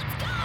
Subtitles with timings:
[0.00, 0.37] Hello,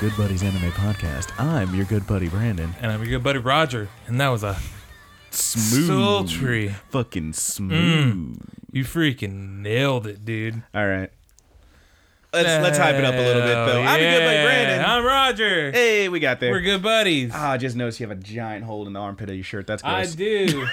[0.00, 1.30] Good Buddies Anime Podcast.
[1.38, 2.74] I'm your good buddy Brandon.
[2.80, 4.56] and I'm your good buddy Roger, and that was a
[5.30, 6.68] Smooth, sultry.
[6.88, 8.38] fucking smooth.
[8.72, 10.62] You freaking nailed it, dude.
[10.74, 11.10] All right,
[12.32, 13.82] let's let's hype it up a little bit though.
[13.82, 14.84] I'm your good buddy Brandon.
[14.86, 15.70] I'm Roger.
[15.72, 16.50] hey, we got there.
[16.50, 17.32] We're good buddies.
[17.34, 19.66] Ah, I just noticed you have a giant hole in the armpit of your shirt.
[19.66, 19.90] That's good.
[19.90, 20.66] I do.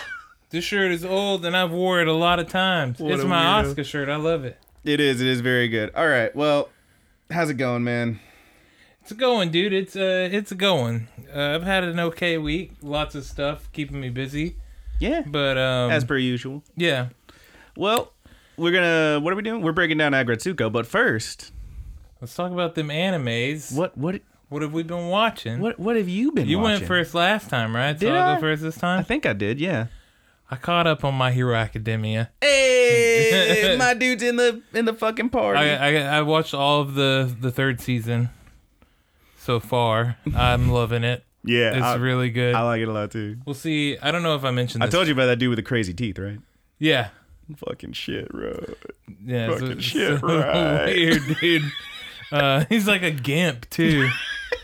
[0.50, 2.98] this shirt is old, and I've wore it a lot of times.
[2.98, 3.70] What it's my weirdo.
[3.70, 4.08] Oscar shirt.
[4.10, 4.58] I love it.
[4.84, 5.22] It is.
[5.22, 5.90] It is very good.
[5.94, 6.36] All right.
[6.36, 6.68] Well,
[7.30, 8.20] how's it going, man?
[9.04, 9.74] It's going, dude.
[9.74, 11.08] It's uh, it's going.
[11.34, 12.72] Uh, I've had an okay week.
[12.80, 14.56] Lots of stuff keeping me busy,
[14.98, 16.62] Yeah, but um, as per usual.
[16.74, 17.08] yeah.
[17.76, 18.12] Well,
[18.56, 19.20] we're gonna.
[19.20, 19.60] What are we doing?
[19.60, 21.52] We're breaking down Aggretsuko, but first,
[22.22, 23.76] Let's talk about them animes.
[23.76, 25.60] what what What have we been watching?
[25.60, 26.44] what what have you been?
[26.44, 26.50] Watching?
[26.50, 26.72] You watching?
[26.78, 27.92] went first last time, right?
[27.98, 28.34] Did so I'll I?
[28.36, 29.00] go first this time.
[29.00, 29.60] I think I did.
[29.60, 29.88] Yeah.
[30.50, 32.30] I caught up on My Hero Academia.
[32.40, 35.58] Hey, my dude's in the in the fucking party.
[35.58, 38.30] I, I I watched all of the the third season
[39.44, 40.16] so far.
[40.34, 41.24] I'm loving it.
[41.44, 42.54] yeah, It's I, really good.
[42.54, 43.36] I like it a lot too.
[43.44, 43.96] we'll see.
[43.98, 44.82] I don't know if I mentioned.
[44.82, 44.94] I This.
[44.94, 46.38] told you about that dude with the crazy teeth, right?
[46.78, 47.08] Yeah,
[47.56, 48.58] Fucking shit, bro.
[49.24, 49.50] yeah.
[49.50, 50.86] Fucking it's shit, so right.
[50.86, 51.62] Weird, dude.
[52.32, 54.08] Uh, he's like a gimp too.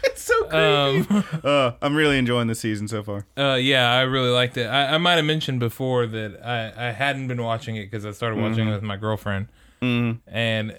[0.04, 1.06] It's so crazy.
[1.10, 3.26] Um, uh, I'm really enjoying the season so far.
[3.36, 4.64] uh, yeah, I really liked it.
[4.66, 8.12] I, I might have mentioned before that I, I hadn't been watching it because I
[8.12, 9.48] started watching it with my girlfriend,
[9.82, 10.20] Mm.
[10.26, 10.74] and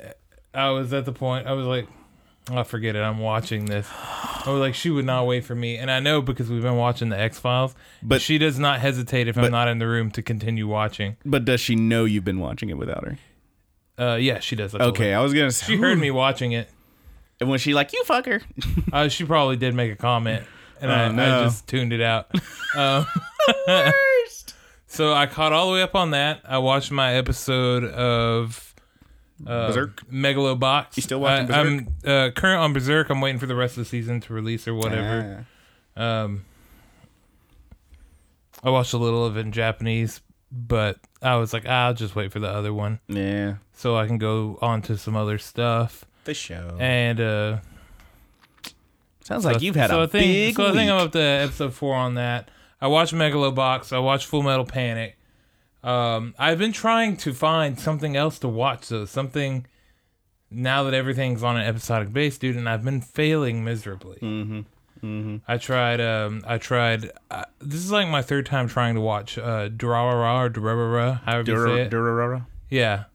[0.55, 1.87] I was at the point I was like,
[2.49, 2.99] "I'll forget it.
[3.01, 3.87] I'm watching this."
[4.47, 7.09] Oh, like, she would not wait for me, and I know because we've been watching
[7.09, 7.73] the X Files.
[8.01, 11.17] But- But she does not hesitate if I'm not in the room to continue watching.
[11.25, 13.17] But does she know you've been watching it without her?
[13.99, 14.73] Uh, yeah, she does.
[14.73, 15.17] I told Okay, her.
[15.17, 15.67] I was gonna say.
[15.73, 16.69] She heard me watching it.
[17.39, 18.41] And was she like, "You fucker"?
[18.93, 20.43] Uh, she probably did make a comment,
[20.81, 21.41] and Oh, I, no.
[21.41, 22.31] I just tuned it out.
[22.75, 23.05] Um,
[23.67, 24.55] Worst.
[24.87, 26.39] so I caught all the way up on that.
[26.45, 28.70] I watched my episode of
[29.47, 30.05] uh, Berserk?
[30.11, 30.97] Megalobox.
[30.97, 33.09] You still watching I, I'm uh, current on Berserk.
[33.09, 35.45] I'm waiting for the rest of the season to release or whatever.
[35.97, 36.01] Ah.
[36.23, 36.45] Um,
[38.63, 40.21] I watched a little of it in Japanese,
[40.51, 44.07] but I was like, "Ah, I'll just wait for the other one yeah, so I
[44.07, 46.05] can go on to some other stuff.
[46.25, 46.77] the show.
[46.79, 47.57] And uh,
[49.23, 51.11] Sounds so- like you've had so a I think, big So I think I'm up
[51.13, 52.49] to episode four on that.
[52.79, 53.93] I watched Megalobox.
[53.93, 55.15] I watched Full Metal Panic.
[55.83, 59.05] Um, I've been trying to find something else to watch, though.
[59.05, 59.65] Something
[60.49, 64.17] now that everything's on an episodic base, dude, and I've been failing miserably.
[64.21, 64.59] Mm-hmm.
[65.05, 65.37] Mm-hmm.
[65.47, 65.99] I tried.
[65.99, 67.11] Um, I tried.
[67.31, 71.51] Uh, this is like my third time trying to watch uh, Durarara or Durarara, however
[71.51, 71.91] you say it.
[71.91, 72.45] Durarara.
[72.69, 73.05] yeah,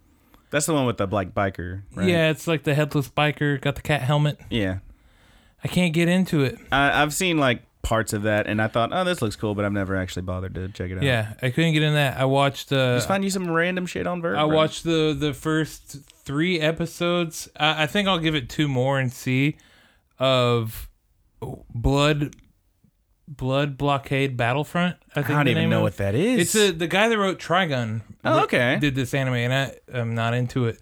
[0.51, 2.09] That's the one with the black biker, right?
[2.09, 2.31] yeah.
[2.31, 4.41] It's like the headless biker, got the cat helmet.
[4.51, 4.79] Yeah.
[5.63, 6.59] I can't get into it.
[6.73, 9.65] I, I've seen like parts of that, and I thought, oh, this looks cool, but
[9.65, 11.05] I've never actually bothered to check it out.
[11.05, 12.19] Yeah, I couldn't get in that.
[12.19, 12.73] I watched.
[12.73, 14.37] Uh, Just find you some random shit on VRV.
[14.37, 17.49] I watched the the first three episodes.
[17.57, 19.57] I, I think I'll give it two more and see
[20.19, 20.89] of
[21.73, 22.35] Blood
[23.29, 24.97] Blood Blockade Battlefront.
[25.15, 26.41] I think I don't even know what that is.
[26.41, 28.03] It's a, the guy that wrote Trigun.
[28.25, 28.79] Oh, okay.
[28.81, 30.81] Did this anime and I am not into it.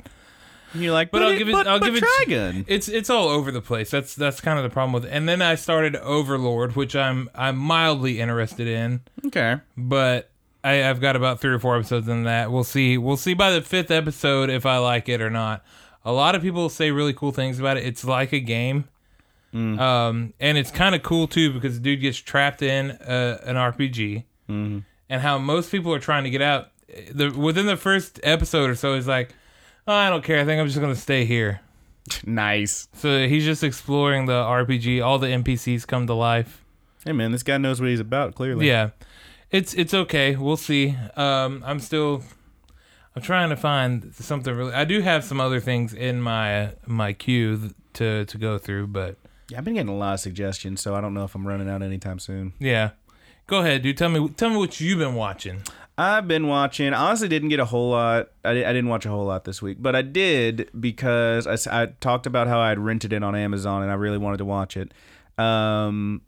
[0.74, 2.64] You're like, But but, I'll it- give it- But, I'll but give it- Trigun.
[2.66, 3.90] It's it's all over the place.
[3.90, 5.10] That's that's kind of the problem with it.
[5.10, 9.00] And then I started Overlord, which I'm I'm mildly interested in.
[9.26, 9.56] Okay.
[9.76, 10.30] but
[10.64, 12.50] I, I've got about three or four episodes in that.
[12.50, 12.96] We'll see.
[12.96, 15.62] We'll see by the fifth episode if I like it or not.
[16.06, 17.84] A lot of people say really cool things about it.
[17.84, 18.84] It's like a game,
[19.52, 23.56] um, and it's kind of cool too because the dude gets trapped in uh, an
[23.56, 26.68] RPG, and how most people are trying to get out.
[27.12, 29.34] The within the first episode or so, he's like,
[29.86, 30.40] oh, "I don't care.
[30.40, 31.60] I think I'm just gonna stay here."
[32.26, 32.86] Nice.
[32.94, 35.02] So he's just exploring the RPG.
[35.02, 36.62] All the NPCs come to life.
[37.04, 38.34] Hey man, this guy knows what he's about.
[38.34, 38.69] Clearly.
[38.69, 38.90] Yeah,
[39.50, 40.36] it's it's okay.
[40.36, 40.96] We'll see.
[41.16, 42.22] Um, I'm still.
[43.16, 44.75] I'm trying to find something really.
[44.75, 48.88] I do have some other things in my my queue th- to to go through,
[48.88, 49.16] but
[49.48, 51.70] Yeah, I've been getting a lot of suggestions, so I don't know if I'm running
[51.70, 52.52] out anytime soon.
[52.58, 52.90] yeah.
[53.46, 53.96] Go ahead, dude.
[53.96, 55.62] Tell me tell me what you've been watching.
[55.96, 56.93] I've been watching.
[56.93, 58.31] Honestly didn't get a whole lot.
[58.44, 62.26] I, I didn't watch a whole lot this week, but I did because I talked
[62.26, 64.93] about how I had rented it on Amazon and I really wanted to watch it.
[65.38, 66.23] Um,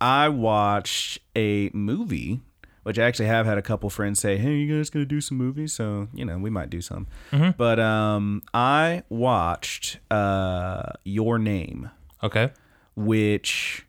[0.00, 2.40] I watched a movie
[2.84, 5.36] which I actually have had a couple friends say, "Hey, you guys gonna do some
[5.36, 7.08] movies?" So you know, we might do some.
[7.32, 7.50] Mm-hmm.
[7.56, 11.90] But um, I watched uh, Your Name,
[12.22, 12.52] Okay.
[12.94, 13.84] which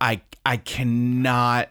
[0.00, 1.70] I I cannot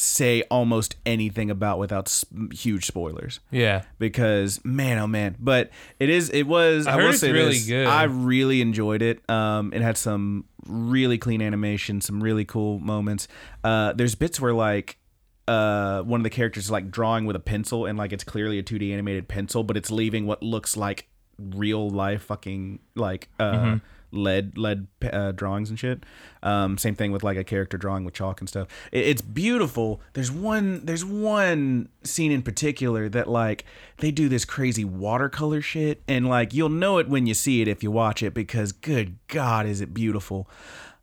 [0.00, 2.22] say almost anything about without
[2.52, 3.82] huge spoilers Yeah.
[3.98, 7.32] because man oh man but it is it was I i, heard will it's say
[7.32, 7.86] really this, good.
[7.86, 13.28] i really enjoyed it um it had some really clean animation some really cool moments
[13.64, 14.98] uh there's bits where like
[15.46, 18.58] uh one of the characters is like drawing with a pencil and like it's clearly
[18.58, 21.08] a 2d animated pencil but it's leaving what looks like
[21.38, 23.76] real life fucking like uh Mm-hmm.
[24.10, 26.04] Lead lead uh, drawings and shit.
[26.42, 28.68] Um same thing with like a character drawing with chalk and stuff.
[28.92, 30.00] It, it's beautiful.
[30.14, 33.64] There's one there's one scene in particular that like
[33.98, 37.68] they do this crazy watercolor shit and like you'll know it when you see it
[37.68, 40.48] if you watch it because good god is it beautiful.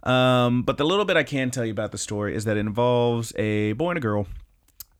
[0.03, 2.61] Um but the little bit i can tell you about the story is that it
[2.61, 4.27] involves a boy and a girl.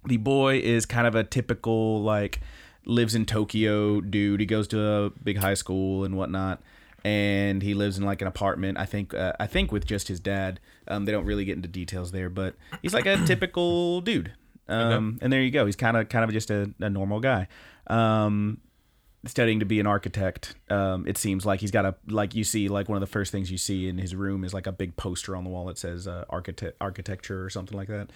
[0.06, 2.40] The boy is kind of a typical like
[2.86, 4.40] lives in Tokyo dude.
[4.40, 6.62] He goes to a big high school and whatnot,
[7.06, 8.80] and he lives in like an apartment.
[8.80, 10.60] I think uh, I think with just his dad.
[10.88, 14.34] Um, they don't really get into details there, but he's like a typical dude.
[14.68, 15.68] Um, and there you go.
[15.68, 17.48] He's kind of kind of just a, a normal guy.
[17.86, 18.60] Um,
[19.28, 20.56] studying to be an architect.
[20.72, 23.32] Um, it seems like he's got a like you see like one of the first
[23.32, 25.78] things you see in his room is like a big poster on the wall that
[25.78, 28.10] says uh, architect architecture or something like that.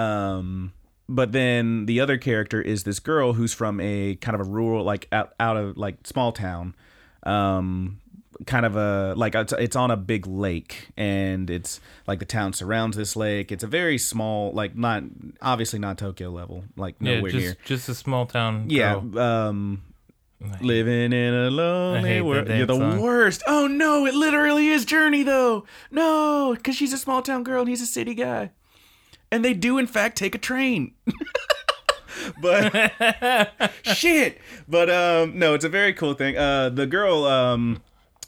[0.00, 0.72] Um,
[1.08, 4.84] but then the other character is this girl who's from a kind of a rural
[4.84, 6.76] like out out of like small town.
[7.24, 8.00] Um,
[8.46, 12.52] kind of a like it's, it's on a big lake and it's like the town
[12.52, 15.02] surrounds this lake it's a very small like not
[15.40, 17.16] obviously not tokyo level like Yeah.
[17.16, 18.66] nowhere just near just a small town.
[18.68, 19.18] yeah girl.
[19.18, 19.82] um
[20.60, 23.00] living in a lonely world you're the song.
[23.00, 27.60] worst oh no it literally is journey though no because she's a small town girl
[27.60, 28.50] and he's a city guy
[29.30, 30.94] and they do in fact take a train
[32.42, 32.92] but
[33.82, 37.80] shit but um no it's a very cool thing uh the girl um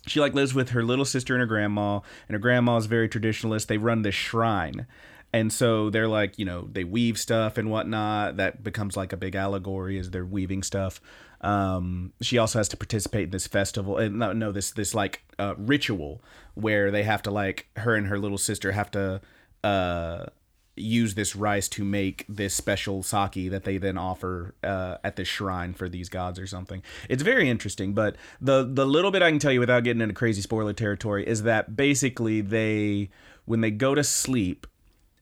[0.07, 3.09] she like lives with her little sister and her grandma and her grandma is very
[3.09, 3.67] traditionalist.
[3.67, 4.87] They run this shrine.
[5.33, 8.37] And so they're like you know they weave stuff and whatnot.
[8.37, 11.01] That becomes like a big allegory as they're weaving stuff.
[11.41, 15.23] Um she also has to participate in this festival and no no this this like
[15.39, 16.23] uh ritual
[16.55, 19.21] where they have to like her and her little sister have to
[19.65, 20.27] uh
[20.77, 25.29] use this rice to make this special sake that they then offer uh, at this
[25.29, 26.83] shrine for these gods or something.
[27.09, 30.15] It's very interesting, but the the little bit I can tell you without getting into
[30.15, 33.11] crazy spoiler territory is that basically they
[33.45, 34.67] when they go to sleep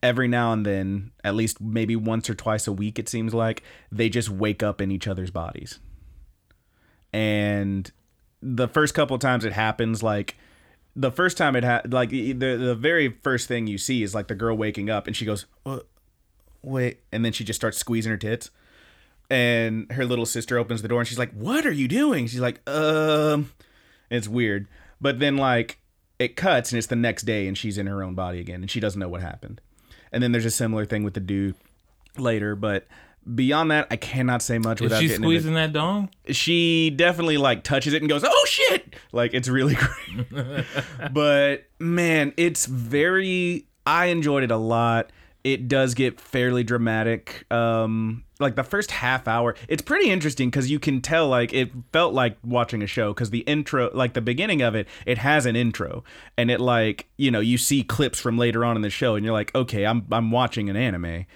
[0.03, 3.63] every now and then, at least maybe once or twice a week it seems like,
[3.91, 5.79] they just wake up in each other's bodies.
[7.13, 7.91] And
[8.41, 10.37] the first couple times it happens like
[10.95, 14.29] the first time it had like the the very first thing you see is like
[14.29, 15.81] the girl waking up and she goes uh,
[16.63, 18.51] wait and then she just starts squeezing her tits.
[19.31, 22.27] And her little sister opens the door and she's like what are you doing?
[22.27, 23.53] She's like um
[24.11, 24.67] it's weird.
[25.01, 25.79] But then like
[26.19, 28.71] it cuts and it's the next day and she's in her own body again and
[28.71, 29.61] she doesn't know what happened.
[30.13, 31.55] And then there's a similar thing with the dude
[32.19, 32.87] later but
[33.35, 36.11] beyond that i cannot say much Is without she getting into squeezing that dong?
[36.31, 39.75] she definitely like touches it and goes, "Oh shit!" Like it's really
[40.31, 40.65] great.
[41.13, 43.67] but man, it's very.
[43.87, 45.11] I enjoyed it a lot.
[45.45, 47.45] It does get fairly dramatic.
[47.53, 51.71] Um, like the first half hour, it's pretty interesting because you can tell like it
[51.93, 55.45] felt like watching a show because the intro, like the beginning of it, it has
[55.47, 56.05] an intro
[56.39, 59.25] and it like you know you see clips from later on in the show and
[59.25, 61.27] you're like, okay, I'm I'm watching an anime,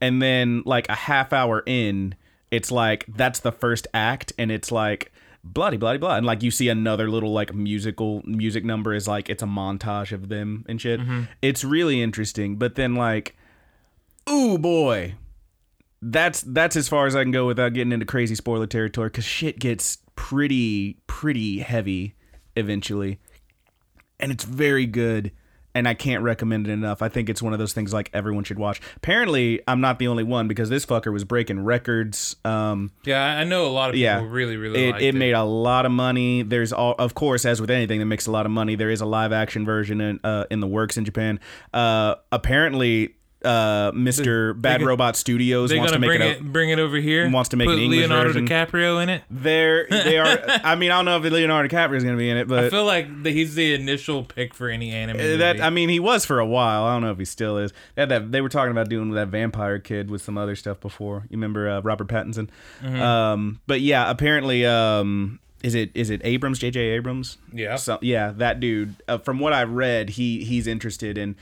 [0.00, 2.14] and then like a half hour in
[2.50, 5.12] it's like that's the first act and it's like
[5.42, 9.28] bloody bloody blah and like you see another little like musical music number is like
[9.28, 11.00] it's a montage of them and shit.
[11.00, 11.22] Mm-hmm.
[11.42, 13.36] It's really interesting but then like
[14.28, 15.14] ooh boy.
[16.02, 19.24] That's that's as far as i can go without getting into crazy spoiler territory because
[19.24, 22.14] shit gets pretty pretty heavy
[22.54, 23.18] eventually.
[24.18, 25.32] And it's very good
[25.76, 27.02] and I can't recommend it enough.
[27.02, 28.80] I think it's one of those things like everyone should watch.
[28.96, 32.34] Apparently, I'm not the only one because this fucker was breaking records.
[32.46, 35.32] Um, Yeah, I know a lot of people yeah, really, really it, liked it made
[35.32, 36.42] a lot of money.
[36.42, 39.02] There's all, of course, as with anything that makes a lot of money, there is
[39.02, 41.40] a live action version in uh, in the works in Japan.
[41.74, 43.15] Uh, apparently,
[43.46, 44.60] uh, Mr.
[44.60, 46.42] Bad go- Robot Studios wants to make bring it.
[46.42, 47.30] bring it over here.
[47.30, 48.46] wants to make an English Leonardo version.
[48.46, 49.22] DiCaprio in it.
[49.30, 50.38] they're they are.
[50.64, 52.64] I mean, I don't know if Leonardo DiCaprio is going to be in it, but
[52.64, 55.16] I feel like the, he's the initial pick for any anime.
[55.16, 55.36] movie.
[55.36, 56.84] that I mean, he was for a while.
[56.84, 57.72] I don't know if he still is.
[57.94, 61.24] They, that, they were talking about doing that vampire kid with some other stuff before.
[61.30, 62.48] You remember uh, Robert Pattinson?
[62.82, 63.00] Mm-hmm.
[63.00, 66.58] Um, but yeah, apparently, um, is it is it Abrams?
[66.58, 66.80] J.J.
[66.80, 67.38] Abrams?
[67.52, 67.76] Yeah.
[67.76, 68.94] So, yeah, that dude.
[69.08, 71.36] Uh, from what I read, he he's interested in.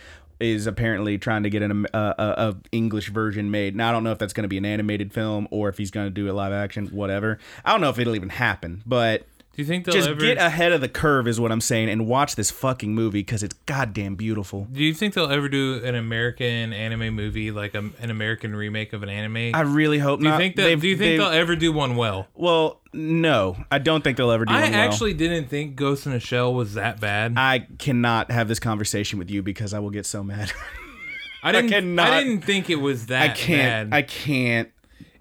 [0.52, 3.74] Is apparently trying to get an uh, a, a English version made.
[3.74, 5.90] Now I don't know if that's going to be an animated film or if he's
[5.90, 7.38] going to do a live action, whatever.
[7.64, 10.18] I don't know if it'll even happen, but Do you think they'll just ever?
[10.20, 13.42] get ahead of the curve is what I'm saying and watch this fucking movie because
[13.44, 14.66] it's goddamn beautiful.
[14.72, 18.92] do you think they'll ever do an American anime movie, like a, an American remake
[18.92, 19.54] of an anime?
[19.54, 20.38] I really hope do you not.
[20.38, 20.62] think that?
[20.64, 22.26] They've- Do you think they'll ever do one well?
[22.34, 24.80] Well, no, I don't think they'll ever do I one well.
[24.80, 27.34] I actually didn't think Ghost in a Shell was that bad.
[27.36, 30.52] I, I cannot have this conversation with you because I will get so mad.
[31.44, 31.70] I didn't.
[31.70, 33.90] cannot- I didn't think it was that I can't.
[33.90, 33.96] bad.
[33.96, 34.70] I can't,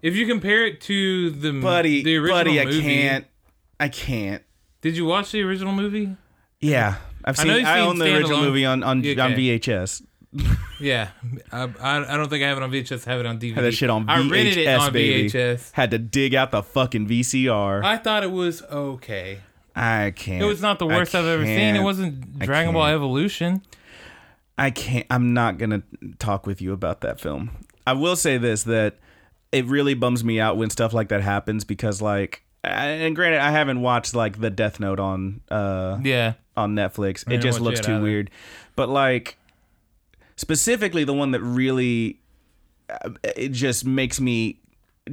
[0.02, 2.02] if you compare it to the buddy.
[2.04, 3.26] the original buddy, I movie, can't.
[3.80, 4.44] I can't.
[4.82, 6.16] Did you watch the original movie?
[6.60, 7.48] Yeah, I've seen.
[7.48, 9.20] know I, seen own the original standalone- movie on on, Okay.
[9.20, 10.02] on VHS.
[10.80, 11.10] Yeah,
[11.52, 13.08] I, I, I don't think I have it on VHS.
[13.08, 13.54] I have it on DVD.
[13.56, 15.30] Had that shit on VHS, I rented it on baby.
[15.30, 15.72] VHS.
[15.72, 17.84] Had to dig out the fucking VCR.
[17.84, 19.40] I thought it was okay.
[19.76, 20.42] I can't.
[20.44, 21.76] It was not the worst I've ever seen.
[21.78, 22.88] It wasn't Dragon Ball.
[22.88, 23.62] Evolution.
[24.58, 25.06] I can't.
[25.10, 25.84] I'm not gonna
[26.20, 27.52] talk with you about that film.
[27.88, 28.98] I will say this: that
[29.54, 33.52] it really bums me out when stuff like that happens because, like, and granted, I
[33.52, 37.30] haven't watched like the Death Note on uh Yeah, on Netflix.
[37.32, 38.04] It just looks it too either.
[38.04, 38.30] weird.
[38.76, 39.38] But like,
[40.36, 42.20] specifically, the one that really
[42.90, 44.60] uh, it just makes me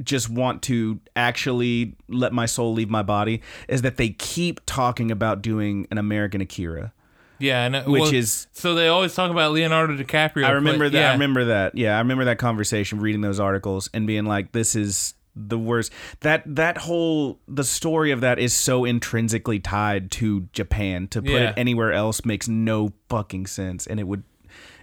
[0.03, 5.11] just want to actually let my soul leave my body is that they keep talking
[5.11, 6.93] about doing an American Akira.
[7.39, 10.45] yeah, and, Which well, is- so they always talk about Leonardo DiCaprio.
[10.45, 10.99] I remember but that.
[10.99, 11.75] Yeah, I remember that.
[11.75, 15.91] Yeah, I remember that conversation, reading those articles, and being like, "This is the worst."
[16.21, 21.07] That that whole the story of that is so intrinsically tied to Japan.
[21.09, 21.49] To put Yeah.
[21.49, 24.23] it anywhere else makes no fucking sense, and it would,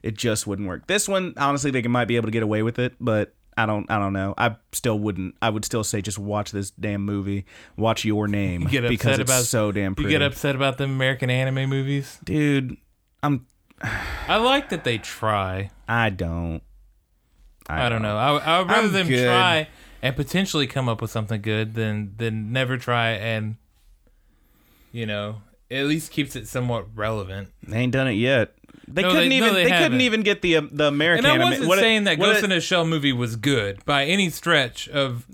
[0.03, 0.87] it just wouldn't work.
[0.87, 3.35] This one, honestly, they might be able to get away with it, but.
[3.61, 3.91] I don't.
[3.91, 4.35] I don't know.
[4.39, 5.35] I still wouldn't.
[5.43, 7.45] I would still say just watch this damn movie.
[7.77, 10.85] Watch Your Name get upset because it's about- so damn You get upset about the
[10.85, 12.21] American anime movies.
[12.23, 12.77] dude.
[13.21, 13.47] I'm.
[13.83, 15.73] I like that they try.
[15.89, 16.63] I don't.
[17.69, 18.17] I don't know.
[18.17, 19.25] I, I would rather I'm them good.
[19.27, 19.69] try
[20.03, 23.57] and potentially come up with something good than than never try and
[24.93, 27.49] you know at least keeps it somewhat relevant.
[27.63, 28.55] They ain't done it yet.
[28.87, 29.55] They No, couldn't they- no, even.
[29.55, 31.27] they they, couldn't even get the um, the American.
[31.27, 33.85] And I anime- wasn't it- saying that Ghost it- in a Shell movie was good
[33.85, 35.27] by any stretch of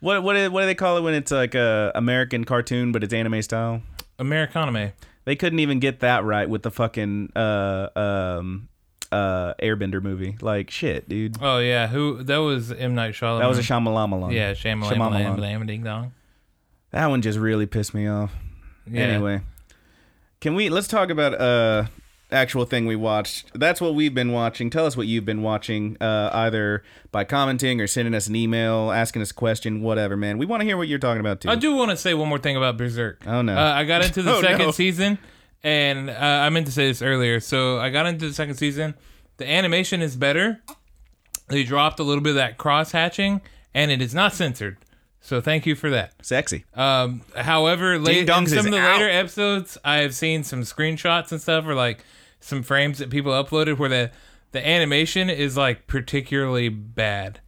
[0.00, 3.02] What what do- what do they call it when it's like a American cartoon but
[3.02, 3.82] it's anime style?
[4.18, 4.92] Americanime.
[5.24, 8.68] They couldn't even get that right with the fucking uh um
[9.12, 10.36] uh Airbender movie.
[10.40, 11.36] Like shit, dude.
[11.40, 13.40] Oh yeah, who that was M Night Shyamalan.
[13.40, 14.32] That was a Shyamalan.
[14.32, 15.66] yeah, Shyamalan, Shyamalan.
[15.66, 16.12] Ding Dong.
[16.90, 18.32] That one just really pissed me off.
[18.90, 19.02] Yeah.
[19.02, 19.42] Anyway,
[20.40, 21.84] can we let's talk about uh
[22.30, 23.50] actual thing we watched.
[23.58, 24.68] That's what we've been watching.
[24.68, 28.90] Tell us what you've been watching, uh, either by commenting or sending us an email,
[28.92, 30.36] asking us a question, whatever, man.
[30.36, 31.48] We want to hear what you're talking about too.
[31.48, 33.22] I do want to say one more thing about Berserk.
[33.26, 33.56] Oh, no.
[33.56, 34.70] Uh, I got into the Oh, second no.
[34.72, 35.18] season,
[35.62, 37.40] and uh, I meant to say this earlier.
[37.40, 38.94] So I got into the second season.
[39.38, 40.62] The animation is better.
[41.48, 43.40] They dropped a little bit of that cross hatching,
[43.74, 44.78] and it is not censored.
[45.20, 46.14] So thank you for that.
[46.24, 46.64] Sexy.
[46.74, 48.98] Um, however, late in some of the out.
[48.98, 52.04] later episodes, I have seen some screenshots and stuff, or like
[52.40, 54.10] some frames that people uploaded where the
[54.52, 57.40] the animation is like particularly bad.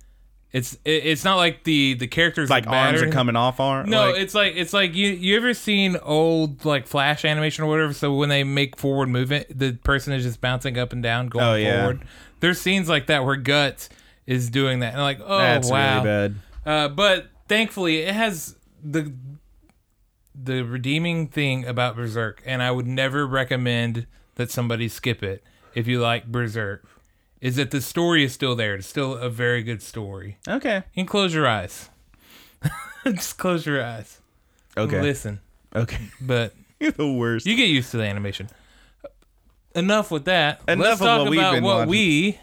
[0.52, 3.88] It's it, it's not like the the characters Like are arms are coming off arm.
[3.88, 7.68] no, like, it's like it's like you you ever seen old like flash animation or
[7.68, 7.92] whatever?
[7.92, 11.44] So when they make forward movement, the person is just bouncing up and down, going
[11.44, 11.78] Oh, yeah.
[11.80, 12.00] forward.
[12.40, 13.90] There's scenes like that where Guts
[14.26, 16.02] is doing that, and like, oh that's wow.
[16.02, 16.34] really bad.
[16.66, 19.12] Uh, but thankfully, it has the
[20.34, 25.86] the redeeming thing about Berserk, and I would never recommend that somebody skip it if
[25.86, 26.84] you like Berserk.
[27.40, 28.74] Is that the story is still there?
[28.74, 30.36] It's still a very good story.
[30.46, 30.82] Okay.
[30.96, 31.88] And close your eyes.
[33.04, 34.20] Just close your eyes.
[34.76, 35.00] Okay.
[35.00, 35.40] Listen,
[35.74, 36.08] Okay.
[36.20, 37.46] but You're the worst.
[37.46, 38.48] you get used to the animation.
[39.74, 40.60] Enough with that.
[40.68, 41.90] Enough Let's talk what about what watching.
[41.90, 42.38] we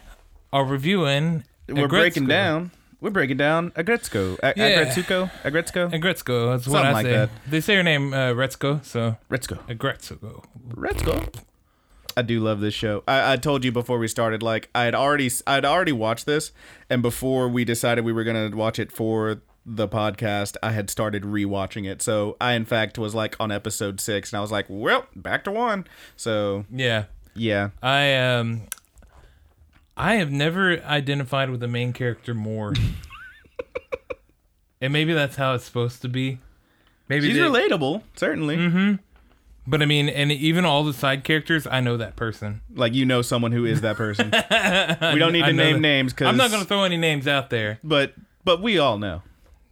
[0.52, 1.44] are reviewing.
[1.68, 2.70] We're breaking down.
[3.00, 4.38] We're breaking down Agretzko.
[4.42, 4.82] A- Yeah.
[4.84, 5.30] Agretsuko?
[5.44, 5.92] Agretzko?
[5.92, 6.50] Agretzko.
[6.56, 7.12] That's what I like say.
[7.12, 7.30] that.
[7.46, 9.58] They say your name uh, Retzko, so Retzko.
[9.68, 10.42] Agretzko.
[10.70, 11.32] Retzko.
[12.18, 13.04] I do love this show.
[13.06, 16.26] I, I told you before we started, like I had already, I had already watched
[16.26, 16.50] this,
[16.90, 21.22] and before we decided we were gonna watch it for the podcast, I had started
[21.22, 22.02] rewatching it.
[22.02, 25.44] So I, in fact, was like on episode six, and I was like, well, back
[25.44, 25.86] to one.
[26.16, 27.04] So Yeah,
[27.36, 28.62] yeah, I um,
[29.96, 32.74] I have never identified with the main character more,
[34.80, 36.40] and maybe that's how it's supposed to be.
[37.08, 38.56] Maybe she's they- relatable, certainly.
[38.56, 38.94] Mm-hmm.
[39.70, 42.62] But I mean, and even all the side characters, I know that person.
[42.74, 44.30] Like you know someone who is that person.
[45.12, 47.28] we don't need to name that- names because I'm not going to throw any names
[47.28, 47.78] out there.
[47.84, 49.22] But but we all know.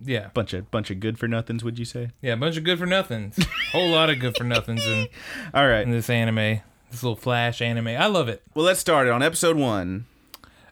[0.05, 1.65] Yeah, Bunch of bunch of good for nothings.
[1.65, 2.11] Would you say?
[2.21, 3.39] yeah, a bunch of good for nothings.
[3.73, 5.09] Whole lot of good for nothings in,
[5.55, 5.81] All right.
[5.81, 6.61] in this anime.
[6.91, 7.89] This little flash anime.
[7.89, 8.43] I love it.
[8.55, 10.05] Well, let's start it on episode one.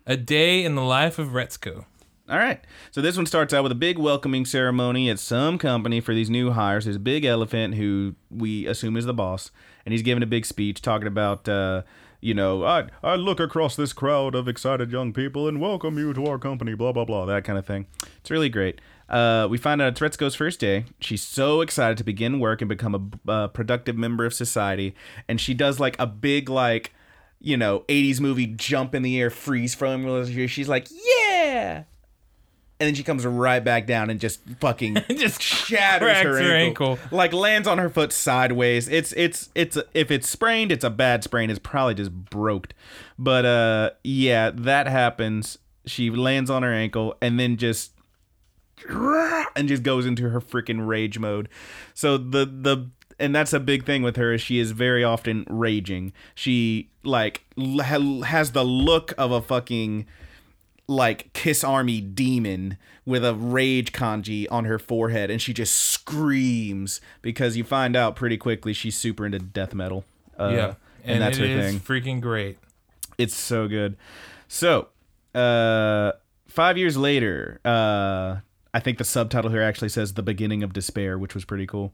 [0.07, 1.87] A day in the life of Retsuko.
[2.27, 2.59] All right.
[2.91, 6.31] So this one starts out with a big welcoming ceremony at some company for these
[6.31, 6.85] new hires.
[6.85, 9.51] There's a big elephant who we assume is the boss,
[9.85, 11.83] and he's giving a big speech talking about, uh,
[12.23, 16.15] you know, I, I look across this crowd of excited young people and welcome you
[16.15, 17.89] to our company, blah, blah, blah, that kind of thing.
[18.17, 18.81] It's really great.
[19.07, 20.87] Uh, we find out it's Retsuko's first day.
[21.01, 24.95] She's so excited to begin work and become a productive member of society.
[25.29, 26.95] And she does like a big, like,
[27.39, 30.25] you know, 80s movie jump in the air, freeze frame.
[30.49, 31.85] She's like, yeah
[32.85, 36.91] and then she comes right back down and just fucking Just shatters her, her ankle.
[36.99, 37.17] ankle.
[37.17, 38.89] like lands on her foot sideways.
[38.89, 41.49] It's it's it's if it's sprained, it's a bad sprain.
[41.49, 42.75] It's probably just broke.
[43.19, 45.57] But uh, yeah, that happens.
[45.87, 47.93] She lands on her ankle and then just
[49.57, 51.49] and just goes into her freaking rage mode.
[51.95, 55.47] So the the and that's a big thing with her is she is very often
[55.49, 56.13] raging.
[56.35, 60.07] She like ha- has the look of a fucking
[60.87, 62.77] like Kiss Army demon
[63.07, 68.17] with a rage kanji on her forehead, and she just screams because you find out
[68.17, 70.05] pretty quickly she's super into death metal.
[70.39, 70.75] Uh, yeah.
[71.05, 71.81] and, that's her thing.
[71.81, 72.59] freaking great.
[73.19, 73.97] It's so good.
[74.49, 74.89] So,
[75.35, 76.13] uh,
[76.49, 78.37] five years later, uh,
[78.73, 81.93] I think the subtitle here actually says "The Beginning of Despair," which was pretty cool.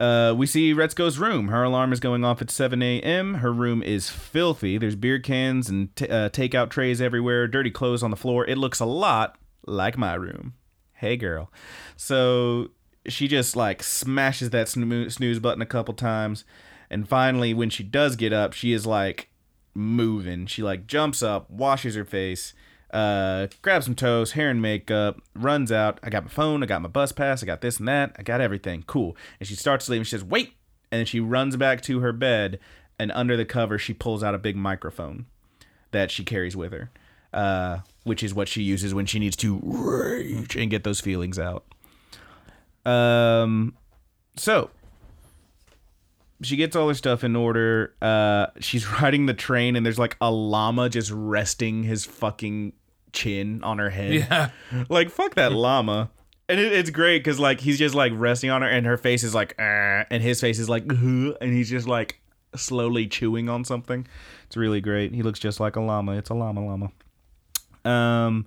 [0.00, 1.48] Uh, we see Retsuko's room.
[1.48, 3.34] Her alarm is going off at 7 a.m.
[3.34, 4.78] Her room is filthy.
[4.78, 8.46] There's beer cans and t- uh, takeout trays everywhere, dirty clothes on the floor.
[8.46, 9.36] It looks a lot
[9.66, 10.54] like my room.
[10.92, 11.52] Hey, girl.
[11.96, 12.70] So
[13.08, 16.44] she just like smashes that snoo- snooze button a couple times.
[16.90, 19.30] And finally, when she does get up, she is like
[19.74, 20.46] moving.
[20.46, 22.54] She like jumps up, washes her face,
[22.90, 25.98] uh, grabs some toast, hair and makeup, runs out.
[26.02, 28.22] I got my phone, I got my bus pass, I got this and that, I
[28.22, 28.84] got everything.
[28.86, 29.16] Cool.
[29.38, 30.54] And she starts and she says, wait.
[30.90, 32.58] And then she runs back to her bed
[32.98, 35.26] and under the cover she pulls out a big microphone
[35.90, 36.90] that she carries with her.
[37.32, 41.38] Uh, which is what she uses when she needs to rage and get those feelings
[41.38, 41.64] out.
[42.86, 43.74] Um
[44.34, 44.70] so
[46.42, 47.94] she gets all her stuff in order.
[48.00, 52.72] Uh, she's riding the train, and there's like a llama just resting his fucking
[53.12, 54.14] chin on her head.
[54.14, 54.50] Yeah.
[54.88, 56.10] Like fuck that llama.
[56.48, 59.24] And it, it's great because like he's just like resting on her, and her face
[59.24, 62.20] is like, and his face is like, and he's just like
[62.54, 64.06] slowly chewing on something.
[64.46, 65.14] It's really great.
[65.14, 66.12] He looks just like a llama.
[66.12, 66.90] It's a llama llama.
[67.84, 68.46] Um,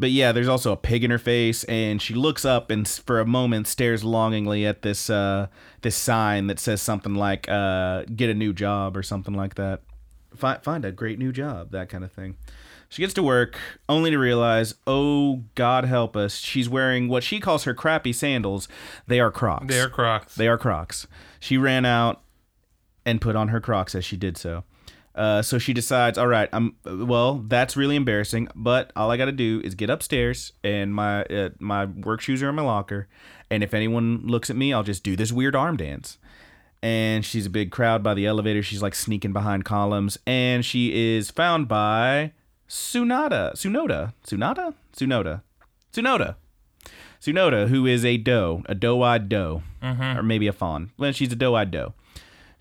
[0.00, 3.20] but yeah, there's also a pig in her face, and she looks up and for
[3.20, 5.48] a moment stares longingly at this uh,
[5.82, 9.82] this sign that says something like uh, "Get a new job" or something like that.
[10.34, 12.36] Find find a great new job, that kind of thing.
[12.88, 13.56] She gets to work
[13.88, 18.66] only to realize, oh God help us, she's wearing what she calls her crappy sandals.
[19.06, 19.66] They are Crocs.
[19.68, 20.34] They're Crocs.
[20.34, 21.06] They are Crocs.
[21.38, 22.22] She ran out
[23.06, 24.64] and put on her Crocs as she did so.
[25.14, 27.44] Uh, so she decides, all right, I'm well.
[27.46, 31.50] That's really embarrassing, but all I got to do is get upstairs, and my uh,
[31.58, 33.08] my work shoes are in my locker.
[33.50, 36.18] And if anyone looks at me, I'll just do this weird arm dance.
[36.82, 38.62] And she's a big crowd by the elevator.
[38.62, 42.32] She's like sneaking behind columns, and she is found by
[42.68, 45.42] Sunada, Sunoda, Sunada, Sunoda,
[45.92, 46.36] Sunoda.
[47.20, 49.62] Sunoda, who is a doe, a doe-eyed doe,
[50.16, 50.90] or maybe a fawn.
[50.96, 51.92] Well, she's a doe-eyed doe.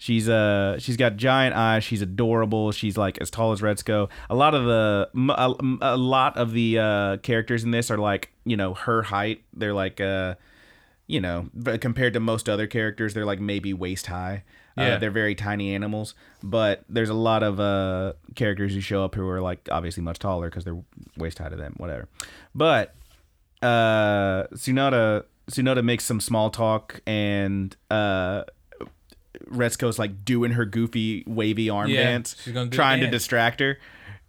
[0.01, 1.83] She's uh she's got giant eyes.
[1.83, 2.71] She's adorable.
[2.71, 4.09] She's like as tall as Retsuko.
[4.29, 8.31] A lot of the a, a lot of the uh, characters in this are like
[8.45, 9.43] you know her height.
[9.53, 10.35] They're like uh
[11.05, 11.49] you know
[11.81, 14.43] compared to most other characters, they're like maybe waist high.
[14.77, 14.97] Uh, Yeah.
[14.99, 19.27] they're very tiny animals, but there's a lot of uh, characters who show up who
[19.27, 20.81] are like obviously much taller because they're
[21.17, 22.07] waist high to them, whatever.
[22.55, 22.95] But
[23.61, 28.43] uh Tsunoda Tsunoda makes some small talk and uh
[29.51, 33.11] Retsuko's like doing her goofy wavy arm Yeah, dance, she's gonna do trying the to
[33.11, 33.21] dance.
[33.23, 33.77] distract her.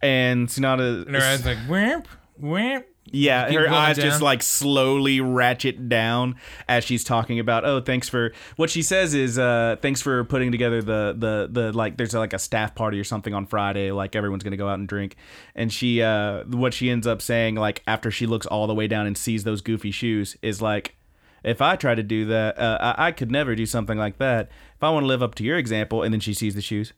[0.01, 2.85] And Tsunoda And her eyes like wimp, wimp.
[3.05, 4.21] yeah, keep her going eyes just down.
[4.21, 6.35] like slowly ratchet down
[6.67, 7.65] as she's talking about.
[7.65, 11.71] Oh, thanks for what she says is uh, thanks for putting together the the the
[11.73, 11.97] like.
[11.97, 13.91] There's like a staff party or something on Friday.
[13.91, 15.15] Like everyone's gonna go out and drink,
[15.55, 18.87] and she uh, what she ends up saying like after she looks all the way
[18.87, 20.95] down and sees those goofy shoes is like.
[21.43, 24.51] If I try to do that, uh, I, I could never do something like that.
[24.81, 26.93] If I want to live up to your example, and then she sees the shoes,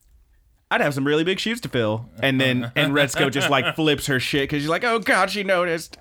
[0.71, 2.09] I'd have some really big shoes to fill.
[2.17, 5.43] And then and Retsuko just like flips her shit because she's like, oh god, she
[5.43, 5.97] noticed.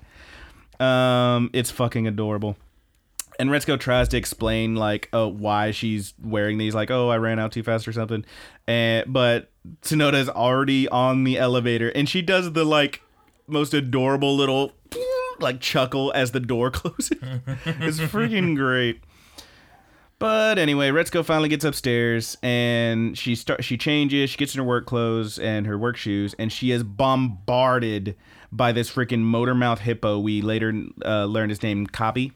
[0.79, 2.55] Um, it's fucking adorable.
[3.37, 7.37] And Retsuko tries to explain like uh, why she's wearing these, like, oh, I ran
[7.37, 8.23] out too fast or something.
[8.65, 13.01] And but Tsunoda's already on the elevator, and she does the like
[13.45, 14.71] most adorable little
[15.41, 17.17] like chuckle as the door closes.
[17.65, 19.01] it's freaking great.
[20.19, 24.63] But anyway, Retsuko finally gets upstairs and she start she changes, she gets in her
[24.67, 28.15] work clothes and her work shoes, and she is bombarded
[28.51, 30.19] by this freaking motor mouth hippo.
[30.19, 30.73] We later
[31.03, 32.31] uh, learned his name, Kabae.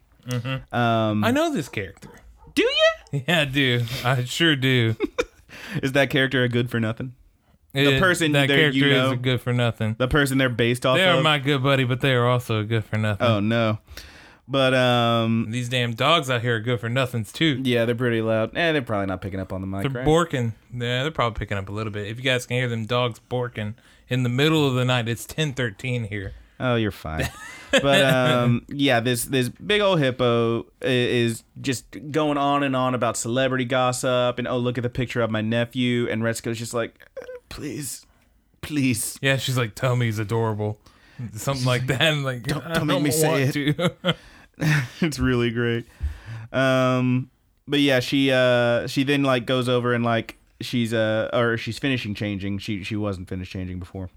[0.73, 2.09] Um, I know this character.
[2.55, 3.23] do you?
[3.27, 3.85] Yeah, I do.
[4.03, 4.95] I sure do.
[5.81, 7.13] Is that character a good for nothing?
[7.73, 9.95] The person that character you know- is a good for nothing.
[9.97, 11.01] The person they're based off of.
[11.01, 11.23] They are of.
[11.23, 13.25] my good buddy, but they are also a good for nothing.
[13.25, 13.77] oh no,
[14.47, 17.61] but um, These damn dogs out here are good for nothings too.
[17.63, 18.55] yeah, they're pretty loud.
[18.57, 19.81] Eh, they're probably not picking up on the mic.
[19.83, 20.07] They're right?
[20.07, 20.53] borking.
[20.73, 22.07] Yeah, they're probably picking up a little bit.
[22.07, 23.75] If you guys can hear them dogs borking
[24.07, 26.33] in the middle of the night, it's ten thirteen here.
[26.59, 27.29] Oh, you're fine.
[27.71, 33.15] but um, yeah, this this big old hippo is just going on and on about
[33.17, 36.07] celebrity gossip and oh, look at the picture of my nephew.
[36.09, 37.05] And Retsuko's just like,
[37.49, 38.05] please,
[38.61, 39.19] please.
[39.21, 40.79] Yeah, she's like, "Tell me he's adorable,"
[41.33, 42.01] something like that.
[42.01, 43.91] And like, Don't- don't make me say to.
[45.01, 45.85] it's really great.
[46.51, 47.29] Um,
[47.67, 51.77] but yeah, she uh she then like goes over and like she's uh or she's
[51.79, 52.59] finishing changing.
[52.59, 54.09] She she wasn't finished changing before.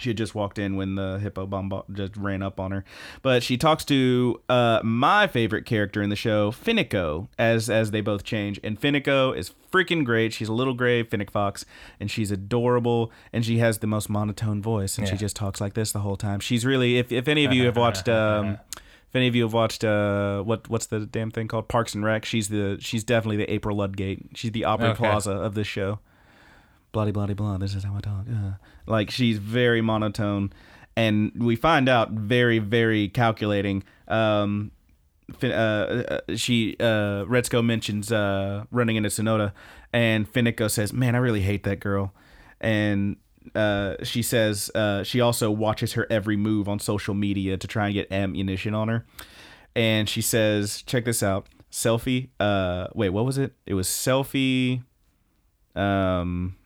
[0.00, 2.84] She had just walked in when the hippo bomb just ran up on her.
[3.22, 8.00] But she talks to uh, my favorite character in the show, Fenneko, as as they
[8.00, 8.58] both change.
[8.64, 10.32] And Fenneko is freaking great.
[10.32, 11.64] She's a little gray Fennec Fox,
[12.00, 13.12] and she's adorable.
[13.32, 16.16] And she has the most monotone voice, and she just talks like this the whole
[16.16, 16.40] time.
[16.40, 18.58] She's really, if, if any of you have watched, um,
[19.14, 22.04] if any of you have watched, uh, what what's the damn thing called, Parks and
[22.04, 24.30] Rec, she's the she's definitely the April Ludgate.
[24.34, 24.98] She's the Aubrey Okay.
[24.98, 26.00] Plaza of this show
[26.94, 28.52] bloody bloody blah this is how i talk uh.
[28.86, 30.50] like she's very monotone
[30.96, 34.70] and we find out very very calculating um
[35.42, 39.52] uh, uh, she uh Retsuko mentions uh running into Sonoda
[39.92, 42.14] and Fenneko says man I really hate that girl
[42.60, 43.16] and
[43.54, 47.86] uh she says uh she also watches her every move on social media to try
[47.86, 49.04] and get ammunition on her.
[49.76, 51.48] And she says check this out.
[51.70, 53.52] Selfie uh wait what was it?
[53.66, 54.82] It was selfie
[55.74, 56.56] um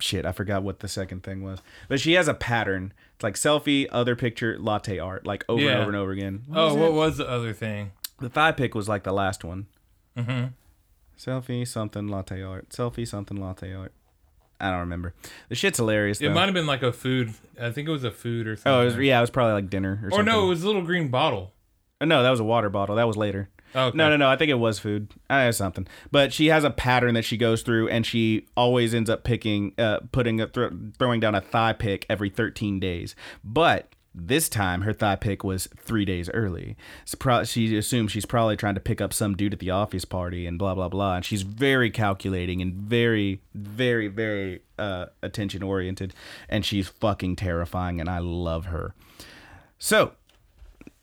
[0.00, 1.60] shit i forgot what the second thing was.
[1.88, 2.92] But she has a pattern.
[3.14, 6.44] It's like selfie other picture latte art like over and over and over again.
[6.46, 6.92] What oh, was what it?
[6.92, 7.92] was the other thing?
[8.20, 9.66] the thigh pick was like the last one.
[10.16, 10.46] Mm-hmm.
[11.18, 12.68] selfie something latte art.
[12.68, 13.92] Selfie something latte art
[14.64, 15.14] i don't remember
[15.48, 16.34] the shit's hilarious It though.
[16.34, 17.34] might have been like a food.
[17.60, 18.72] I think it was a food or something.
[18.72, 20.12] oh it was, yeah it was probably like dinner or, something.
[20.12, 21.52] Or something no, it was a little green bottle.
[22.00, 23.96] Uh, no that was a water bottle that was later Okay.
[23.96, 24.28] No, no, no.
[24.28, 25.10] I think it was food.
[25.28, 25.86] I have something.
[26.10, 29.72] But she has a pattern that she goes through, and she always ends up picking,
[29.78, 33.16] uh, putting a thro- throwing down a thigh pick every 13 days.
[33.42, 36.76] But this time, her thigh pick was three days early.
[37.04, 40.04] So pro- she assumes she's probably trying to pick up some dude at the office
[40.04, 41.16] party, and blah blah blah.
[41.16, 46.14] And she's very calculating and very, very, very uh, attention oriented,
[46.48, 48.94] and she's fucking terrifying, and I love her.
[49.78, 50.12] So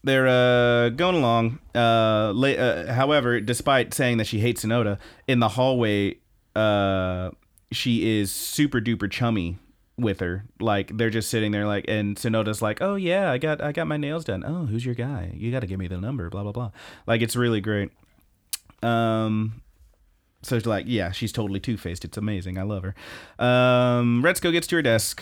[0.04, 1.60] they're uh, going along.
[1.76, 4.98] Uh, la- uh, however, despite saying that she hates Sonoda,
[5.28, 6.18] in the hallway,
[6.56, 7.32] uh,
[7.72, 9.58] she is super duper chummy
[10.02, 10.46] with her.
[10.60, 13.88] Like they're just sitting there, like, and Sonoda's like, "Oh yeah, I got I got
[13.88, 14.44] my nails done.
[14.46, 15.32] Oh, who's your guy?
[15.36, 16.72] You got to give me the number." Blah blah blah.
[17.08, 17.92] Like it's really great.
[18.84, 19.62] Um.
[20.44, 22.04] So it's like, yeah, she's totally two faced.
[22.04, 22.58] It's amazing.
[22.58, 22.96] I love her.
[23.38, 25.22] Um, Retsuko gets to her desk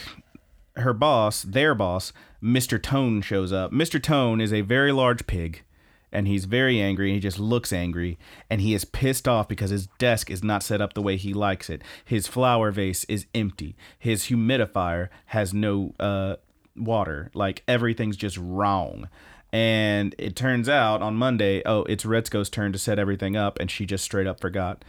[0.79, 2.11] her boss, their boss,
[2.41, 2.81] Mr.
[2.81, 3.71] Tone shows up.
[3.71, 4.01] Mr.
[4.01, 5.63] Tone is a very large pig
[6.11, 7.13] and he's very angry.
[7.13, 8.17] He just looks angry
[8.49, 11.33] and he is pissed off because his desk is not set up the way he
[11.33, 11.81] likes it.
[12.03, 13.75] His flower vase is empty.
[13.97, 16.37] His humidifier has no uh,
[16.75, 17.31] water.
[17.33, 19.09] Like everything's just wrong.
[19.51, 23.69] And it turns out on Monday, oh, it's Retsuko's turn to set everything up and
[23.69, 24.85] she just straight up forgot.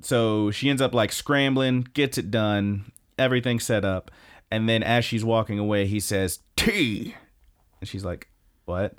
[0.00, 4.10] So she ends up like scrambling, gets it done, everything set up.
[4.50, 7.14] And then as she's walking away, he says, Tea.
[7.80, 8.28] And she's like,
[8.66, 8.98] What?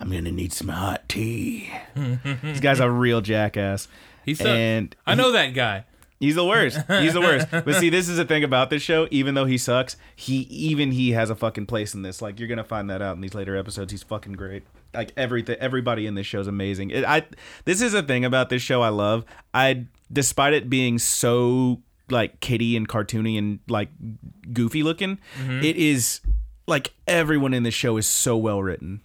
[0.00, 1.70] I'm going to need some hot tea.
[1.94, 3.86] this guy's a real jackass.
[4.24, 5.84] He's so, and I know that guy.
[6.20, 6.78] He's the worst.
[6.86, 7.46] He's the worst.
[7.50, 9.08] But see, this is the thing about this show.
[9.10, 12.20] Even though he sucks, he even he has a fucking place in this.
[12.20, 13.90] Like you're gonna find that out in these later episodes.
[13.90, 14.62] He's fucking great.
[14.92, 16.90] Like everything, everybody in this show is amazing.
[16.90, 17.24] It, I
[17.64, 19.24] this is a thing about this show I love.
[19.54, 23.88] I despite it being so like kitty and cartoony and like
[24.52, 25.64] goofy looking, mm-hmm.
[25.64, 26.20] it is
[26.66, 29.00] like everyone in this show is so well written.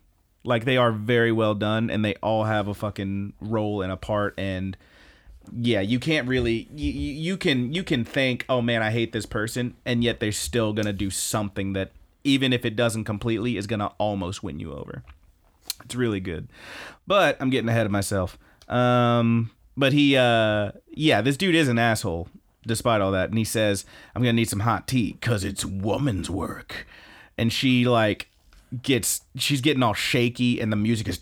[0.45, 3.97] Like they are very well done, and they all have a fucking role and a
[3.97, 4.77] part and
[5.53, 9.25] yeah, you can't really you, you can you can think, "Oh man, I hate this
[9.25, 11.91] person," and yet they're still to do something that
[12.23, 15.03] even if it doesn't completely is to almost win you over.
[15.83, 16.47] It's really good.
[17.05, 18.37] But I'm getting ahead of myself.
[18.67, 22.29] Um but he uh yeah, this dude is an asshole
[22.65, 26.29] despite all that and he says, "I'm to need some hot tea cuz it's woman's
[26.29, 26.87] work."
[27.37, 28.29] And she like
[28.81, 31.19] gets she's getting all shaky and the music is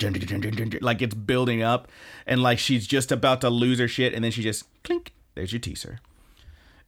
[0.81, 1.87] like it's building up
[2.25, 5.51] and like she's just about to lose her shit and then she just clink there's
[5.51, 5.99] your tea sir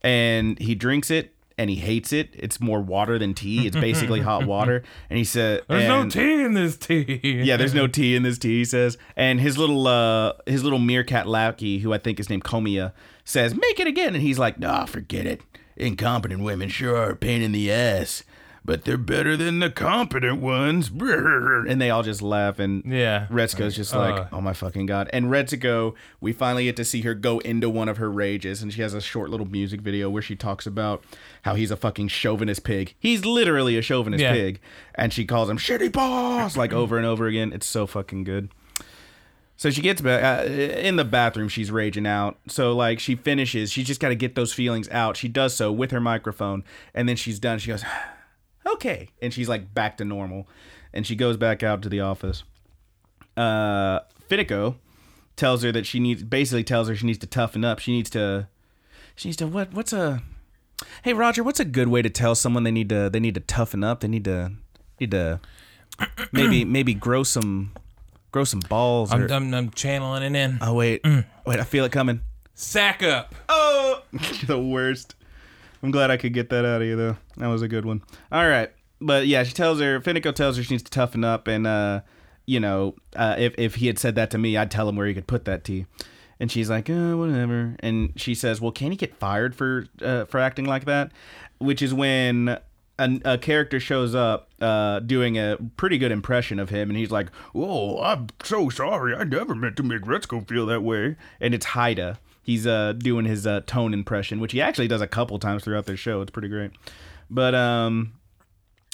[0.02, 4.22] and he drinks it and he hates it it's more water than tea it's basically
[4.22, 7.20] hot water and he said There's no tea in this tea.
[7.24, 8.98] yeah, there's no tea in this tea, he says.
[9.16, 12.92] And his little uh his little meerkat lackey, who I think is named Komiya,
[13.24, 14.14] says, Make it again.
[14.16, 15.42] And he's like, Nah, forget it.
[15.78, 18.24] Incompetent women sure are a pain in the ass.
[18.66, 20.90] But they're better than the competent ones.
[20.90, 23.28] And they all just laugh and Yeah.
[23.30, 24.26] Retsuko's just like, Uh.
[24.32, 25.08] oh my fucking god.
[25.14, 28.74] And Retsuko, we finally get to see her go into one of her rages, and
[28.74, 31.04] she has a short little music video where she talks about
[31.44, 32.96] how he's a fucking chauvinist pig.
[33.00, 34.34] He's literally a chauvinist Yeah.
[34.34, 34.60] pig,
[34.96, 37.54] and she calls him shitty boss like over and over again.
[37.54, 38.50] It's so fucking good.
[39.58, 41.50] So she gets back uh, in the bathroom.
[41.50, 42.38] She's raging out.
[42.48, 43.72] So like she finishes.
[43.72, 45.16] She's just got to get those feelings out.
[45.18, 46.64] She does so with her microphone,
[46.96, 47.60] and then she's done.
[47.60, 47.84] She goes,
[48.66, 50.48] "Okay," and she's like back to normal,
[50.94, 52.44] and she goes back out to the office.
[53.38, 54.00] Uh,
[54.30, 54.76] Fenneko
[55.36, 57.80] tells her that she needs basically tells her she needs to toughen up.
[57.80, 58.48] She needs to.
[59.16, 59.74] She needs to what?
[59.74, 60.22] What's a?
[61.04, 63.42] Hey Roger, what's a good way to tell someone they need to they need to
[63.42, 64.02] toughen up?
[64.02, 64.52] They need to
[65.00, 65.40] need to
[66.32, 67.72] maybe maybe grow some
[68.32, 69.12] grow some balls.
[69.14, 70.58] I'm, I'm, I'm channeling it in.
[70.62, 71.02] Oh wait,
[71.46, 71.60] wait!
[71.60, 72.22] I feel it coming.
[72.54, 73.36] Sack up.
[73.48, 74.02] Oh,
[74.48, 75.16] the worst.
[75.84, 77.18] I'm glad I could get that out of you though.
[77.38, 78.02] That was a good one.
[78.32, 80.00] All right, but yeah, she tells her.
[80.00, 82.02] Fenneko tells her she needs to toughen up, and uh,
[82.46, 85.08] you know, uh, if if he had said that to me, I'd tell him where
[85.08, 85.86] he could put that tea.
[86.38, 87.78] And she's like, uh, whatever.
[87.80, 91.12] And she says, well, can he get fired for uh, for acting like that?
[91.60, 92.58] Which is when
[93.00, 97.12] a, a character shows up uh, doing a pretty good impression of him, and he's
[97.12, 99.16] like, "Oh, I'm so sorry.
[99.16, 102.20] I never meant to make Retsuko feel that way." And it's Haida.
[102.46, 105.88] He's uh, doing his uh, tone impression, which he actually does a couple times throughout
[105.88, 106.22] their show.
[106.22, 106.70] It's pretty great.
[107.28, 108.14] But um,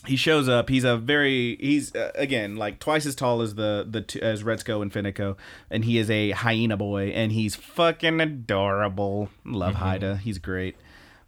[0.06, 0.70] he shows up.
[0.70, 4.44] He's a very he's uh, again like twice as tall as the the two, as
[4.44, 5.36] Retsuko and Fenneko,
[5.70, 9.28] and he is a hyena boy, and he's fucking adorable.
[9.44, 10.16] Love Haida.
[10.16, 10.78] He's great.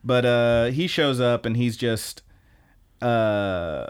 [0.02, 2.22] But uh, he shows up and he's just
[3.02, 3.88] uh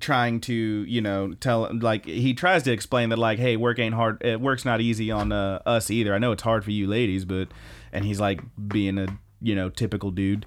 [0.00, 3.94] trying to you know tell like he tries to explain that like hey work ain't
[3.94, 6.14] hard it work's not easy on uh, us either.
[6.14, 7.48] I know it's hard for you ladies but
[7.92, 9.06] and he's like being a
[9.40, 10.46] you know typical dude.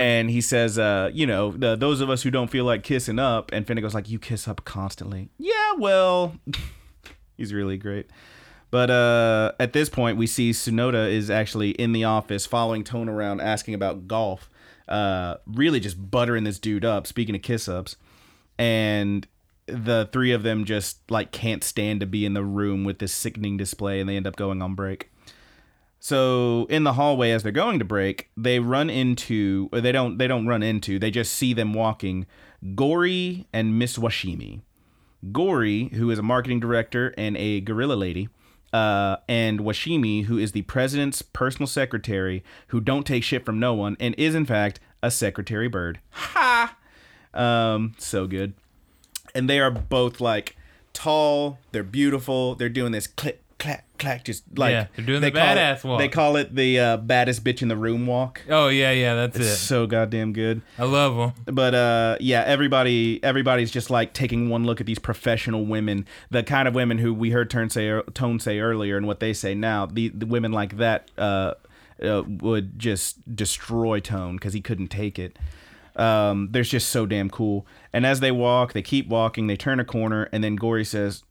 [0.00, 3.18] And he says uh you know the, those of us who don't feel like kissing
[3.18, 5.30] up and Finna goes like you kiss up constantly.
[5.38, 6.36] Yeah well
[7.36, 8.08] he's really great.
[8.74, 13.08] But uh, at this point, we see Sunoda is actually in the office following Tone
[13.08, 14.50] around asking about golf,
[14.88, 17.94] uh, really just buttering this dude up, speaking of kiss ups.
[18.58, 19.26] And
[19.66, 23.12] the three of them just like can't stand to be in the room with this
[23.12, 25.10] sickening display and they end up going on break.
[25.98, 30.18] So in the hallway as they're going to break, they run into or they don't
[30.18, 32.26] they don't run into, they just see them walking
[32.74, 34.60] Gori and Miss Washimi.
[35.32, 38.28] Gori, who is a marketing director and a gorilla lady,
[38.74, 43.72] uh, and Washimi, who is the president's personal secretary, who don't take shit from no
[43.72, 46.00] one, and is in fact a secretary bird.
[46.10, 46.76] Ha!
[47.34, 48.54] Um, so good.
[49.34, 50.56] And they are both like
[50.92, 51.58] tall.
[51.72, 52.54] They're beautiful.
[52.54, 55.56] They're doing this click, clack, clack, just like Yeah, they're doing they the call it-
[55.58, 55.98] badass walk.
[55.98, 58.42] They call it the uh, baddest bitch in the room walk.
[58.48, 59.56] Oh yeah, yeah, that's It's it.
[59.56, 61.54] so goddamn good I love them.
[61.54, 66.42] but uh yeah everybody everybody's just like taking one look at these professional women the
[66.44, 69.54] kind of women who we heard Tone say tone say earlier and what they say
[69.54, 71.54] now the, the women like that uh,
[72.02, 75.36] uh would just destroy tone because he couldn't take it
[75.96, 79.78] um they're just so damn cool and as they walk they keep walking they turn
[79.78, 81.22] a corner and then Gori says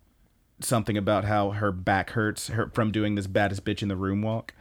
[0.62, 4.22] something about how her back hurts her from doing this baddest bitch in the room
[4.22, 4.54] walk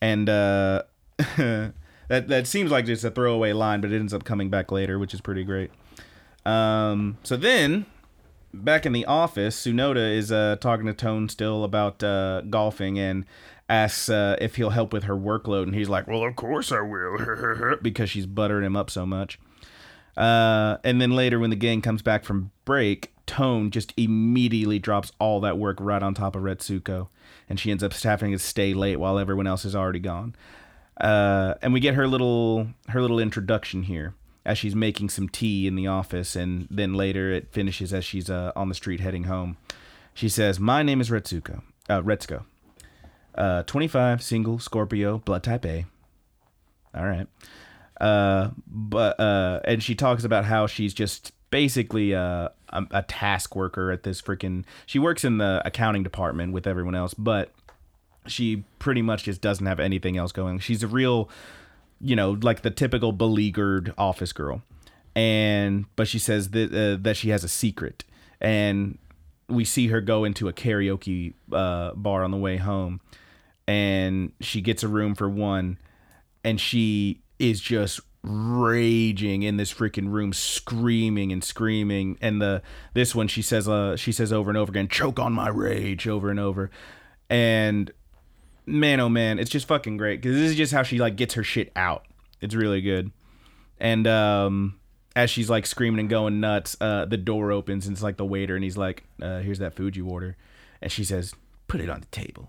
[0.00, 0.82] and uh
[2.08, 4.98] that that seems like just a throwaway line, but it ends up coming back later,
[4.98, 5.70] which is pretty great.
[6.44, 7.86] Um, so then,
[8.52, 13.24] back in the office, Sunoda is uh, talking to Tone still about uh, golfing and
[13.68, 16.80] asks uh, if he'll help with her workload, and he's like, "Well, of course I
[16.80, 19.38] will," because she's buttering him up so much.
[20.16, 25.12] Uh, and then later, when the gang comes back from break, Tone just immediately drops
[25.18, 27.08] all that work right on top of Retsuko,
[27.48, 30.34] and she ends up having to stay late while everyone else is already gone.
[31.00, 34.14] Uh, and we get her little her little introduction here
[34.46, 38.30] as she's making some tea in the office, and then later it finishes as she's
[38.30, 39.56] uh, on the street heading home.
[40.14, 41.62] She says, "My name is Retsuko.
[41.88, 42.44] Uh, Retsuko.
[43.36, 45.84] Uh, 25, single, Scorpio, blood type A.
[46.94, 47.26] All right.
[48.00, 53.54] Uh, but uh, and she talks about how she's just basically uh, a, a task
[53.54, 54.64] worker at this freaking.
[54.86, 57.52] She works in the accounting department with everyone else, but
[58.26, 60.58] she pretty much just doesn't have anything else going.
[60.58, 61.28] She's a real,
[62.00, 64.62] you know, like the typical beleaguered office girl.
[65.14, 68.04] and but she says that uh, that she has a secret,
[68.40, 68.98] and
[69.48, 73.00] we see her go into a karaoke uh, bar on the way home,
[73.66, 75.78] and she gets a room for one,
[76.44, 82.18] and she is just raging in this freaking room screaming and screaming.
[82.20, 85.32] And the this one she says uh she says over and over again choke on
[85.32, 86.70] my rage over and over.
[87.30, 87.92] And
[88.66, 91.34] man oh man it's just fucking great because this is just how she like gets
[91.34, 92.06] her shit out.
[92.40, 93.12] It's really good.
[93.78, 94.80] And um
[95.14, 98.24] as she's like screaming and going nuts uh the door opens and it's like the
[98.24, 100.36] waiter and he's like uh here's that food you order.
[100.82, 101.32] And she says
[101.68, 102.48] put it on the table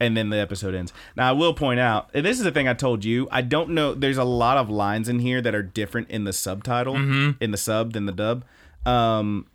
[0.00, 0.92] and then the episode ends.
[1.16, 3.26] Now I will point out, and this is the thing I told you.
[3.30, 3.94] I don't know.
[3.94, 7.56] There's a lot of lines in here that are different in the subtitle, in the
[7.56, 8.44] sub than the dub.
[8.86, 9.46] Um,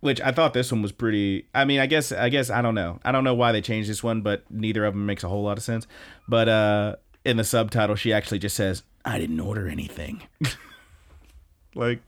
[0.00, 1.46] which I thought this one was pretty.
[1.54, 3.00] I mean, I guess, I guess I don't know.
[3.04, 5.42] I don't know why they changed this one, but neither of them makes a whole
[5.42, 5.86] lot of sense.
[6.28, 10.22] But uh, in the subtitle, she actually just says, "I didn't order anything."
[11.74, 12.00] like,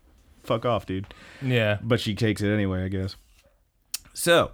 [0.43, 1.07] fuck off, dude
[1.41, 1.79] Yeah.
[1.83, 3.17] but she takes it anyway, I guess.
[4.15, 4.53] So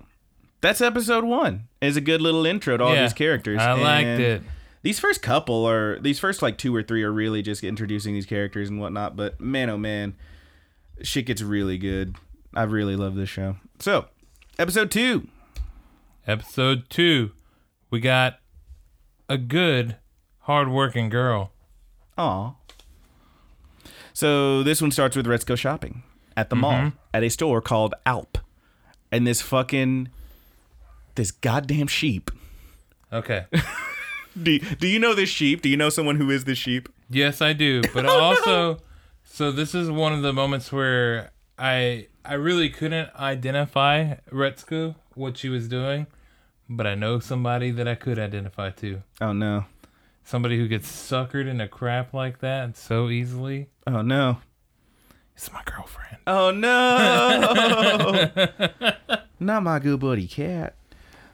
[0.61, 1.69] that's episode one.
[1.81, 3.61] Is a good little intro to all Yeah, these characters.
[3.61, 4.43] I liked And it.
[4.83, 8.27] These first couple are these first like two or three are really just introducing these
[8.27, 9.17] characters and whatnot.
[9.17, 10.15] But man, oh man,
[11.03, 12.17] shit gets really good.
[12.55, 13.57] I really love this show.
[13.79, 14.07] So
[14.59, 15.29] episode two.
[16.27, 17.33] Episode two,
[17.91, 18.39] we got
[19.29, 19.97] a good,
[20.41, 21.53] hardworking girl.
[22.19, 22.53] Aw.
[24.13, 26.03] So this one starts with Let's go shopping
[26.37, 26.61] at the mm-hmm.
[26.61, 28.37] mall at a store called Alp,
[29.11, 30.11] and this fucking
[31.19, 32.31] this goddamn sheep.
[33.13, 33.45] Okay.
[34.43, 35.63] Do, do you know this sheep?
[35.63, 36.89] Do you know someone who is this sheep?
[37.11, 37.83] yes, I do.
[37.93, 38.79] But oh, also,
[39.25, 45.37] so this is one of the moments where I I really couldn't identify Retsuko what
[45.39, 46.07] she was doing,
[46.69, 49.03] but I know somebody that I could identify to.
[49.21, 49.65] Oh no.
[50.23, 53.71] Somebody who gets suckered into crap like that so easily.
[53.89, 54.39] Oh no.
[55.35, 56.19] It's my girlfriend.
[56.29, 57.89] Oh no.
[59.41, 60.78] Not my good buddy cat.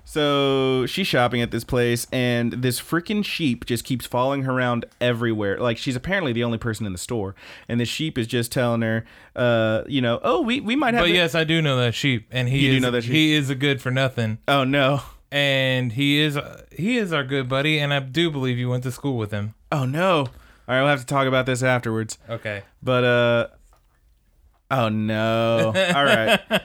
[0.06, 4.84] So she's shopping at this place, and this freaking sheep just keeps following her around
[5.00, 5.58] everywhere.
[5.58, 7.34] Like she's apparently the only person in the store,
[7.68, 11.02] and the sheep is just telling her, uh, you know, oh, we we might have.
[11.04, 13.02] But it- yes, I do know that sheep, and he You do is know that
[13.04, 13.12] sheep?
[13.12, 15.00] he is a good for nothing, Oh no.
[15.32, 16.38] and he is
[16.70, 19.54] he is our good buddy, and I do believe you went to school with him.
[19.72, 20.18] Oh no.
[20.18, 22.18] All right, we'll have to talk about this afterwards.
[22.28, 22.62] Okay.
[22.82, 23.46] But uh
[24.70, 25.66] Oh no.
[25.94, 26.40] All right.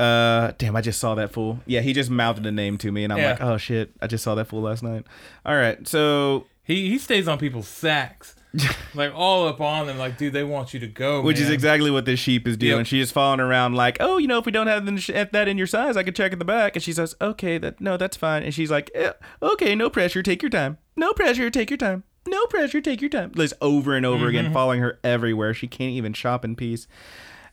[0.00, 1.60] Uh damn, I just saw that fool.
[1.66, 3.30] Yeah, he just mouthed a name to me and I'm Yeah.
[3.32, 5.04] like, "Oh shit, I just saw that fool last night."
[5.44, 5.86] All right.
[5.86, 8.34] So, He he stays on people's sacks,
[8.94, 9.98] like all up on them.
[9.98, 11.20] Like, dude, they want you to go.
[11.22, 11.52] which is man.
[11.54, 12.78] exactly what this sheep is doing.
[12.78, 12.86] Yep.
[12.86, 15.58] She is following around like, "Oh, you know, if we don't have the- that in
[15.58, 18.16] your size, I could check at the back." And she says, "Okay, that no, that's
[18.16, 20.78] fine." And she's like, "Eh, "Okay, no pressure, take your time.
[20.96, 22.04] No pressure, take your time.
[22.28, 24.36] No pressure, take your time." Just over and over Mm-hmm.
[24.38, 25.52] again, following her everywhere.
[25.54, 26.86] She can't even shop in peace.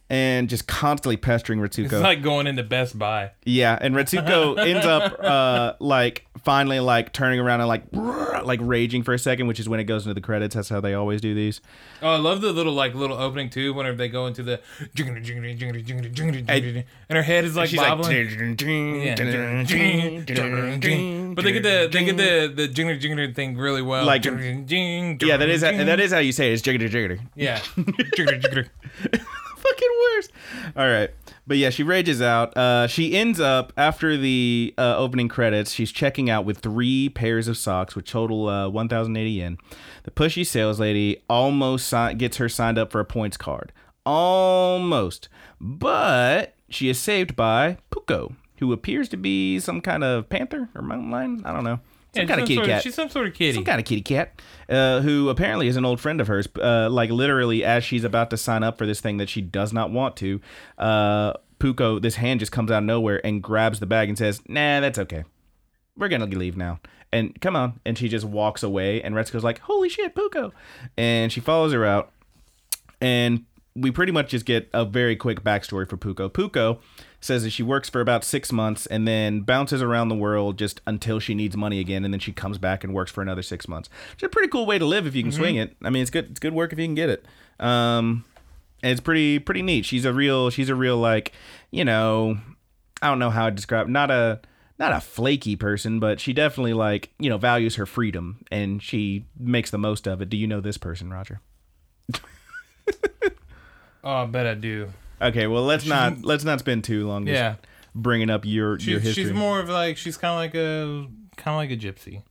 [0.09, 1.85] And just constantly pestering Retsuko.
[1.85, 3.31] It's like going into Best Buy.
[3.43, 7.83] Yeah, and Retsuko ends up uh like finally like turning around and like
[8.45, 10.55] like raging for a second, which is when it goes into the credits.
[10.55, 11.59] That's how they always do these.
[12.01, 13.73] Oh, I love the little like little opening too.
[13.73, 14.61] Whenever they go into the
[17.09, 18.27] and her head is like bobbling.
[18.29, 18.57] like,
[21.35, 24.05] but they get the they get the the jiggity jiggity thing really well.
[24.05, 26.53] Like- yeah, that is that is how you say it.
[26.53, 27.19] It's jiggity jiggity.
[27.35, 27.59] yeah.
[30.17, 30.29] worse.
[30.75, 31.09] All right,
[31.45, 32.55] but yeah, she rages out.
[32.57, 35.71] Uh, she ends up after the uh, opening credits.
[35.71, 39.57] She's checking out with three pairs of socks, which total uh, 1,080 yen.
[40.03, 43.71] The pushy sales lady almost si- gets her signed up for a points card.
[44.05, 50.69] Almost, but she is saved by Puko, who appears to be some kind of panther
[50.75, 51.41] or mountain lion.
[51.45, 51.79] I don't know.
[52.17, 53.53] Some Yeah, kind of some kitty sort cat She's some sort of kitty.
[53.53, 56.47] some kind of kitty cat, uh, who apparently is an old friend of hers.
[56.61, 59.71] Uh, like literally, as she's about to sign up for this thing that she does
[59.73, 60.41] not want to,
[60.77, 64.41] uh, Puko, this hand just comes out of nowhere and grabs the bag and says,
[64.47, 65.23] "Nah, that's okay.
[65.95, 66.79] We're gonna leave now."
[67.11, 69.01] And come on, and she just walks away.
[69.01, 70.51] And Retsuko's like, "Holy shit, Puko!"
[70.97, 72.11] And she follows her out,
[73.01, 76.29] and we pretty much just get a very quick backstory for Puko.
[76.31, 76.79] Puko
[77.19, 80.81] says that she works for about six months and then bounces around the world just
[80.85, 83.67] until she needs money again, and then she comes back and works for another six
[83.67, 83.89] months.
[84.13, 85.75] It's a pretty cool way to live if you can swing it.
[85.83, 86.29] I mean, it's good.
[86.31, 87.25] It's good work if you can get it.
[87.59, 88.25] Um,
[88.83, 89.85] and it's pretty pretty neat.
[89.85, 90.49] She's a real.
[90.49, 91.31] She's a real like
[91.71, 92.37] you know.
[93.01, 93.87] I don't know how to describe.
[93.87, 94.41] Not a
[94.79, 99.25] not a flaky person, but she definitely like you know values her freedom and she
[99.39, 100.29] makes the most of it.
[100.29, 101.41] Do you know this person, Roger?
[104.03, 104.93] Oh, I bet I do.
[105.21, 107.25] Okay, well let's not let's not spend too long.
[107.25, 107.55] Just Yeah.
[107.95, 109.23] bringing up your your She's, history.
[109.25, 111.07] she's more of like she's kind of like a
[111.41, 112.23] kind of like a gypsy.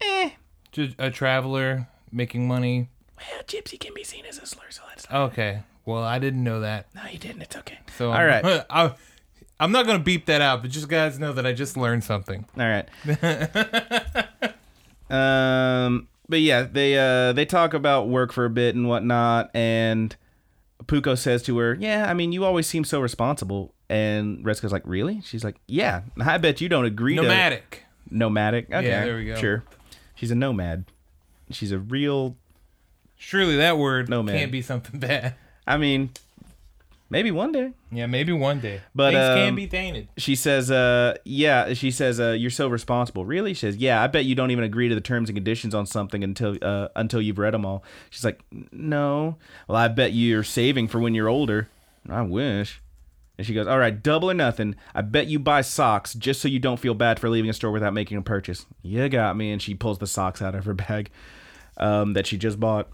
[0.00, 0.30] Eh.
[0.72, 5.06] Just a traveler making money Well, gypsy can be seen as a slur, so that's
[5.10, 5.62] Okay.
[5.84, 6.86] Well, I didn't know that.
[6.94, 7.42] no, you didn't.
[7.42, 7.78] It's okay.
[7.96, 8.94] So all right, all I,
[9.60, 12.44] I'm not gonna beep that out, but just guys know that I just learned something.
[12.56, 12.88] right.
[15.10, 20.14] um, but yeah, they uh they talk about work for a bit and whatnot, and
[20.84, 24.82] Puko says to her, "Yeah, I mean, you always seem so responsible." And Retsuko's like,
[24.84, 27.84] "Really?" She's like, "Yeah, I bet you don't agree to Nomadic.
[28.10, 29.36] nomadic." Okay, there we go.
[29.36, 29.64] Sure,
[30.14, 30.84] she's a nomad.
[31.50, 32.36] She's a real.
[33.16, 34.36] Surely that word Nomad.
[34.36, 35.34] can't be something bad.
[35.66, 36.10] I mean,
[37.10, 37.72] maybe one day.
[37.90, 38.80] Yeah, maybe one day.
[38.94, 40.08] But, things can um, be tainted.
[40.16, 43.24] She says, uh, yeah, she says, uh, you're so responsible.
[43.24, 43.54] Really?
[43.54, 45.86] She says, yeah, I bet you don't even agree to the terms and conditions on
[45.86, 47.84] something until, uh, until you've read them all.
[48.10, 48.42] She's like,
[48.72, 49.36] no.
[49.68, 51.68] Well, I bet you're saving for when you're older.
[52.08, 52.80] I wish.
[53.38, 54.76] And she goes, all right, double or nothing.
[54.94, 57.70] I bet you buy socks just so you don't feel bad for leaving a store
[57.70, 58.64] without making a purchase.
[58.82, 59.52] You got me.
[59.52, 61.10] And she pulls the socks out of her bag,
[61.76, 62.88] um, that she just bought.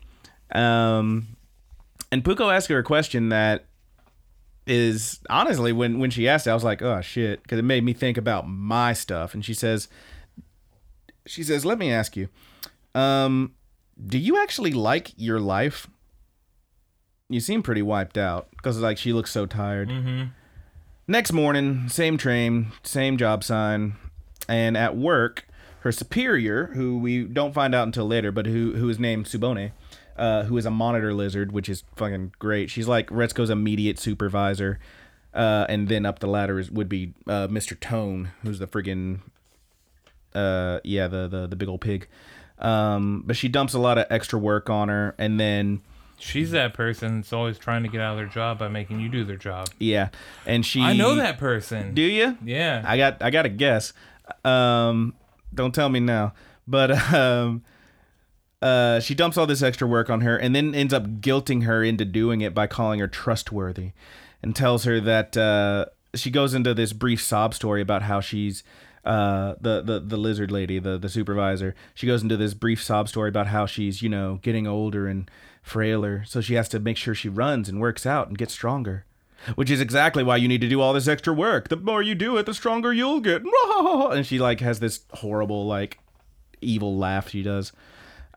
[0.50, 1.36] Um,
[2.10, 3.66] and Puko asks her a question that
[4.66, 7.84] is honestly when when she asked it, I was like, oh shit, because it made
[7.84, 9.34] me think about my stuff.
[9.34, 9.88] And she says,
[11.26, 12.28] she says, let me ask you,
[12.94, 13.54] um,
[14.04, 15.88] do you actually like your life?
[17.28, 19.88] You seem pretty wiped out because like she looks so tired.
[19.88, 20.24] Mm-hmm.
[21.08, 23.94] Next morning, same train, same job sign,
[24.48, 25.46] and at work,
[25.80, 29.72] her superior, who we don't find out until later, but who who is named Tsubone,
[30.16, 32.70] uh, who is a monitor lizard, which is fucking great.
[32.70, 34.78] She's like Retsuko's immediate supervisor,
[35.34, 37.78] uh, and then up the ladder is, would be uh, Mr.
[37.78, 39.20] Tone, who's the friggin'
[40.34, 42.08] uh, yeah, the the the big old pig.
[42.58, 45.80] Um, but she dumps a lot of extra work on her, and then
[46.22, 49.08] She's that person that's always trying to get out of their job by making you
[49.08, 49.68] do their job.
[49.80, 50.10] yeah,
[50.46, 51.94] and she I know that person.
[51.94, 52.38] Do you?
[52.44, 52.84] yeah.
[52.86, 53.92] I got I got a guess.
[54.44, 55.14] Um,
[55.52, 56.34] don't tell me now.
[56.68, 57.64] But um,
[58.62, 61.82] uh, she dumps all this extra work on her, and then ends up guilting her
[61.82, 63.90] into doing it by calling her trustworthy,
[64.42, 68.62] and tells her that uh, she goes into this brief sob story about how she's
[69.04, 71.74] uh, the, the the lizard lady, the the supervisor.
[71.94, 75.30] She goes into this brief sob story about how she's you know getting older and
[75.62, 79.04] frailer, so she has to make sure she runs and works out and gets stronger
[79.56, 81.68] which is exactly why you need to do all this extra work.
[81.68, 83.42] The more you do it, the stronger you'll get.
[83.82, 85.98] And she like has this horrible like
[86.60, 87.72] evil laugh she does.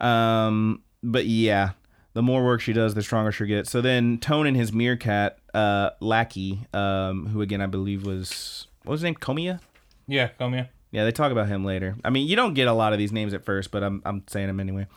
[0.02, 1.72] Um, but yeah,
[2.14, 3.70] the more work she does, the stronger she gets.
[3.70, 8.92] So then Tone and his meerkat uh, lackey, um, who again I believe was what
[8.92, 9.60] was his name, Komiya.
[10.08, 10.70] Yeah, Komiya.
[10.92, 11.96] Yeah, they talk about him later.
[12.06, 14.24] I mean, you don't get a lot of these names at first, but I'm I'm
[14.28, 14.88] saying them anyway.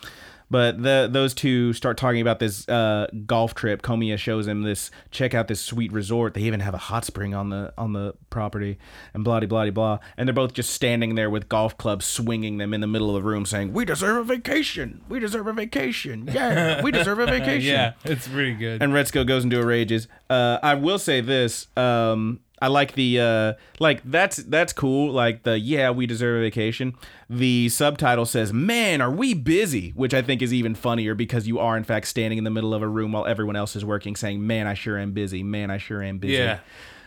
[0.50, 3.82] But the those two start talking about this uh, golf trip.
[3.82, 4.90] Komiya shows him this.
[5.10, 6.32] Check out this sweet resort.
[6.32, 8.78] They even have a hot spring on the on the property,
[9.12, 9.98] and blah blah blah.
[10.16, 13.22] And they're both just standing there with golf clubs, swinging them in the middle of
[13.22, 15.02] the room, saying, "We deserve a vacation.
[15.08, 16.30] We deserve a vacation.
[16.32, 18.82] Yeah, we deserve a vacation." Yeah, it's pretty good.
[18.82, 20.08] and Retsuko goes into a rages.
[20.30, 21.66] Uh, I will say this.
[21.76, 25.12] Um, I like the uh, like that's that's cool.
[25.12, 26.94] Like the yeah, we deserve a vacation.
[27.30, 31.58] The subtitle says, "Man, are we busy?" Which I think is even funnier because you
[31.58, 34.16] are in fact standing in the middle of a room while everyone else is working,
[34.16, 35.42] saying, "Man, I sure am busy.
[35.42, 36.60] Man, I sure am busy." Yeah.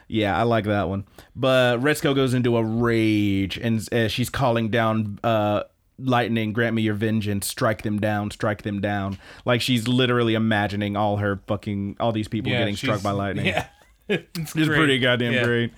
[0.08, 1.06] Yeah, I like that one.
[1.38, 5.64] But Retsuko goes into a rage and uh, she's calling down uh,
[5.98, 9.18] lightning, grant me your vengeance, strike them down, strike them down.
[9.46, 13.46] Like she's literally imagining all her fucking all these people yeah, getting struck by lightning.
[13.52, 13.68] Yeah.
[14.12, 15.44] It's It's pretty goddamn Yeah.
[15.44, 15.72] great.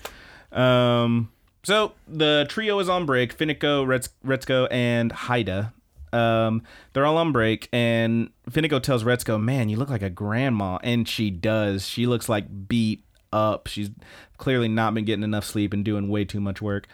[0.51, 1.29] Um,
[1.63, 3.37] so the trio is on break.
[3.37, 3.85] Fenneko,
[4.25, 5.73] Retsuko, and Haida.
[6.11, 6.61] Um,
[6.93, 11.07] they're all on break, and Fenneko tells Retsuko, "Man, you look like a grandma," and
[11.07, 11.87] she does.
[11.87, 13.65] She looks like beat up.
[13.67, 13.89] She's
[14.37, 16.87] clearly not been getting enough sleep and doing way too much work.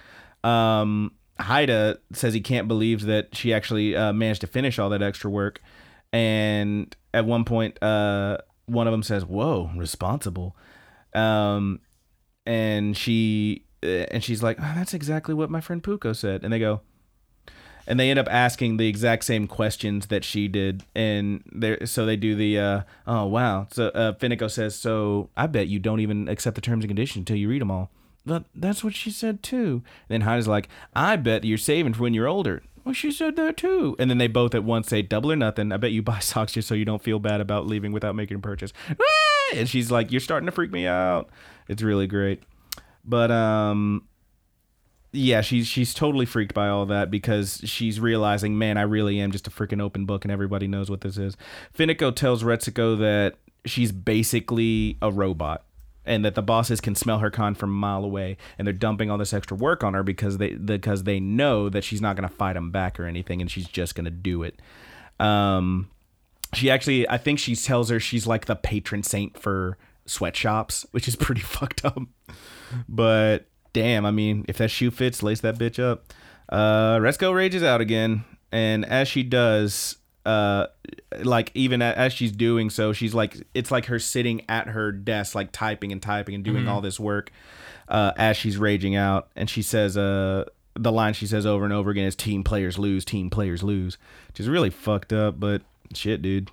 [0.44, 5.02] Um, Haida says he can't believe that she actually uh, managed to finish all that
[5.02, 5.62] extra work,
[6.14, 8.38] and at one point, uh,
[8.68, 10.56] one of them says, "Whoa, responsible."
[11.14, 11.80] Um,
[12.46, 16.52] and she uh, and she's like, oh, "That's exactly what my friend Puko said." And
[16.52, 16.82] they go,
[17.90, 22.06] and they end up asking the exact same questions that she did, and they so
[22.06, 26.00] they do the, uh, "Oh wow." So uh, Fenneko says, "So I bet you don't
[26.00, 27.90] even accept the terms and conditions until you read them all."
[28.26, 29.82] But that's what she said too.
[30.08, 33.36] And then Heidi's like, "I bet you're saving for when you're older." Well, she said
[33.36, 33.96] that too.
[34.00, 36.54] And then they both at once say, "Double or nothing." I bet you buy socks
[36.54, 38.72] just so you don't feel bad about leaving without making a purchase.
[38.90, 38.96] Ah!
[39.56, 41.30] And she's like, "You're starting to freak me out."
[41.68, 42.44] It's really great.
[43.06, 44.04] But um
[45.12, 49.32] yeah, she's she's totally freaked by all that because she's realizing, man, I really am
[49.32, 51.36] just a freaking open book and everybody knows what this is.
[51.78, 53.36] Fenneko tells Retsuko that
[53.66, 55.66] she's basically a robot
[56.06, 59.10] and that the bosses can smell her con from a mile away and they're dumping
[59.10, 62.28] all this extra work on her because they because they know that she's not going
[62.28, 64.60] to fight them back or anything and she's just going to do it.
[65.20, 65.90] Um
[66.54, 71.08] she actually I think she tells her she's like the patron saint for sweatshops, which
[71.08, 72.00] is pretty fucked up.
[72.88, 76.14] But damn, I mean, if that shoe fits, lace that bitch up.
[76.50, 80.68] Uh, Retsuko rages out again, and as she does, uh,
[81.24, 85.36] like even as she's doing so, she's like, it's like her sitting at her desk,
[85.36, 87.32] like typing and typing and doing all this work,
[87.88, 90.46] uh, as she's raging out, and she says, uh,
[90.76, 93.98] the line she says over and over again is "Team players lose, team players lose,"
[94.30, 95.62] which is really fucked up, but
[95.94, 96.50] shit, dude.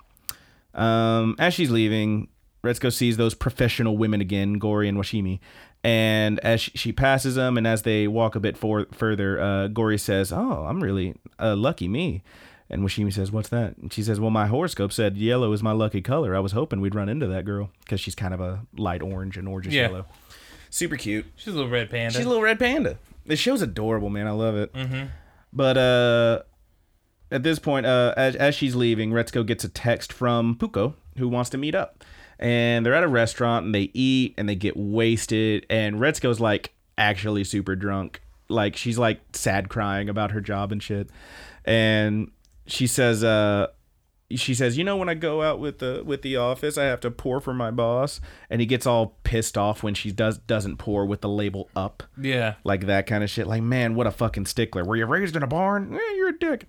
[0.73, 2.27] Um, as she's leaving,
[2.63, 5.39] Retsuko sees those professional women again, Gori and Washimi.
[5.83, 9.67] And as she, she passes them, and as they walk a bit for, further, uh,
[9.67, 12.23] Gori says, "Oh, I'm really uh, lucky me."
[12.69, 15.71] And Washimi says, "What's that?" And she says, "Well, my horoscope said yellow is my
[15.71, 16.35] lucky color.
[16.35, 19.37] I was hoping we'd run into that girl because she's kind of a light orange
[19.37, 19.83] and orange Yeah.
[19.83, 20.05] yellow.
[20.69, 21.25] Super cute.
[21.37, 22.13] She's a little red panda.
[22.17, 22.97] She's a little red panda.
[23.25, 24.27] This show's adorable, man.
[24.27, 24.73] I love it.
[24.73, 25.05] Mm-hmm.
[25.53, 26.41] But uh,
[27.31, 31.27] at this point, uh, as, as she's leaving, Retsuko gets a text from Puko, who
[31.27, 32.03] wants to meet up.
[32.39, 35.65] And they're at a restaurant and they eat and they get wasted.
[35.69, 38.21] And Retsuko's like actually super drunk.
[38.47, 41.09] Like she's like sad crying about her job and shit.
[41.65, 42.31] And
[42.65, 43.67] she says, uh,
[44.35, 46.99] she says, "You know, when I go out with the with the office, I have
[47.01, 48.19] to pour for my boss."
[48.49, 52.03] And he gets all pissed off when she does doesn't pour with the label up
[52.19, 52.55] yeah.
[52.65, 53.47] like that kind of shit.
[53.47, 54.83] Like, man, what a fucking stickler.
[54.83, 55.95] Were you raised in a barn?
[55.95, 56.67] Eh, you're a dick.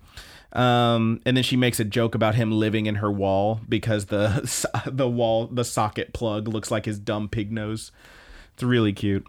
[0.53, 4.81] Um, and then she makes a joke about him living in her wall because the
[4.91, 7.91] the wall the socket plug looks like his dumb pig nose.
[8.53, 9.25] It's really cute.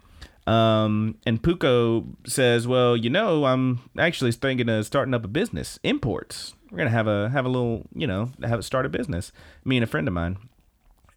[0.47, 5.79] Um, and Puko says, "Well, you know, I'm actually thinking of starting up a business,
[5.83, 6.55] imports.
[6.71, 9.31] We're gonna have a have a little, you know, have it start a business.
[9.63, 10.37] Me and a friend of mine."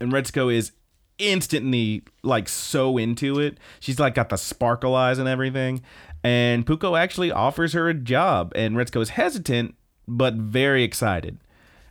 [0.00, 0.72] And Retsuko is
[1.18, 3.58] instantly like so into it.
[3.80, 5.82] She's like got the sparkle eyes and everything.
[6.22, 9.74] And Puko actually offers her a job, and Retsuko is hesitant
[10.08, 11.38] but very excited.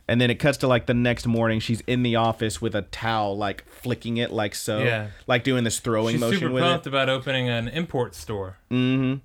[0.06, 1.60] And then it cuts to like the next morning.
[1.60, 5.08] She's in the office with a towel, like flicking it, like so, Yeah.
[5.26, 6.90] like doing this throwing She's motion super with pumped it.
[6.90, 8.58] about opening an import store.
[8.70, 9.20] Mm-hmm.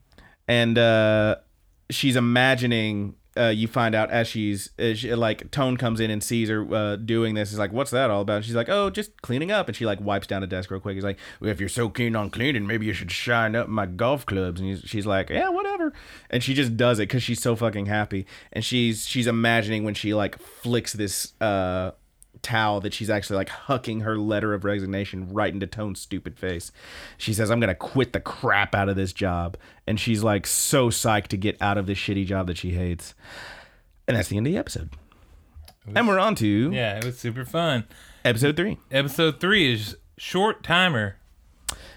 [0.48, 1.36] And uh,
[1.90, 3.16] she's imagining.
[3.40, 6.68] Uh, you find out as she's as she, like Tone comes in and sees her
[6.76, 7.54] uh, doing this.
[7.54, 8.44] Is like, what's that all about?
[8.44, 9.68] She's like, oh, just cleaning up.
[9.68, 10.96] And she like wipes down a desk real quick.
[10.96, 13.86] He's like, well, if you're so keen on cleaning, maybe you should shine up my
[13.86, 14.60] golf clubs.
[14.60, 15.94] And he's, she's like, yeah, whatever.
[16.30, 18.26] And she just does it because she's so fucking happy.
[18.52, 21.92] And she's she's imagining when she like flicks this uh
[22.42, 26.72] towel that she's actually like hucking her letter of resignation right into Tone's stupid face.
[27.18, 29.58] She says, I'm going to quit the crap out of this job.
[29.86, 33.14] And she's like so psyched to get out of this shitty job that she hates.
[34.08, 34.90] And that's the end of the episode.
[35.96, 37.86] And we're on to Yeah, it was super fun.
[38.24, 38.78] episode three.
[38.92, 41.18] Episode three is short timer.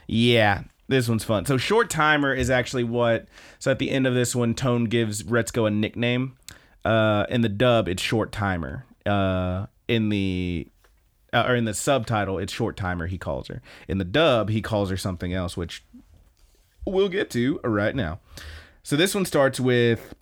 [0.06, 1.46] Yeah, this one's fun.
[1.46, 3.26] So short timer is actually what.
[3.58, 6.36] So at the end of this one, Tone gives Retsuko a nickname.
[6.84, 8.86] Uh, in the dub, it's short timer.
[9.06, 10.68] Uh, in the
[11.32, 13.06] uh, or in the subtitle, it's short timer.
[13.06, 13.62] He calls her.
[13.88, 15.84] In the dub, he calls her something else, which
[16.84, 18.20] we'll get to right now.
[18.82, 20.14] So this one starts with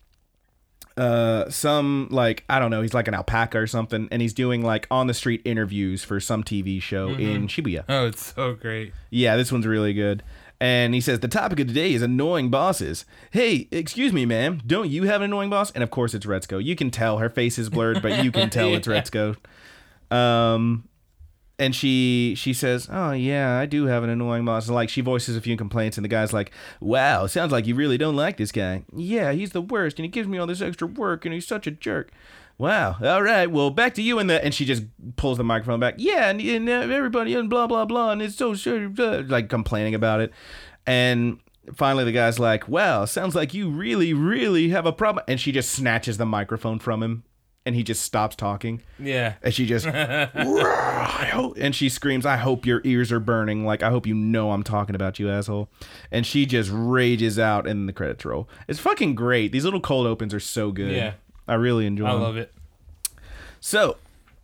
[0.97, 4.63] uh some like I don't know, he's like an alpaca or something, and he's doing
[4.63, 7.85] like on the street interviews for some TV show in Shibuya.
[7.89, 8.93] Oh, it's so great.
[9.09, 10.23] Yeah, this one's really good.
[10.61, 13.07] And he says the topic of today is annoying bosses.
[13.31, 15.71] Hey, excuse me, ma'am, don't you have an annoying boss?
[15.71, 16.63] And of course, it's Retsuko.
[16.63, 18.87] You can tell her face is blurred, but you can tell it's.
[18.87, 19.37] Retsuko.
[20.11, 20.89] Um,
[21.59, 25.03] and she she says, "Oh yeah, I do have an annoying boss." And, like she
[25.03, 26.51] voices a few complaints, and the guy's like,
[26.81, 30.11] "Wow, sounds like you really don't like this guy." Yeah, he's the worst, and he
[30.11, 32.11] gives me all this extra work, and he's such a jerk.
[32.61, 32.97] Wow.
[33.03, 33.51] All right.
[33.51, 34.83] Well, back to you and the and she just
[35.17, 35.95] pulls the microphone back.
[35.97, 39.95] Yeah, and, and everybody and blah blah blah, and it's so sure uh, like complaining
[39.95, 40.31] about it,
[40.87, 41.39] and
[41.75, 45.53] finally the guy's like, "Wow, sounds like you really really have a problem," and she
[45.53, 47.25] just snatches the microphone from him,
[47.65, 48.83] and he just stops talking.
[48.99, 49.37] Yeah.
[49.43, 53.65] And she just, I hope, and she screams, I hope your ears are burning.
[53.65, 55.71] Like, I hope you know I'm talking about you, asshole.
[56.11, 58.49] And she just rages out in the credits roll.
[58.69, 59.53] It's fucking great.
[59.53, 60.93] These little cold opens are so good.
[60.93, 61.13] Yeah.
[61.49, 62.23] I really enjoy I them.
[62.23, 62.53] love it.
[63.61, 63.97] So,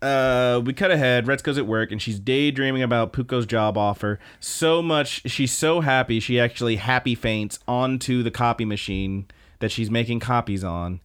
[0.03, 1.27] uh, we cut ahead.
[1.27, 4.19] Retsuko's at work and she's daydreaming about Puko's job offer.
[4.41, 9.27] So much, she's so happy, she actually happy faints onto the copy machine
[9.61, 11.01] that she's making copies on.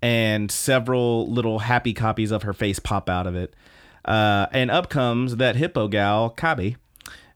[0.00, 3.54] And several little happy copies of her face pop out of it.
[4.04, 6.74] Uh, and up comes that hippo gal, Kabae,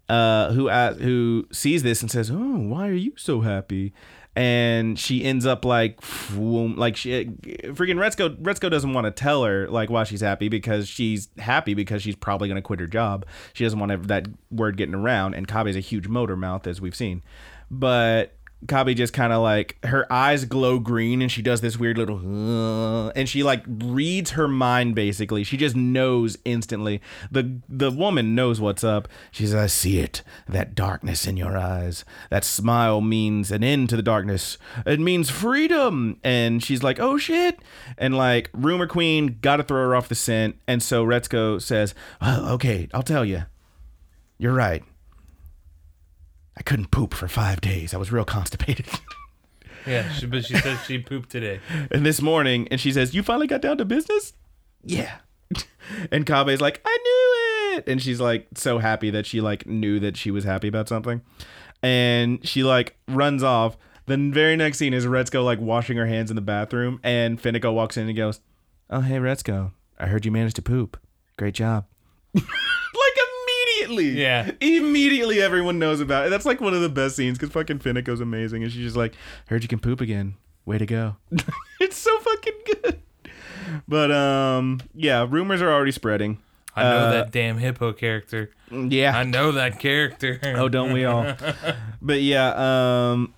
[0.09, 3.93] uh, who uh, who sees this and says, "Oh, why are you so happy?"
[4.37, 5.99] And she ends up like,
[6.37, 8.37] like she freaking Retsuko.
[8.37, 12.17] Retsuko doesn't want to tell her like why she's happy because she's happy because she's
[12.17, 13.25] probably gonna quit her job.
[13.55, 15.35] She doesn't want that word getting around.
[15.35, 17.23] And Kabae's a huge motor mouth as we've seen,
[17.71, 21.99] but Kabae just kind of like her eyes glow green and she does this weird
[21.99, 25.45] little uh, and she like reads her mind basically.
[25.45, 27.03] She just knows instantly.
[27.31, 29.09] The the woman knows what's up.
[29.31, 30.23] She says, "I see it.
[30.49, 32.05] That darkness in your eyes.
[32.31, 34.57] That smile means an end to the darkness.
[34.87, 37.61] It means freedom." And she's like, "Oh shit."
[37.99, 40.57] And like rumor queen got to throw her off the scent.
[40.67, 43.45] And so Retsuko says, "Oh, okay, I'll tell you.
[44.39, 44.83] You're right.
[46.57, 47.93] I couldn't poop for 5 days.
[47.95, 48.87] I was real constipated."
[49.87, 51.61] Yeah, she, but she says she pooped today.
[51.93, 54.33] And this morning, and she says, "You finally got down to business."
[54.83, 55.19] Yeah.
[56.11, 60.01] And Kabae's like, "I knew it," and she's like so happy that she like knew
[60.01, 61.23] that she was happy about something,
[61.85, 63.77] and she like runs off.
[64.07, 67.73] The very next scene is Retsuko like washing her hands in the bathroom, and Fenneko
[67.73, 68.41] walks in and goes,
[68.91, 70.99] "Oh hey Retsuko, I heard you managed to poop.
[71.37, 71.87] Great job."
[73.91, 74.51] immediately, Yeah.
[74.61, 76.31] immediately everyone knows about it.
[76.31, 79.15] That's like one of the best scenes because fucking Fenneko's amazing, and she's just like,
[79.49, 80.35] "Heard you can poop again.
[80.65, 81.17] Way to go!"
[81.81, 83.01] it's so fucking good.
[83.89, 86.39] But um, yeah, rumors are already spreading.
[86.75, 88.51] I know Uh, that damn hippo character.
[88.71, 89.17] Yeah.
[89.17, 90.39] I know that character.
[90.57, 91.35] oh, don't we all?
[92.03, 92.53] but yeah,
[93.13, 93.33] um,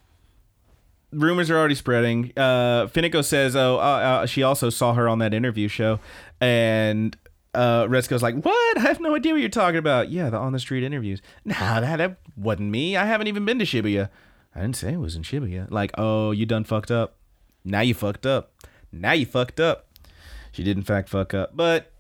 [1.12, 2.32] rumors are already spreading.
[2.36, 3.80] Uh, Fenneko says, "Oh, uh,
[4.22, 6.01] uh, she also saw her on that interview show,"
[6.40, 7.16] and
[7.55, 8.78] uh, Retsuko's like, "What?
[8.78, 11.20] I have no idea what you're talking about." Yeah, the on the street interviews.
[11.44, 12.96] Nah, that that wasn't me.
[12.96, 14.11] I haven't even been to Shibuya.
[14.55, 15.70] I didn't say it was in Shibuya.
[15.70, 17.16] Like, oh, you done fucked up.
[17.64, 18.53] Now you fucked up.
[18.90, 19.86] Now you fucked up.
[20.53, 21.92] She did in fact fuck up, but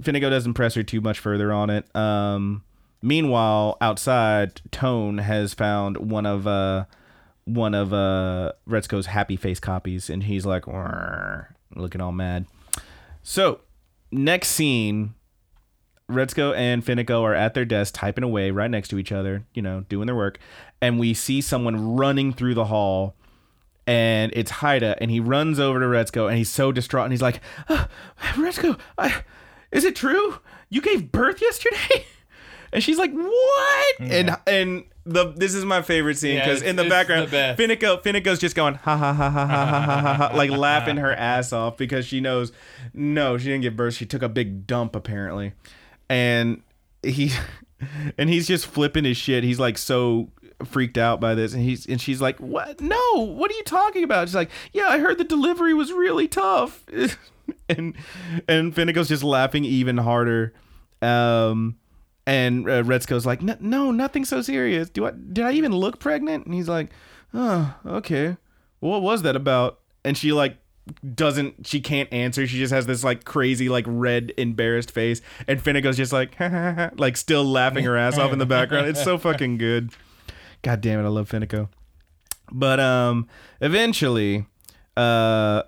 [0.00, 1.94] Fenneko doesn't press her too much further on it.
[1.94, 2.62] Um,
[3.02, 6.84] meanwhile, outside, Tone has found one of uh,
[7.44, 10.66] one of uh, Retsuko's happy face copies, and he's like,
[11.74, 12.46] looking all mad.
[13.22, 13.60] So,
[14.16, 15.14] next scene,
[16.10, 19.62] Retsuko and Fenneko are at their desk typing away right next to each other, you
[19.62, 20.38] know, doing their work,
[20.80, 23.14] and we see someone running through the hall
[23.86, 27.22] and it's Haida, and he runs over to Retsuko, and he's so distraught, and he's
[27.22, 27.88] like, "Ah,
[28.34, 29.22] "Retsuko, I,
[29.70, 30.40] is it true?
[30.68, 32.06] You gave birth yesterday?"
[32.72, 36.76] And she's like, "What?" And and the this is my favorite scene because yeah, in
[36.76, 40.32] the background, the Fenneko Fenneko's just going ha ha ha ha ha ha ha, ha
[40.36, 42.52] like laughing her ass off because she knows
[42.92, 43.94] no, she didn't give birth.
[43.94, 45.52] She took a big dump apparently,
[46.08, 46.62] and
[47.02, 47.30] he
[48.18, 49.44] and he's just flipping his shit.
[49.44, 50.30] He's like so
[50.64, 51.52] freaked out by this.
[51.52, 52.80] And he's and she's like what?
[52.80, 54.28] No what are you talking about?
[54.28, 56.84] She's like yeah i heard the delivery was really tough.
[57.68, 57.94] And
[58.48, 60.52] and Fenneko's just laughing even harder.
[61.00, 61.76] Um
[62.26, 64.90] and uh, Retsuko's like "N- no nothing so serious.
[64.90, 66.46] Do i did i even look pregnant?
[66.46, 66.90] And he's like
[67.32, 68.36] oh okay.
[68.80, 69.80] What was that about?
[70.04, 70.58] And she like
[71.14, 72.46] doesn't she can't answer.
[72.46, 75.20] She just has this like crazy like red embarrassed face.
[75.46, 76.38] And Fenneko's just like
[76.98, 78.86] like still laughing her ass off in the background.
[78.86, 79.92] It's so fucking good.
[80.62, 81.68] God damn it i love Fenneko
[82.50, 83.28] but um
[83.60, 84.46] eventually
[84.96, 85.62] uh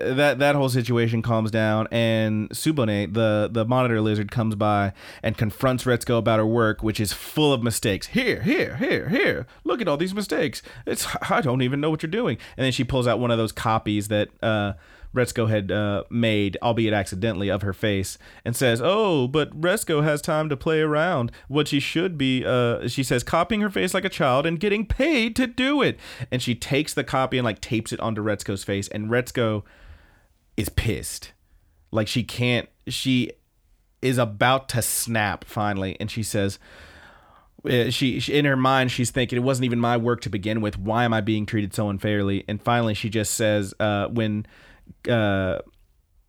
[0.00, 4.92] that that whole situation calms down and Tsubone, the the monitor lizard, comes by
[5.22, 8.08] and confronts Retsuko about her work, which is full of mistakes.
[8.08, 9.46] Here, here, here, here.
[9.64, 10.62] Look at all these mistakes.
[10.86, 12.38] It's I don't even know what you're doing.
[12.56, 14.74] And then she pulls out one of those copies that uh
[15.16, 20.20] Retsuko had uh, made, albeit accidentally, of her face, and says, "Oh, but Retsuko has
[20.20, 21.32] time to play around.
[21.48, 24.86] What she should be," uh, she says, "copying her face like a child and getting
[24.86, 25.98] paid to do it."
[26.30, 29.64] And she takes the copy and like tapes it onto Retsuko's face, and Retsuko
[30.56, 31.32] is pissed,
[31.90, 32.68] like she can't.
[32.86, 33.32] She
[34.02, 36.58] is about to snap finally, and she says.
[37.64, 40.60] uh, She, she in her mind she's thinking it wasn't even my work to begin
[40.60, 44.46] with why am i being treated so unfairly and finally she just says uh, when
[45.08, 45.58] uh,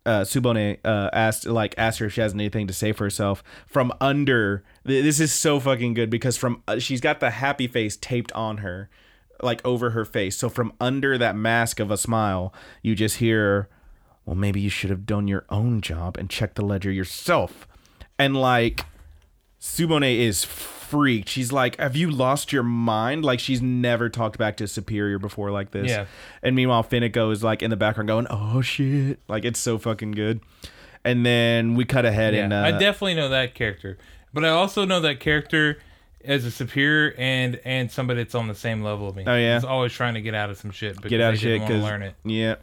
[0.06, 3.44] uh, Tsubone uh, asked like asked her if she has anything to say for herself
[3.66, 4.64] from under.
[4.86, 8.32] th- This is so fucking good because from uh, she's got the happy face taped
[8.32, 8.88] on her,
[9.42, 10.36] like over her face.
[10.38, 13.68] So from under that mask of a smile, you just hear,
[14.28, 17.66] "Well, maybe you should have done your own job and checked the ledger yourself."
[18.18, 18.84] And like
[19.58, 21.30] Tsubone is freaked.
[21.30, 25.18] She's like, "Have you lost your mind?" Like she's never talked back to a superior
[25.18, 25.88] before like this.
[25.88, 26.04] Yeah.
[26.42, 30.12] And meanwhile, Fenneko is like in the background going, "Oh shit!" Like it's so fucking
[30.12, 30.40] good.
[31.04, 33.96] And then we cut ahead Yeah, and uh, I definitely know that character,
[34.34, 35.78] but I also know that character
[36.24, 39.24] as a superior and and somebody that's on the same level of me.
[39.26, 39.54] Oh, yeah?
[39.54, 41.00] He's always trying to get out of some shit.
[41.00, 42.14] Get out of shit didn't want to because learn it.
[42.24, 42.56] yeah,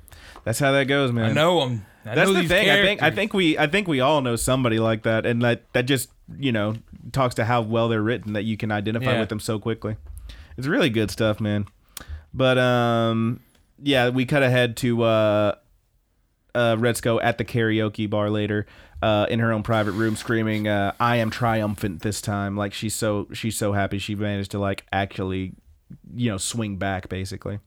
[0.46, 1.32] that's how that goes, man.
[1.32, 1.86] I know them.
[2.06, 2.70] I That's know the these thing.
[2.70, 5.64] I think I think we I think we all know somebody like that, and that
[5.74, 6.76] that just you know
[7.12, 9.20] talks to how well they're written that you can identify Yeah.
[9.20, 9.98] with them so quickly.
[10.56, 11.66] It's really good stuff, man.
[12.34, 13.40] But um,
[13.82, 15.56] yeah, we cut ahead to uh,
[16.54, 18.66] uh, at the karaoke bar later,
[19.02, 22.94] uh, in her own private room, screaming, uh, "I am triumphant this time!" Like she's
[22.94, 25.54] so she's so happy she managed to like actually
[26.16, 27.60] you know, swing back basically.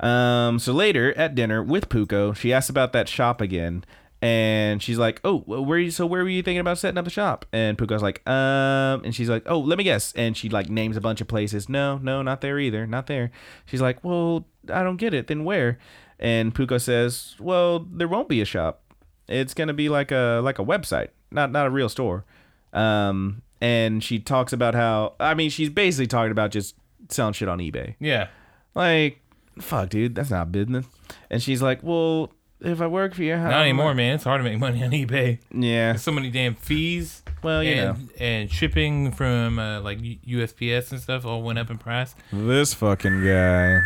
[0.00, 3.84] Um, so later at dinner with Puko, she asks about that shop again,
[4.20, 5.78] and she's like, "Oh, where?
[5.78, 9.04] You, so where were you thinking about setting up the shop?" And Puko's like, "Um,"
[9.04, 11.68] and she's like, "Oh, let me guess." And she like names a bunch of places.
[11.68, 12.86] No, no, not there either.
[12.86, 13.30] Not there.
[13.66, 15.26] She's like, "Well, I don't get it.
[15.26, 15.78] Then where?"
[16.18, 18.82] And Puko says, "Well, there won't be a shop.
[19.28, 22.24] It's gonna be like a like a website, not not a real store."
[22.72, 26.74] Um, and she talks about how I mean, she's basically talking about just
[27.08, 27.94] selling shit on eBay.
[27.98, 28.28] Yeah.
[28.74, 29.20] Like,
[29.62, 30.86] fuck, dude, that's not business.
[31.30, 34.16] And she's like, "Well, if I work for you, how Not anymore, man.
[34.16, 35.38] It's hard to make money on eBay.
[35.52, 35.92] Yeah.
[35.92, 37.22] There's so many damn fees.
[37.42, 41.58] Well, you know, and, and shipping from uh, like U- USPS and stuff all went
[41.58, 42.14] up in price.
[42.32, 43.80] this fucking guy,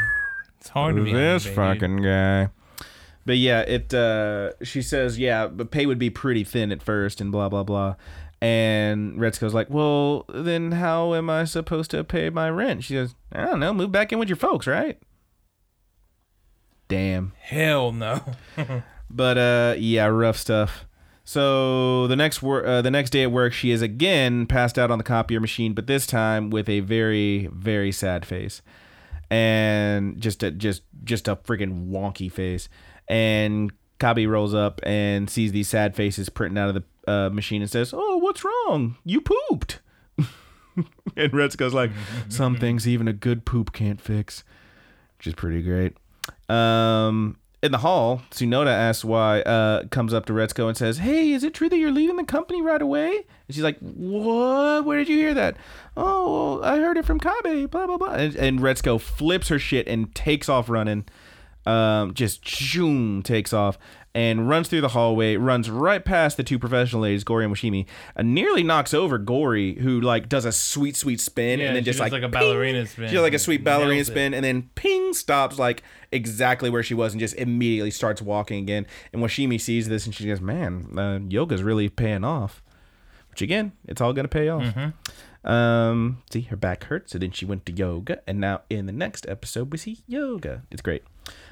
[0.58, 1.54] It's hard to be on this eBay, dude.
[1.54, 2.48] fucking guy.
[3.26, 3.92] But yeah, it.
[3.94, 7.62] uh She says, yeah, but pay would be pretty thin at first, and blah blah
[7.64, 7.96] blah.
[8.40, 12.82] And Retsuko's like, well, then how am I supposed to pay my rent?
[12.82, 14.98] She goes, I don't know, move back in with your folks, right?
[16.92, 17.32] Damn.
[17.40, 18.20] Hell no.
[19.14, 20.86] But uh, yeah, rough stuff.
[21.24, 24.90] So the next wor- uh, the next day at work, she is again passed out
[24.90, 28.62] on the copier machine, but this time with a very very sad face,
[29.30, 32.70] and just a just just a freaking wonky face.
[33.06, 33.70] And
[34.00, 37.70] Kabae rolls up and sees these sad faces printing out of the uh, machine and
[37.70, 38.96] says, "Oh, what's wrong?
[39.04, 39.80] You pooped."
[40.16, 41.90] and Retsuko's like,
[42.30, 44.42] "Some things even a good poop can't fix,"
[45.18, 45.96] which is pretty great.
[46.48, 51.30] Um, in the hall, Tsunoda asks why, uh, comes up to Retsuko and says, Hey,
[51.30, 53.10] is it true that you're leaving the company right away?
[53.14, 54.84] And she's like, What?
[54.84, 55.56] Where did you hear that?
[55.96, 58.14] Oh, I heard it from Kabae, blah, blah, blah.
[58.14, 61.04] And, and Retsuko flips her shit and takes off running.
[61.64, 63.78] Um, just zoom takes off
[64.14, 67.86] and runs through the hallway, runs right past the two professional ladies, Gori and Washimi,
[68.14, 71.84] and nearly knocks over Gori, who like does a sweet, sweet spin Yeah, and then
[71.84, 72.40] just like, like a ping.
[72.40, 73.08] ballerina spin.
[73.08, 76.92] She does like a sweet ballerina spin and then ping stops like exactly where she
[76.94, 78.86] was and just immediately starts walking again.
[79.14, 82.62] And Washimi sees this and she goes, "Man, uh, yoga's really paying off."
[83.30, 84.76] Which again, it's all gonna pay off.
[85.44, 88.92] Um, see, her back hurt, so then she went to yoga, and now in the
[88.92, 90.62] next episode we see yoga.
[90.70, 91.02] It's great,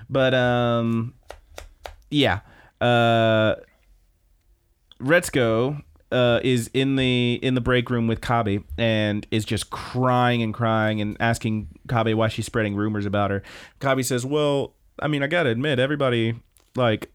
[0.08, 1.14] but um,
[2.11, 2.40] yeah,
[2.81, 3.57] uh,
[5.01, 10.43] Retsuko uh, is in the in the break room with Kabae and is just crying
[10.43, 13.43] and crying and asking Kabae why she's spreading rumors about her.
[13.81, 16.35] Kabae says, "Well, I mean, I gotta admit, everybody
[16.76, 17.11] like."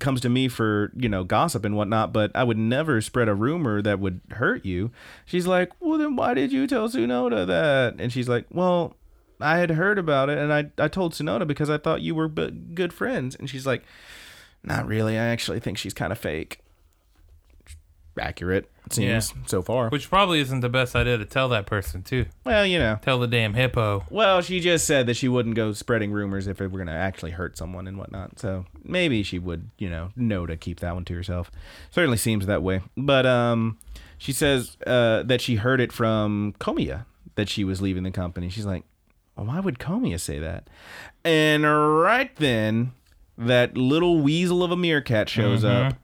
[0.00, 3.34] comes to me for you know gossip and whatnot but i would never spread a
[3.34, 4.90] rumor that would hurt you
[5.24, 8.96] she's like well then why did you tell tsunoda that and she's like well
[9.40, 12.26] i had heard about it and i, I told tsunoda because i thought you were
[12.26, 13.84] b- good friends and she's like
[14.64, 15.18] not really.
[15.18, 16.60] I actually think she's kind of fake.
[18.16, 19.88] Accurate it seems so far.
[19.88, 22.26] Which probably isn't the best idea to tell that person too.
[22.44, 23.00] well you know.
[23.02, 24.04] Tell the damn hippo.
[24.08, 26.92] well she just said that she wouldn't go spreading rumors if it were going to
[26.92, 30.94] actually hurt someone and whatnot so maybe she would you know know to keep that
[30.94, 31.50] one to herself.
[31.90, 32.82] Certainly seems that way.
[32.96, 33.78] But um
[34.16, 38.48] she says uh that she heard it from Komiya that she was leaving the company.
[38.48, 38.84] She's like
[39.34, 40.68] well, why would Komiya say that?
[41.24, 42.92] And right then
[43.38, 45.88] that little weasel of a meerkat shows mm-hmm.
[45.88, 45.94] up.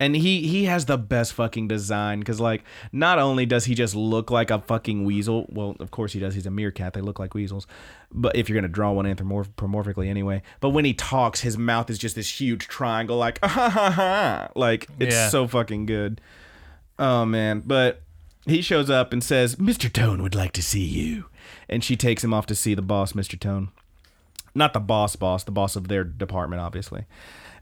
[0.00, 3.94] And he he has the best fucking design because like not only does he just
[3.94, 7.20] look like a fucking weasel well of course he does he's a meerkat they look
[7.20, 7.66] like weasels
[8.10, 11.96] but if you're gonna draw one anthropomorphically anyway but when he talks his mouth is
[11.96, 15.28] just this huge triangle like ha ha ha like it's Yeah.
[15.28, 16.20] so fucking good.
[16.98, 18.02] Oh man but
[18.46, 21.26] he shows up and says mr tone would like to see you.
[21.68, 23.70] And she takes him off to see the boss mr tone
[24.54, 27.06] not the boss boss, the boss of their department, obviously.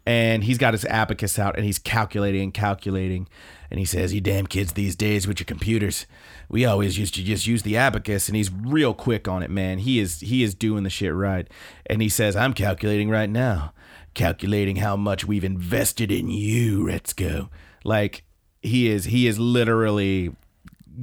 [0.04, 3.28] And he's got his abacus out and he's calculating and calculating.
[3.70, 6.06] And he says, You damn kids these days with your computers.
[6.48, 9.78] We always used to just use the abacus and he's real quick on it, man.
[9.78, 11.48] He is he is doing the shit right.
[11.86, 13.72] And he says, I'm calculating right now.
[14.14, 17.48] Calculating how much we've invested in you, Retsuko.
[17.84, 18.24] Like
[18.62, 20.34] he is he is literally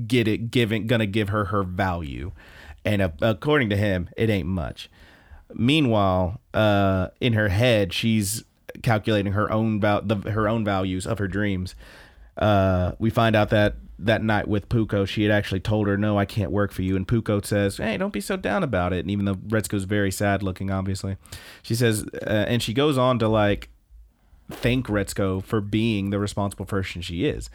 [0.07, 2.31] get it giving gonna give her her value
[2.85, 4.89] and uh, according to him it ain't much
[5.53, 8.43] meanwhile uh in her head she's
[8.83, 11.75] calculating her own val- the, her own values of her dreams
[12.37, 16.17] uh we find out that that night with Puko, she had actually told her, "No,
[16.17, 18.99] I can't work for you." And Puko says, "Hey, don't be so down about it."
[18.99, 21.17] And even though Retsuko's very sad looking, obviously,
[21.61, 23.69] she says, uh, and she goes on to like
[24.51, 27.49] thank Retsuko for being the responsible person she is.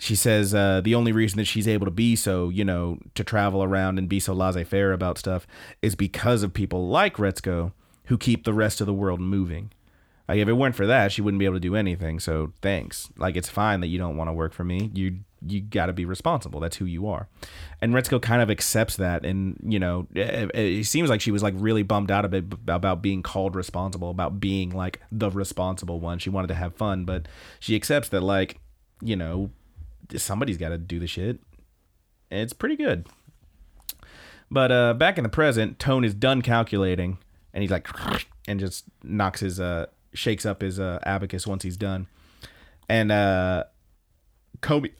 [0.00, 3.22] She says uh, the only reason that she's able to be so, you know, to
[3.22, 5.46] travel around and be so laissez faire about stuff
[5.82, 7.72] is because of people like Retsuko
[8.06, 9.70] who keep the rest of the world moving.
[10.26, 12.18] Like if it weren't for that, she wouldn't be able to do anything.
[12.18, 13.10] So thanks.
[13.18, 14.90] Like it's fine that you don't want to work for me.
[14.94, 16.60] You you got to be responsible.
[16.60, 17.28] That's who you are.
[17.82, 21.42] And Retsuko kind of accepts that, and you know, it, it seems like she was
[21.42, 26.00] like really bummed out a bit about being called responsible, about being like the responsible
[26.00, 26.18] one.
[26.18, 27.26] She wanted to have fun, but
[27.58, 28.60] she accepts that like,
[29.02, 29.50] you know,
[30.16, 31.40] somebody's got to do the shit.
[32.30, 33.06] It's pretty good.
[34.50, 37.18] But uh, back in the present, Tone is done calculating,
[37.52, 37.88] and he's like,
[38.48, 42.08] and just knocks his uh, shakes up his uh, abacus once he's done,
[42.88, 43.64] and uh,
[44.60, 44.90] Kobe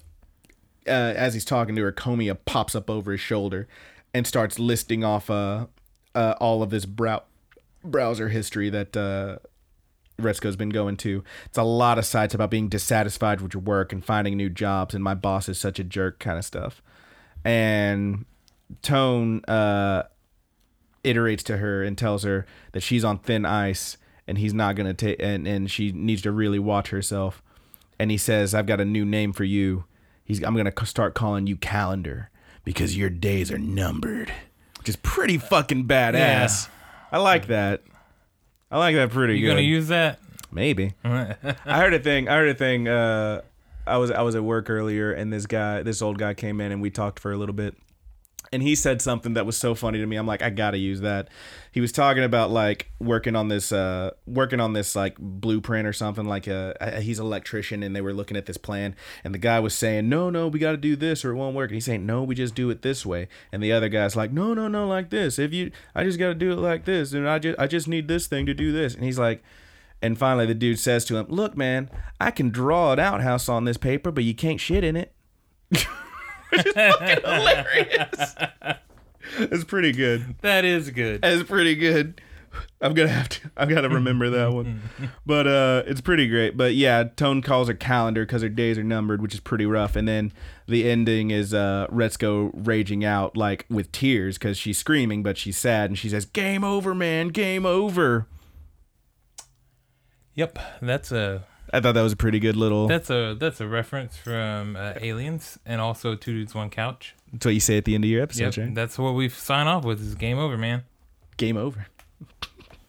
[0.86, 3.68] uh, as he's talking to her, Komiya pops up over his shoulder
[4.12, 5.66] and starts listing off uh,
[6.14, 7.24] uh, all of this brow-
[7.84, 9.38] browser history that uh,
[10.22, 11.24] Retsuko's been going to.
[11.46, 14.94] It's a lot of sites about being dissatisfied with your work and finding new jobs,
[14.94, 16.82] and my boss is such a jerk kind of stuff.
[17.44, 18.26] And
[18.82, 20.04] Tone uh,
[21.04, 23.96] iterates to her and tells her that she's on thin ice
[24.26, 27.42] and he's not going to take, and, and she needs to really watch herself.
[27.98, 29.84] And he says, I've got a new name for you
[30.30, 32.30] he's I'm gonna start calling you Calendar
[32.64, 34.32] because your days are numbered,
[34.78, 36.14] which is pretty fucking badass.
[36.14, 36.72] Yeah.
[37.12, 37.82] I like that.
[38.70, 39.46] I like that pretty you good.
[39.46, 40.20] You gonna use that?
[40.52, 40.94] Maybe.
[41.04, 42.28] I heard a thing.
[42.28, 42.88] I heard a thing.
[42.88, 43.42] Uh,
[43.86, 46.72] I was I was at work earlier, and this guy, this old guy, came in,
[46.72, 47.74] and we talked for a little bit
[48.52, 50.16] and he said something that was so funny to me.
[50.16, 51.28] I'm like, I gotta use that.
[51.70, 55.92] He was talking about like working on this, uh, working on this like blueprint or
[55.92, 56.24] something.
[56.24, 59.60] Like, uh, he's an electrician, and they were looking at this plan, and the guy
[59.60, 61.70] was saying, No, no, we got to do this, or it won't work.
[61.70, 63.28] And he's saying, No, we just do it this way.
[63.52, 65.38] And the other guy's like, No, no, no, like this.
[65.38, 67.86] If you, I just got to do it like this, and I just, I just
[67.86, 68.94] need this thing to do this.
[68.94, 69.42] And he's like.
[70.02, 73.66] And finally, the dude says to him, "Look, man, I can draw an outhouse on
[73.66, 75.12] this paper, but you can't shit in it."
[76.50, 78.34] which is fucking hilarious.
[79.38, 80.34] It's pretty good.
[80.40, 81.20] That is good.
[81.24, 82.20] It's pretty good.
[82.80, 83.50] I'm gonna have to.
[83.56, 84.82] I've got to remember that one.
[85.26, 86.56] But uh, it's pretty great.
[86.56, 89.94] But yeah, Tone calls her calendar because her days are numbered, which is pretty rough.
[89.94, 90.32] And then
[90.66, 95.56] the ending is uh, Retsuko raging out like with tears because she's screaming, but she's
[95.56, 97.28] sad, and she says, "Game over, man.
[97.28, 98.26] Game over."
[100.34, 102.88] Yep, that's a I thought that was a pretty good little.
[102.88, 107.14] That's a that's a reference from uh, Aliens and also Two Dudes One Couch.
[107.32, 108.74] That's what you say at the end of your episode, yep, right?
[108.74, 110.00] That's what we sign off with.
[110.00, 110.84] Is game over, man.
[111.36, 111.86] Game over.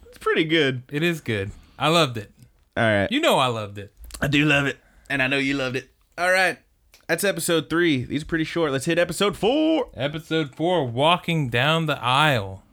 [0.08, 0.84] it's pretty good.
[0.92, 1.52] It is good.
[1.78, 2.32] I loved it.
[2.76, 3.12] All right.
[3.12, 3.94] You know I loved it.
[4.20, 4.78] I do love it,
[5.10, 5.90] and I know you loved it.
[6.18, 6.58] All right.
[7.08, 8.04] That's episode three.
[8.04, 8.72] These are pretty short.
[8.72, 9.90] Let's hit episode four.
[9.96, 12.64] Episode four, walking down the aisle.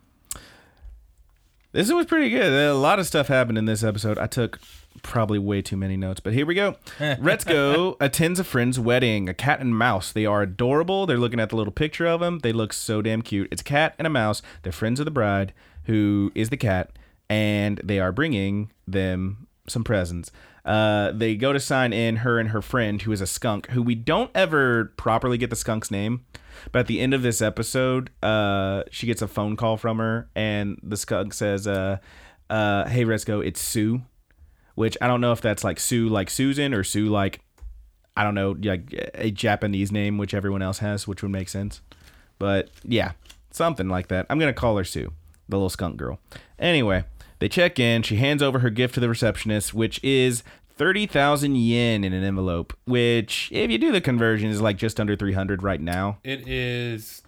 [1.73, 2.53] This was pretty good.
[2.53, 4.17] A lot of stuff happened in this episode.
[4.17, 4.61] I took
[5.03, 6.77] probably way too many notes, but here we go.
[6.99, 10.13] Retsuko attends a friend's wedding, a cat and mouse.
[10.13, 11.07] They are adorable.
[11.07, 12.41] They're looking at the little picture of them.
[12.41, 13.49] They look so damn cute.
[13.51, 14.43] It's a cat and a mouse.
[14.63, 15.53] They're friends of the bride,
[15.85, 16.93] who is the cat,
[17.29, 20.31] and they are bringing them some presents.
[20.65, 23.83] Uh, they go to sign in her and her friend, who is a skunk, who
[23.83, 26.25] we don't ever properly get the skunk's name.
[26.73, 30.29] But at the end of this episode, uh, she gets a phone call from her,
[30.35, 31.99] and the skunk says, uh,
[32.51, 34.03] uh, "Hey, Retsuko, it's Sue."
[34.79, 37.41] Which I don't know if that's like Sue like Susan or Sue like
[38.17, 41.81] I don't know like a Japanese name which everyone else has, which would make sense.
[42.39, 43.13] But yeah,
[43.51, 44.27] something like that.
[44.31, 45.13] I'm gonna call her Sue,
[45.49, 46.21] the little skunk girl.
[46.61, 47.03] Anyway,
[47.41, 48.03] they check in.
[48.03, 50.45] She hands over her gift to the receptionist, which is
[50.77, 55.17] 30,000 yen in an envelope, which, if you do the conversion, is like just under
[55.17, 56.19] 300 right now.
[56.23, 57.23] It is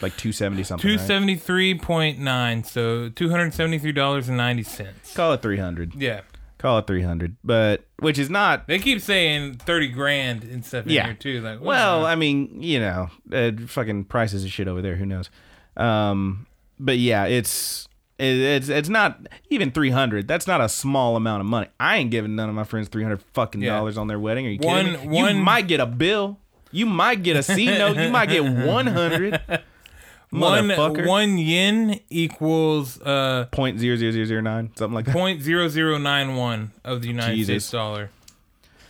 [0.00, 0.88] like 270 something.
[0.88, 2.64] 273.9, right?
[2.64, 5.14] so $273.90.
[5.16, 5.96] Call it 300.
[5.96, 6.20] Yeah.
[6.60, 8.68] Call it 300, but which is not.
[8.68, 11.06] They keep saying 30 grand and stuff in yeah.
[11.06, 11.40] here too.
[11.40, 14.96] Like, well, I mean, you know, uh, fucking prices of shit over there.
[14.96, 15.30] Who knows?
[15.78, 16.46] Um,
[16.78, 17.88] but yeah, it's
[18.18, 20.28] it, it's it's not even 300.
[20.28, 21.68] That's not a small amount of money.
[21.80, 23.70] I ain't giving none of my friends 300 fucking yeah.
[23.70, 24.46] dollars on their wedding.
[24.46, 25.16] Are you one, kidding me?
[25.16, 26.38] One, you might get a bill.
[26.72, 27.96] You might get a C note.
[27.96, 29.62] You might get 100.
[30.30, 30.68] One
[31.06, 35.12] one yen equals uh point zero zero zero zero nine something like that.
[35.12, 37.64] Point zero zero nine one of the United Jesus.
[37.64, 38.10] States dollar.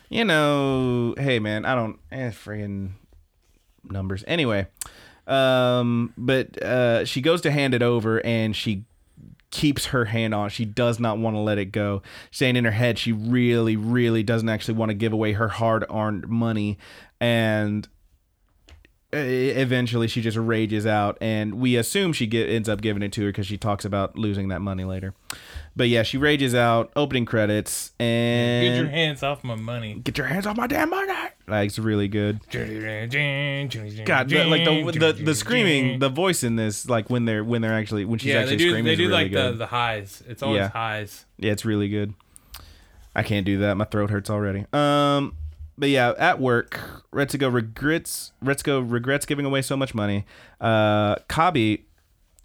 [0.09, 2.91] You know, hey man, I don't eh friggin'
[3.85, 4.25] numbers.
[4.27, 4.67] Anyway,
[5.27, 8.85] um, but uh, she goes to hand it over and she
[9.51, 10.51] keeps her hand on it.
[10.51, 12.03] She does not want to let it go.
[12.31, 15.85] Saying in her head she really, really doesn't actually want to give away her hard
[15.91, 16.79] earned money.
[17.21, 17.89] And
[19.13, 23.23] eventually she just rages out and we assume she get, ends up giving it to
[23.23, 25.15] her because she talks about losing that money later
[25.75, 30.17] but yeah she rages out opening credits and get your hands off my money get
[30.17, 31.13] your hands off my damn money
[31.49, 36.89] like it's really good god the, like the, the the screaming the voice in this
[36.89, 39.09] like when they're when they're actually when she's yeah, actually they do, screaming they do
[39.09, 39.55] really like good.
[39.55, 40.69] the, the highs it's always yeah.
[40.69, 42.15] highs yeah it's really good
[43.15, 43.77] I can't do that.
[43.77, 44.67] My throat hurts already.
[44.73, 45.37] Um,
[45.81, 46.79] but yeah, at work,
[47.11, 50.27] Retsuko regrets Retsuko regrets giving away so much money.
[50.61, 51.85] Uh, Kabae,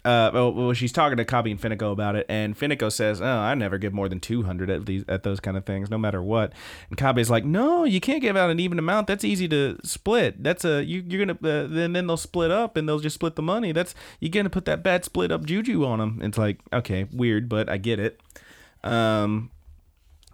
[0.06, 3.26] uh, well, well, she's talking to Kabae and Fenneko about it, and Fenneko says, "Oh,
[3.26, 5.98] I never give more than two hundred at these at those kind of things, no
[5.98, 6.54] matter what."
[6.88, 9.06] And Kabae's like, "No, you can't give out an even amount.
[9.06, 10.42] That's easy to split.
[10.42, 13.36] That's a you you're gonna uh, then then they'll split up and they'll just split
[13.36, 13.72] the money.
[13.72, 17.50] That's you're gonna put that bad split up juju on them." It's like, okay, weird,
[17.50, 18.18] but I get it.
[18.82, 19.50] Um,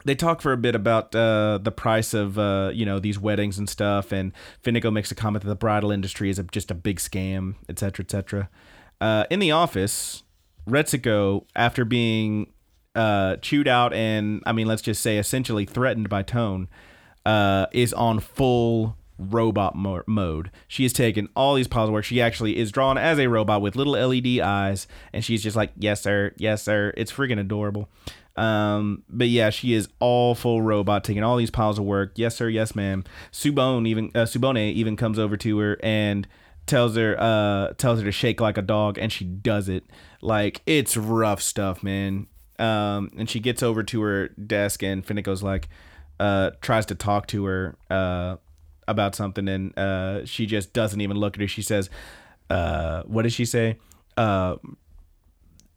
[0.05, 3.59] they talk for a bit about uh, the price of uh, you know these weddings
[3.59, 4.33] and stuff, and
[4.63, 8.05] Fenneko makes a comment that the bridal industry is a, just a big scam, etc.,
[8.05, 8.49] etc.
[9.01, 10.23] Uh, in the office,
[10.69, 12.53] Retsuko, after being
[12.95, 16.69] uh, chewed out and I mean, let's just say essentially threatened by Tone,
[17.25, 18.97] uh, is on full
[19.31, 20.51] robot mo- mode.
[20.69, 22.05] She has taken all these piles of work.
[22.05, 25.73] She actually is drawn as a robot with little LED eyes, and she's just like,
[25.77, 26.33] "Yes, sir.
[26.37, 27.89] Yes, sir." It's freaking adorable.
[28.37, 32.13] Um, but yeah, she is all full robot, taking all these piles of work.
[32.17, 32.49] Yes, sir.
[32.49, 33.05] Yes, ma'am.
[33.33, 36.27] Tsubone even uh, Tsubone even comes over to her and
[36.67, 39.85] tells her uh tells her to shake like a dog, and she does it.
[40.21, 42.27] Like it's rough stuff, man.
[42.59, 45.69] Um, and she gets over to her desk, and Fenneko's like,
[46.21, 48.37] uh, tries to talk to her uh
[48.93, 51.49] about something, and uh, she just doesn't even look at her.
[51.49, 51.91] She says,
[52.49, 53.79] uh, what does she say?
[54.17, 54.57] Uh,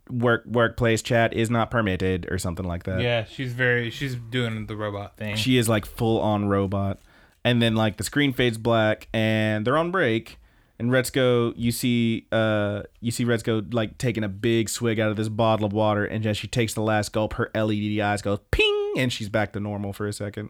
[0.10, 3.02] work workplace chat is not permitted or something like that.
[3.02, 5.36] Yeah, she's very she's doing the robot thing.
[5.36, 7.00] She is like full on robot.
[7.44, 10.40] And then like the screen fades black and they're on break.
[10.78, 15.18] And Retsuko, you see uh you see Retsuko like taking a big swig out of
[15.18, 18.38] this bottle of water and as she takes the last gulp, her LED eyes go
[18.52, 20.50] ping and she's back to normal for a second.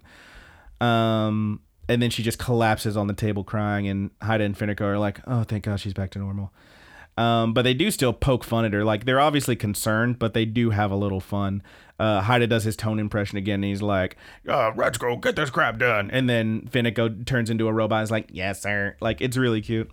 [0.81, 4.99] Um and then she just collapses on the table crying and Haida and Fenneko are
[4.99, 6.51] like, Oh thank God she's back to normal.
[7.17, 8.83] Um, but they do still poke fun at her.
[8.83, 11.63] Like they're obviously concerned, but they do have a little fun.
[11.97, 14.17] Uh, Haida does his tone impression again, and he's like,
[14.49, 17.99] uh, "Let's go get this crap done." And then Fenneko turns into a robot.
[17.99, 19.89] and is like, "Yes, sir." Like it's really cute.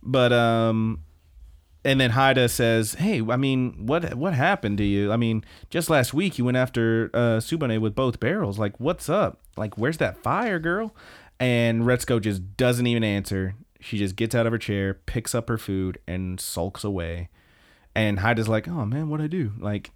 [0.00, 1.02] But um,
[1.84, 5.10] and then Haida says, "Hey, I mean, what what happened to you?
[5.10, 8.60] I mean, just last week you went after uh, Tsubone with both barrels.
[8.60, 9.40] Like, what's up?
[9.56, 10.94] Like, where's that fire, girl?"
[11.40, 13.54] And Retsuko just doesn't even answer.
[13.80, 17.30] She just gets out of her chair, picks up her food, and sulks away.
[17.94, 19.90] And Haida's like, "Oh man, what do I do?" Like,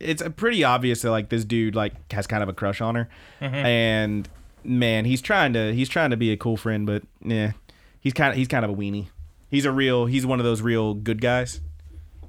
[0.00, 3.08] it's pretty obvious that like this dude like has kind of a crush on her,
[3.40, 4.28] and
[4.62, 7.52] man, he's trying to he's trying to be a cool friend, but yeah,
[8.00, 9.08] he's kind of he's kind of a weenie.
[9.50, 11.60] He's a real he's one of those real good guys.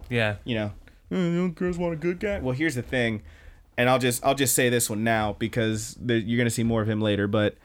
[0.09, 0.35] yeah.
[0.43, 0.71] You know,
[1.11, 2.39] "Mm, young girls want a good guy.
[2.39, 3.21] Well, here's the thing,
[3.77, 6.81] and I'll just I'll just say this one now because the, you're gonna see more
[6.81, 7.55] of him later, but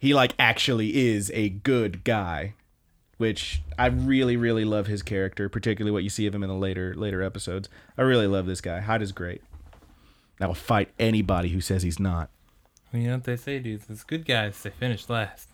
[0.00, 2.54] he like actually is a good guy
[3.18, 6.54] which i really really love his character particularly what you see of him in the
[6.56, 9.42] later later episodes i really love this guy Hyde is great
[10.40, 12.30] i will fight anybody who says he's not
[12.92, 13.86] You know what they say, dudes?
[13.88, 14.60] It's good guys.
[14.62, 15.48] They finish last.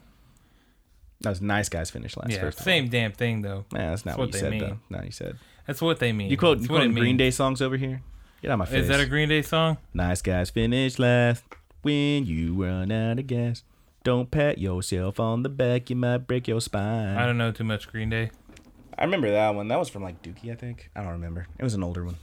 [1.21, 3.65] that was nice guys finish last yeah, same damn thing though.
[3.73, 4.61] Nah, that's not That's what, what you said mean.
[4.61, 5.37] though no you said
[5.67, 6.31] That's what they mean.
[6.31, 8.01] you quote you quoting green day songs over here
[8.43, 9.77] get out of my face Is that a Green Day song?
[9.93, 11.43] nice guys finish last
[11.83, 13.65] when you run out of gas
[14.07, 17.65] don't pat yourself on the back you might break your spine I don't know too
[17.65, 18.31] much Green Day.
[18.97, 19.67] I remember that one.
[19.67, 20.91] That was from like Dookie, I think.
[20.95, 21.49] I don't remember.
[21.59, 22.15] It was an older one.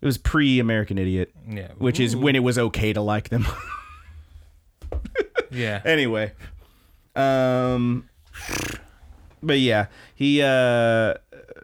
[0.00, 1.72] It was pre American Idiot, Yeah.
[1.78, 2.20] which is Ooh.
[2.20, 3.46] when it was okay to like them.
[5.50, 5.82] Yeah.
[5.84, 6.32] anyway,
[7.16, 8.08] um,
[9.42, 11.14] but yeah, he uh,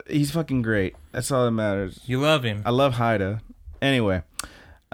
[0.09, 0.97] he's fucking great.
[1.13, 2.01] That's all that matters.
[2.07, 2.63] You love him.
[2.67, 3.41] I love Haida.
[3.81, 4.23] Anyway,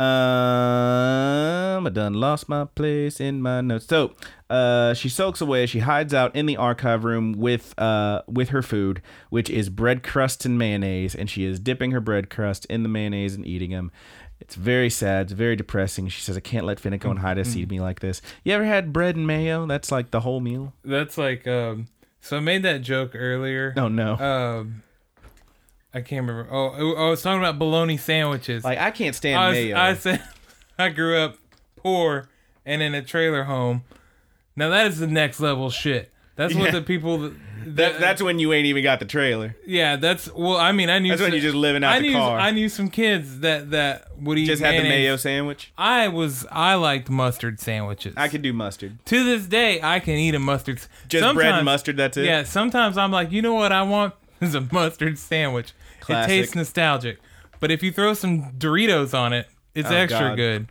[0.03, 3.87] um, I done lost my place in my notes.
[3.87, 4.15] So,
[4.51, 5.67] uh, she soaks away.
[5.67, 10.03] She hides out in the archive room with uh with her food, which is bread
[10.03, 13.71] crusts and mayonnaise, and she is dipping her bread crust in the mayonnaise and eating
[13.71, 13.91] them.
[14.41, 15.27] It's very sad.
[15.27, 16.09] It's very depressing.
[16.09, 18.93] She says, "I can't let Fenneko and Haida see me like this." You ever had
[18.93, 19.67] bread and mayo?
[19.67, 20.73] That's like the whole meal.
[20.85, 21.87] That's like um.
[22.21, 23.73] So I made that joke earlier.
[23.77, 24.17] Oh no!
[24.17, 24.83] Um.
[25.95, 26.49] I can't remember.
[26.51, 28.65] Oh, I was oh, talking about bologna sandwiches.
[28.65, 29.77] like I can't stand I, was, mayo.
[29.77, 30.23] I said
[30.79, 31.37] I grew up
[31.77, 32.29] poor
[32.65, 33.85] and in a trailer home.
[34.57, 36.11] Now that is the next level shit.
[36.37, 36.71] That's what Yeah.
[36.73, 37.19] the people.
[37.19, 39.55] That, that, that's when you ain't even got the trailer.
[39.67, 39.95] yeah.
[39.97, 40.57] That's well.
[40.57, 41.11] I mean, I knew.
[41.11, 42.15] That's when you're just living out I the knew.
[42.15, 42.39] car.
[42.39, 44.47] I knew some kids that that would eat.
[44.47, 45.73] Just had the mayo sandwich.
[45.79, 46.45] I was.
[46.51, 48.15] I liked mustard sandwiches.
[48.17, 48.99] I could do mustard.
[49.07, 50.81] to this day, I can eat a mustard.
[51.07, 51.97] Just bread and mustard.
[51.99, 52.25] That's it.
[52.25, 52.43] Yeah.
[52.43, 55.73] Sometimes I'm like, you know what I want is a mustard sandwich.
[56.03, 56.31] Classic.
[56.31, 57.19] It tastes nostalgic,
[57.61, 60.37] but if you throw some Doritos on it, it's Oh, extra God.
[60.37, 60.67] good.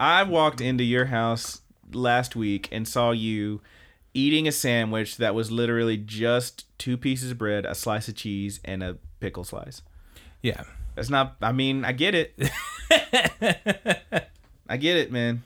[0.00, 1.60] I walked into your house
[1.92, 3.60] last week and saw you
[4.14, 8.60] eating a sandwich that was literally just two pieces of bread, a slice of cheese,
[8.64, 9.82] and a pickle slice.
[10.42, 10.64] Yeah.
[10.94, 11.36] That's not.
[11.40, 12.34] I mean, I get it.
[14.68, 15.42] I get it, man.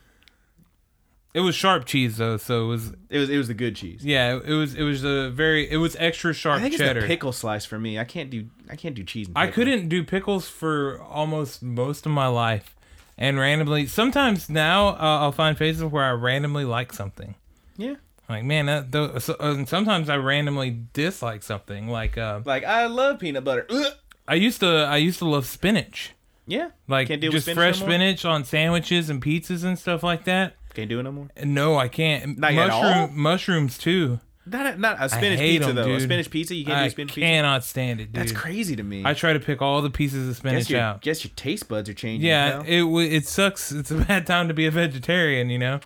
[1.37, 4.01] It was sharp cheese though, so it was It was it was the good cheese.
[4.03, 7.01] yeah, it was it was a very it was extra sharp I think cheddar.
[7.01, 7.99] it's the pickle slice for me.
[7.99, 9.29] I can't do I can't do cheese.
[9.29, 9.65] And I pickle.
[9.65, 12.75] couldn't do pickles for almost most of my life,
[13.19, 17.35] and randomly sometimes now uh, I'll find phases where I randomly like something.
[17.77, 17.97] Yeah.
[18.31, 21.89] Like man, that th- so, and sometimes I randomly dislike something.
[21.89, 23.67] Like uh, Like I love peanut butter.
[23.69, 23.93] Ugh.
[24.27, 26.13] I used to I used to love spinach.
[26.47, 26.71] Yeah.
[26.89, 27.95] Like Can't deal with just spinach fresh no more?
[27.95, 30.55] spinach on sandwiches and pizzas and stuff like that.
[30.77, 31.29] Can't do it no more.
[31.45, 32.39] No, I can't.
[32.39, 33.09] Not at all?
[33.09, 34.21] Mushrooms too.
[34.49, 35.83] Not not a spinach hate pizza 'em, though.
[35.83, 36.03] A dude.
[36.03, 37.27] spinach pizza you can't I do spinach pizza.
[37.27, 38.15] cannot stand it, dude.
[38.23, 39.03] That's crazy to me.
[39.05, 41.03] I try to pick all the pieces of guess spinach your out.
[41.03, 42.29] guess your taste buds are changing.
[42.29, 42.61] Yeah, now.
[42.65, 43.73] it w- it sucks.
[43.73, 45.81] It's a bad time to be a vegetarian, you know.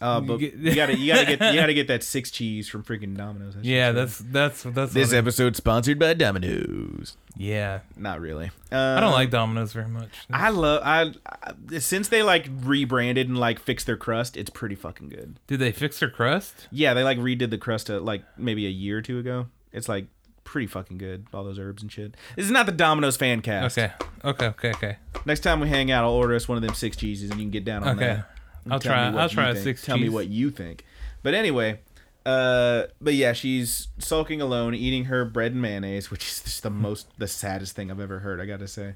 [0.00, 2.84] Uh, but get- you gotta you gotta get you gotta get that six cheese from
[2.84, 3.54] freaking Domino's.
[3.54, 7.16] That Yeah, shit's that's that's that's This what it- episode sponsored by Domino's.
[7.36, 7.80] Yeah.
[7.96, 8.50] Not really.
[8.72, 10.10] Uh, I don't like Domino's very much.
[10.32, 10.82] I love.
[10.84, 15.38] I, I since they like rebranded and like fixed their crust, it's pretty fucking good.
[15.46, 16.68] Did they fix their crust?
[16.70, 19.46] Yeah, they like redid the crust uh, like maybe a year or two ago.
[19.72, 20.06] It's like
[20.44, 21.26] pretty fucking good.
[21.34, 22.16] All those herbs and shit.
[22.36, 23.76] This is not the Domino's fan cast.
[23.78, 23.92] Okay,
[24.24, 24.96] okay, okay, okay.
[25.24, 27.44] Next time we hang out, I'll order us one of them six cheeses and you
[27.44, 28.06] can get down on Okay.
[28.06, 28.30] that.
[28.64, 29.64] And I'll try- I'll try a think.
[29.64, 30.84] six Tell me what you think.
[31.22, 31.80] But anyway,
[32.26, 36.70] uh, but yeah, she's sulking alone, eating her bread and mayonnaise, which is just the
[36.70, 38.40] most the saddest thing I've ever heard.
[38.40, 38.94] I gotta say.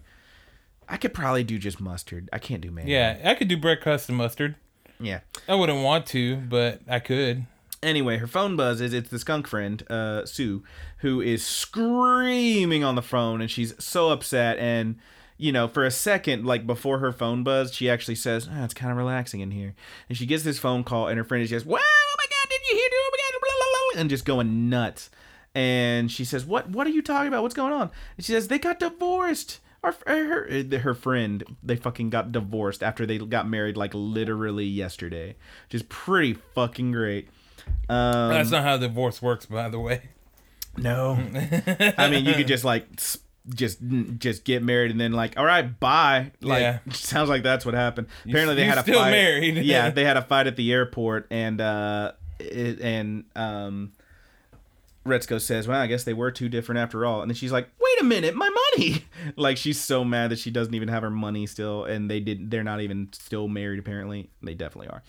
[0.89, 2.29] I could probably do just mustard.
[2.33, 2.93] I can't do mayonnaise.
[2.93, 4.57] Yeah, I could do bread crust and mustard.
[4.99, 5.21] Yeah.
[5.49, 7.47] I wouldn't want to, but I could.
[7.83, 8.93] Anyway, her phone buzzes.
[8.93, 10.65] It's the skunk friend, uh, Sue,
[10.99, 14.59] who is screaming on the phone, and she's so upset.
[14.59, 14.97] And
[15.39, 18.75] you know, for a second, like before her phone buzzed, she actually says, oh, "It's
[18.75, 19.75] kind of relaxing in here."
[20.09, 22.51] And she gets this phone call, and her friend is just, "Wow, oh my god,
[22.51, 22.91] did you hear?
[22.93, 25.11] Oh my god, blah, blah, blah," and just going nuts.
[25.55, 26.69] And she says, "What?
[26.71, 27.43] What are you talking about?
[27.43, 32.11] What's going on?" And she says, "They got divorced." Our, her, her friend, they fucking
[32.11, 37.29] got divorced after they got married like literally yesterday, which is pretty fucking great.
[37.89, 40.03] Um, That's not how divorce works, by the way.
[40.77, 41.13] no,
[41.99, 42.87] I mean you could just like
[43.55, 43.79] just
[44.19, 46.31] just get married and then like all right bye.
[46.43, 46.79] Like Yeah.
[46.93, 48.07] sounds like that's what happened.
[48.27, 49.11] Apparently they you had a still fight.
[49.13, 49.57] married.
[49.65, 53.93] yeah, they had a fight at the airport and uh it, and um
[55.07, 57.69] Retsuko says, "Well, I guess they were too different after all." And then she's like,
[57.81, 59.05] "Wait a minute, my money!"
[59.37, 62.51] like she's so mad that she doesn't even have her money still, and they did.
[62.51, 63.79] They're not even still married.
[63.79, 65.03] Apparently, they definitely are.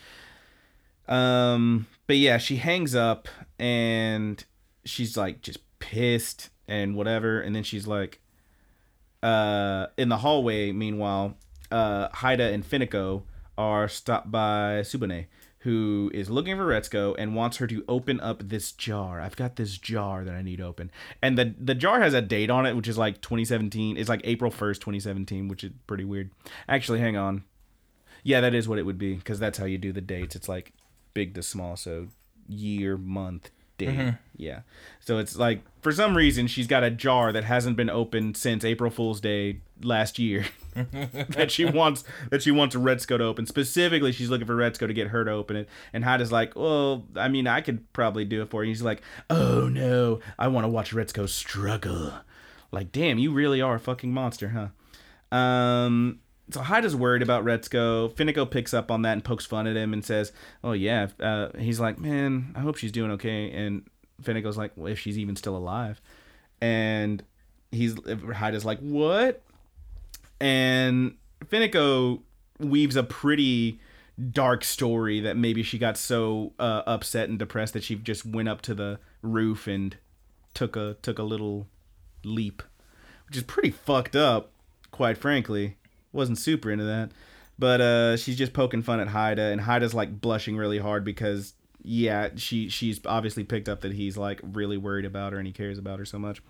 [1.07, 3.27] Um, but yeah, she hangs up
[3.59, 4.43] and
[4.85, 8.21] she's like just pissed and whatever, and then she's like,
[9.21, 10.71] uh, in the hallway.
[10.71, 11.35] Meanwhile,
[11.69, 13.23] uh, Haida and Fenneko
[13.57, 15.25] are stopped by Tsubone,
[15.61, 19.21] who is looking for Retsuko and wants her to open up this jar.
[19.21, 20.91] I've got this jar that I need open,
[21.21, 23.97] and the the jar has a date on it, which is like 2017.
[23.97, 26.31] It's like April 1st, 2017, which is pretty weird.
[26.67, 27.43] Actually, hang on.
[28.23, 30.35] Yeah, that is what it would be because that's how you do the dates.
[30.35, 30.73] It's like
[31.13, 32.07] big to small, so
[32.47, 34.15] year, month, date.
[34.35, 34.61] Yeah.
[34.99, 38.63] So it's like for some reason she's got a jar that hasn't been opened since
[38.63, 43.45] April Fool's Day last year that she wants that she wants Retsuko to open.
[43.45, 45.69] Specifically, she's looking for Retsuko to get her to open it.
[45.93, 48.69] And Haida's like, well, I mean, I could probably do it for you.
[48.69, 52.13] He's like, oh no, I want to watch Retsuko struggle.
[52.71, 55.37] Like, damn, you really are a fucking monster, huh?
[55.37, 56.19] Um,
[56.51, 58.11] so Haida's worried about Retsuko.
[58.13, 60.31] Fenneko picks up on that and pokes fun at him and says,
[60.63, 63.83] "Oh yeah." Uh, he's like, "Man, I hope she's doing okay." And
[64.21, 66.01] Fenneko's like, "Well, if she's even still alive,"
[66.59, 67.23] and
[67.71, 69.41] he's Haida's like, "What?"
[70.39, 72.21] And Fenneko
[72.59, 73.79] weaves a pretty
[74.31, 78.49] dark story that maybe she got so uh, upset and depressed that she just went
[78.49, 79.97] up to the roof and
[80.53, 81.67] took a took a little
[82.23, 82.61] leap,
[83.27, 84.51] which is pretty fucked up,
[84.91, 85.77] quite frankly.
[86.13, 87.11] Wasn't super into that.
[87.59, 91.53] But uh she's just poking fun at Haida and Haida's like blushing really hard because
[91.83, 95.53] yeah, she she's obviously picked up that he's like really worried about her and he
[95.53, 96.41] cares about her so much.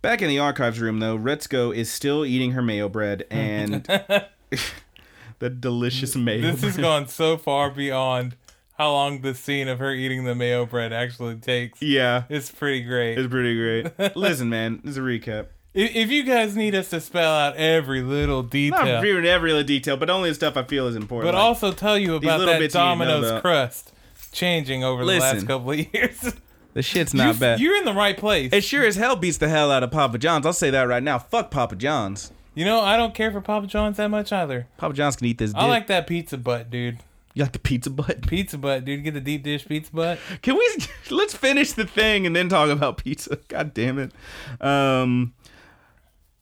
[0.00, 3.84] Back in the archives room though, Retsuko is still eating her mayo bread and
[5.38, 8.36] the delicious mayo This has gone so far beyond
[8.78, 11.82] how long the scene of her eating the mayo bread actually takes.
[11.82, 12.24] Yeah.
[12.28, 13.18] It's pretty great.
[13.18, 14.16] It's pretty great.
[14.16, 15.46] Listen, man, this is a recap.
[15.74, 19.52] If, if you guys need us to spell out every little detail, Not reviewing every
[19.52, 21.28] little detail, but only the stuff I feel is important.
[21.28, 23.42] but like- also tell you about little that bits you know Domino's about.
[23.42, 23.92] crust
[24.32, 26.34] changing over the last couple of years.
[26.74, 27.60] the shit's you, not bad.
[27.60, 28.52] You're in the right place.
[28.52, 30.46] It sure as hell beats the hell out of Papa John's.
[30.46, 31.18] I'll say that right now.
[31.18, 32.32] Fuck Papa John's.
[32.54, 34.66] you know, I don't care for Papa John's that much either.
[34.76, 35.52] Papa John's can eat this.
[35.52, 35.62] Dick.
[35.62, 36.98] I like that pizza butt, dude.
[37.34, 38.26] You like the pizza butt?
[38.26, 39.04] Pizza butt, dude.
[39.04, 40.18] Get the deep dish pizza butt.
[40.42, 40.78] Can we
[41.10, 43.38] let's finish the thing and then talk about pizza?
[43.48, 44.12] God damn it.
[44.60, 45.34] Um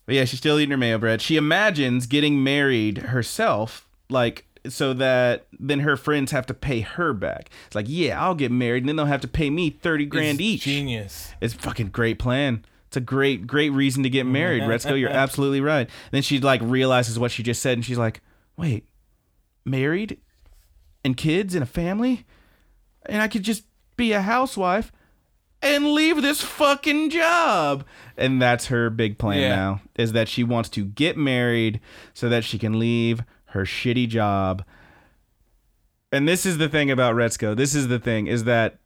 [0.07, 1.21] but yeah, she's still eating her mayo bread.
[1.21, 7.13] She imagines getting married herself, like so that then her friends have to pay her
[7.13, 7.51] back.
[7.67, 10.41] It's like, yeah, I'll get married, and then they'll have to pay me thirty grand
[10.41, 10.63] It's each.
[10.63, 11.33] Genius.
[11.41, 12.65] It's a fucking great plan.
[12.87, 14.33] It's a great, great reason to get mm-hmm.
[14.33, 14.99] married, Retsuko.
[14.99, 15.91] You're absolutely right.
[16.13, 18.23] Then she like realizes what she just said, and she's like,
[18.57, 18.87] "Wait,
[19.65, 20.19] married,
[21.05, 22.25] and kids, and a family,
[23.07, 23.65] and I could just
[23.97, 24.93] be a housewife
[25.75, 27.85] and leave this fucking job."
[28.17, 29.49] And that's her big plan Yeah.
[29.57, 31.81] now is that she wants to get married
[32.15, 34.65] so that she can leave her shitty job.
[36.13, 37.57] And this is the thing about Retsuko.
[37.57, 38.79] This is the thing is that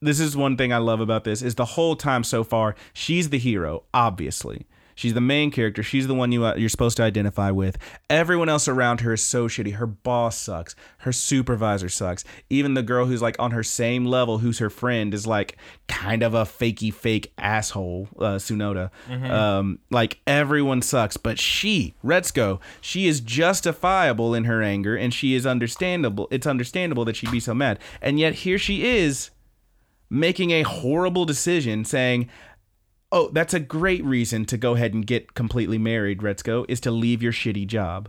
[0.00, 3.30] this is one thing I love about this is the whole time so far she's
[3.30, 4.66] the hero obviously
[4.96, 5.84] she's the main character.
[5.84, 7.78] She's the one you uh, you're supposed to identify with.
[8.10, 9.74] Everyone else around her is so shitty.
[9.74, 10.74] Her boss sucks.
[10.98, 12.24] Her supervisor sucks.
[12.50, 15.56] Even the girl who's like on her same level who's her friend is like
[15.86, 18.90] kind of a fakey fake asshole uh, Tsunoda
[19.30, 25.34] um like everyone sucks but she Retsuko she is justifiable in her anger and she
[25.34, 27.78] is understandable it's understandable that she'd be so mad.
[28.00, 29.30] And yet here she is
[30.08, 32.28] making a horrible decision saying,
[33.12, 36.90] Oh, that's a great reason to go ahead and get completely married, Retsuko, is to
[36.90, 38.08] leave your shitty job.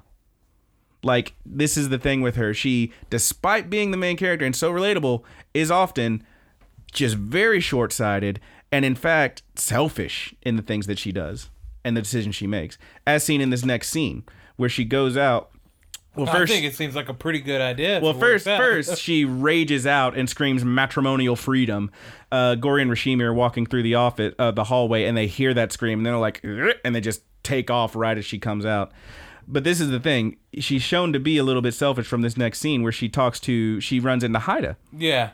[1.04, 2.54] Like, this is the thing with her.
[2.54, 6.24] She, despite being the main character and so relatable, is often
[6.92, 8.40] just very short sighted
[8.72, 11.50] and, in fact, selfish in the things that she does
[11.86, 14.24] and the decisions she makes, as seen in this next scene
[14.56, 15.52] where she goes out.
[16.18, 18.00] Well, I think it seems like a pretty good idea.
[18.02, 21.92] well, first, first she rages out and screams matrimonial freedom.
[22.32, 25.54] Uh, Gori and Washimi are walking through the office, uh, the hallway, and they hear
[25.54, 28.92] that scream, and they're like, and they just take off right as she comes out.
[29.48, 32.36] But this is the thing: she's shown to be a little bit selfish from this
[32.36, 35.32] next scene where she talks to, she runs into Haida, yeah,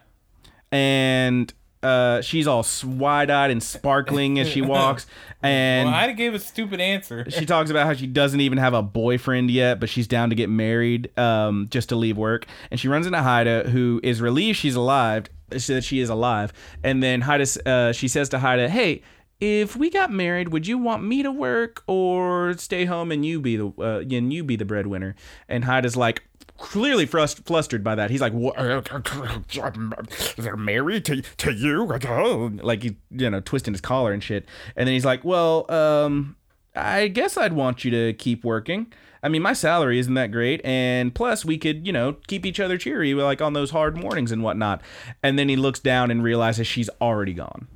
[0.71, 1.51] and
[1.83, 5.05] uh, she's all wide-eyed and sparkling as she walks,
[5.41, 7.25] and well, I gave a stupid answer.
[7.29, 10.35] she talks about how she doesn't even have a boyfriend yet, but she's down to
[10.35, 12.47] get married um, just to leave work.
[12.71, 15.25] And she runs into Haida, who is relieved she's alive,
[15.57, 16.53] so that she is alive.
[16.83, 19.01] And then Haida, uh, she says to Haida, "Hey,
[19.39, 23.41] if we got married, would you want me to work or stay home and you
[23.41, 25.15] be the uh, and you be the breadwinner?"
[25.47, 26.23] And Haida's like.
[26.63, 28.55] Clearly frust- flustered by that, he's like, "What?
[30.37, 31.83] They're married to to you?"
[32.63, 34.45] Like he, you know, twisting his collar and shit.
[34.77, 36.37] And then he's like, "Well, um,
[36.73, 38.93] I guess I'd want you to keep working.
[39.21, 42.61] I mean, my salary isn't that great, and plus we could, you know, keep each
[42.61, 44.81] other cheery, like on those hard mornings and whatnot."
[45.21, 47.67] And then he looks down and realizes she's already gone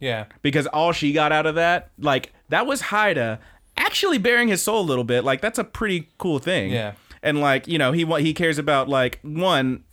[0.00, 3.38] Yeah, because all she got out of that, like, that was Haida
[3.76, 5.24] actually bearing his soul a little bit.
[5.24, 6.72] Like, that's a pretty cool thing.
[6.72, 6.92] Yeah.
[7.22, 9.84] And like, you know, he he cares about like one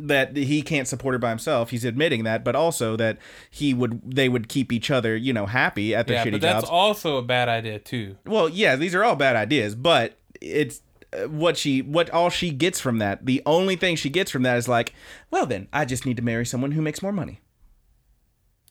[0.00, 1.70] that he can't support her by himself.
[1.70, 3.18] He's admitting that, but also that
[3.50, 6.40] he would they would keep each other, you know, happy at their yeah, shitty but
[6.40, 6.70] that's jobs.
[6.70, 8.16] also a bad idea too.
[8.26, 12.50] Well, yeah, these are all bad ideas, but it's uh, what she what all she
[12.50, 13.24] gets from that.
[13.24, 14.92] The only thing she gets from that is like,
[15.30, 17.40] well, then I just need to marry someone who makes more money.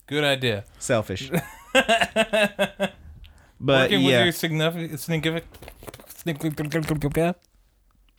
[0.07, 0.65] Good idea.
[0.79, 1.31] Selfish.
[1.73, 1.81] but
[3.59, 5.47] Working yeah, with your significant, significant,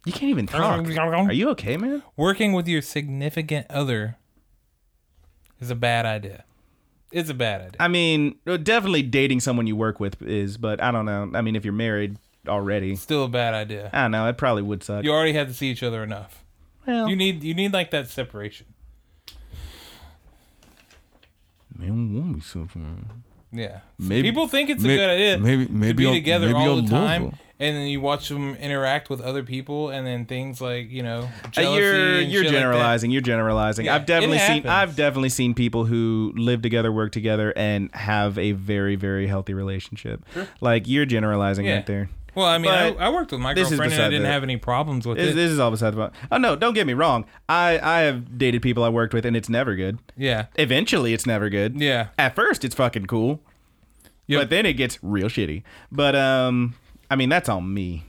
[0.05, 0.87] you can't even talk.
[0.99, 2.03] Are you okay, man?
[2.17, 4.17] working with your significant other
[5.61, 6.45] is a bad idea.
[7.13, 7.77] It's a bad idea.
[7.79, 11.31] I mean, uh, definitely dating someone you work with is, but I don't know.
[11.35, 12.17] I mean, if you're married
[12.49, 13.89] already, Still a bad idea.
[13.93, 14.29] I don't know.
[14.29, 15.05] It probably would suck.
[15.05, 16.45] You already have to see each other enough.
[16.87, 18.67] well, You need you need like that separation.
[21.77, 23.07] Man, want me something.
[23.53, 23.81] Yeah.
[23.99, 26.47] Maybe- People think it's a may- good idea maybe- maybe to maybe be I'll- together
[26.49, 27.39] maybe all the time.
[27.61, 31.29] And then you watch them interact with other people, and then things like you know
[31.57, 33.11] Uh, you're and you're shit like generalizing.
[33.11, 33.87] you're generalizing.
[33.87, 34.67] Yeah, I've definitely seen.
[34.67, 39.55] I've definitely seen people who live together, work together, and have a very very healthy
[39.55, 40.25] relationship.
[40.61, 41.77] Like you're generalizing Yeah.
[41.77, 42.09] right there.
[42.37, 44.57] Well, I mean, I, I worked with my girlfriend, and I didn't the- have any
[44.57, 45.35] problems with This, it.
[45.37, 46.13] this is all besides about.
[46.33, 47.27] Oh no, don't get me wrong.
[47.49, 50.01] I I have dated people I worked with, and it's never good.
[50.17, 51.81] yeah, Eventually, it's never good.
[51.81, 52.09] yeah.
[52.19, 53.41] At first, it's fucking cool.
[54.27, 54.41] Yep.
[54.41, 55.63] But then it gets real shitty.
[55.93, 56.75] But um,
[57.11, 58.05] I mean that's on me.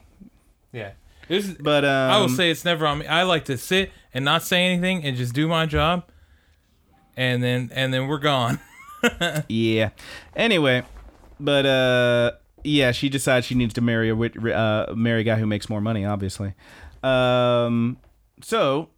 [0.72, 0.92] Yeah.
[1.28, 3.08] This But um, I will say it's never on me.
[3.08, 6.04] I like to sit and not say anything and just do my job,
[7.18, 8.60] and then and then we're gone.
[9.48, 9.90] Yeah.
[10.36, 10.84] Anyway,
[11.40, 12.32] but uh,
[12.64, 15.80] yeah, she decides she needs to marry a uh, marry a guy who makes more
[15.80, 16.56] money, obviously.
[17.04, 17.98] Um,
[18.42, 18.90] so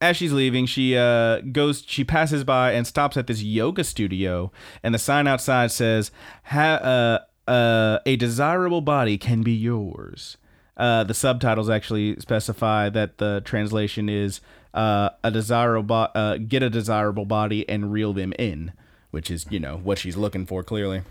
[0.00, 4.52] as she's leaving, she uh goes, she passes by and stops at this yoga studio,
[4.84, 6.12] and the sign outside says,
[6.44, 10.36] ha- uh, uh, "A desirable body can be yours."
[10.76, 14.40] Uh, the subtitles actually specify that the translation is
[14.74, 18.72] uh, a desirable uh, get a desirable body and reel them in,
[19.10, 21.02] which is you know what she's looking for clearly.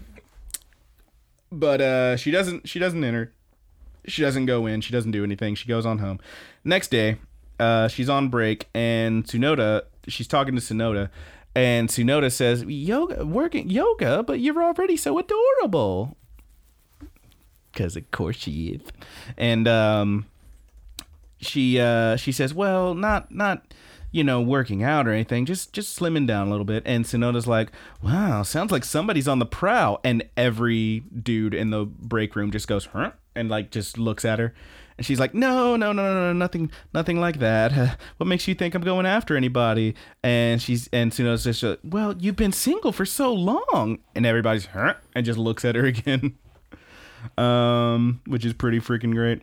[1.52, 3.34] But uh, she doesn't she doesn't enter,
[4.06, 4.82] She doesn't go in.
[4.82, 5.56] She doesn't do anything.
[5.56, 6.20] She goes on home.
[6.64, 7.18] Next day,
[7.60, 9.84] uh, she's on break, and Tsunoda.
[10.08, 11.10] She's talking to Tsunoda,
[11.56, 16.18] and Tsunoda says, "Yoga, working yoga, but you're already so adorable."
[17.76, 18.82] Because of course she is,
[19.38, 20.28] and um,
[21.38, 23.74] she uh, she says, "Well, not not."
[24.12, 26.84] You know, working out or anything, just just slimming down a little bit.
[26.86, 27.70] And Tsunoda's like,
[28.02, 32.66] "Wow, sounds like somebody's on the prowl." And every dude in the break room just
[32.66, 34.54] goes, "Huh?" and like just looks at her.
[34.98, 37.98] And she's like, "No, no, no, no, no, nothing, nothing like that.
[38.18, 42.38] what makes you think I'm going after anybody?" And she's and Tsunoda's just, "Well, you've
[42.38, 46.38] been single for so long." And everybody's, "Huh?" and just looks at her again.
[47.38, 49.42] Um, which is pretty freaking great.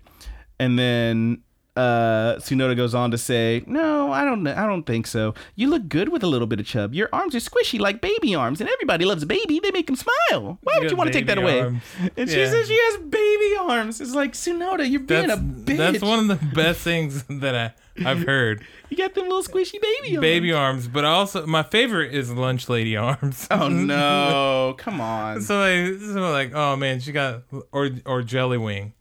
[0.58, 1.42] And then
[1.76, 5.34] uh Tsunoda goes on to say, "No, I don't I don't think so.
[5.54, 6.92] You look good with a little bit of chub.
[6.92, 9.58] Your arms are squishy like baby arms, and everybody loves a baby.
[9.58, 10.58] They make them smile.
[10.62, 11.82] Why would you want to take that away?" arms.
[12.16, 14.00] And she says she has baby arms.
[14.02, 15.76] It's like, "Tsunoda, you're being That's a bitch.
[15.78, 17.72] that's one of the best things that I
[18.04, 18.64] I've heard.
[18.90, 22.68] you got them little squishy baby arms." Baby arms, but also my favorite is lunch
[22.68, 23.46] lady arms.
[23.50, 23.68] Oh
[24.02, 25.40] no, come on.
[25.40, 28.92] So like, so like, oh man, she got or or jelly wing,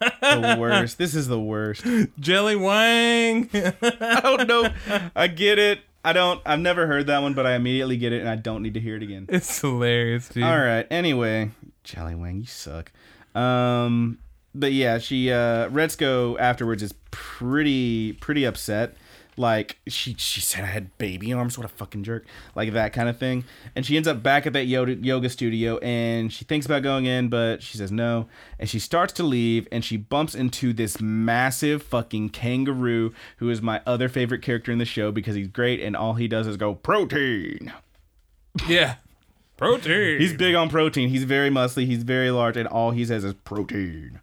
[0.00, 0.98] the worst.
[0.98, 1.84] This is the worst.
[2.18, 3.48] jelly wang.
[3.54, 4.70] I don't know.
[5.16, 5.80] I get it.
[6.04, 8.62] I don't I've never heard that one, but I immediately get it and I don't
[8.62, 9.26] need to hear it again.
[9.28, 10.44] it's hilarious, dude.
[10.44, 10.86] All right.
[10.90, 11.50] Anyway,
[11.84, 12.90] Jelly Wang, you suck.
[13.34, 14.18] Um,
[14.54, 18.96] but yeah, she uh, Retsuko afterwards is pretty pretty upset.
[19.36, 21.56] Like she she said I had baby arms.
[21.56, 22.26] What a fucking jerk.
[22.54, 23.44] Like that kind of thing.
[23.74, 27.06] And she ends up back at that yoga, yoga studio and she thinks about going
[27.06, 28.28] in, but she says no.
[28.58, 33.62] And she starts to leave and she bumps into this massive fucking kangaroo who is
[33.62, 36.56] my other favorite character in the show because he's great and all he does is
[36.56, 37.72] go protein.
[38.68, 38.96] Yeah,
[39.56, 40.20] protein.
[40.20, 41.08] He's big on protein.
[41.08, 41.86] He's very muscly.
[41.86, 44.20] He's very large, and all he says is protein.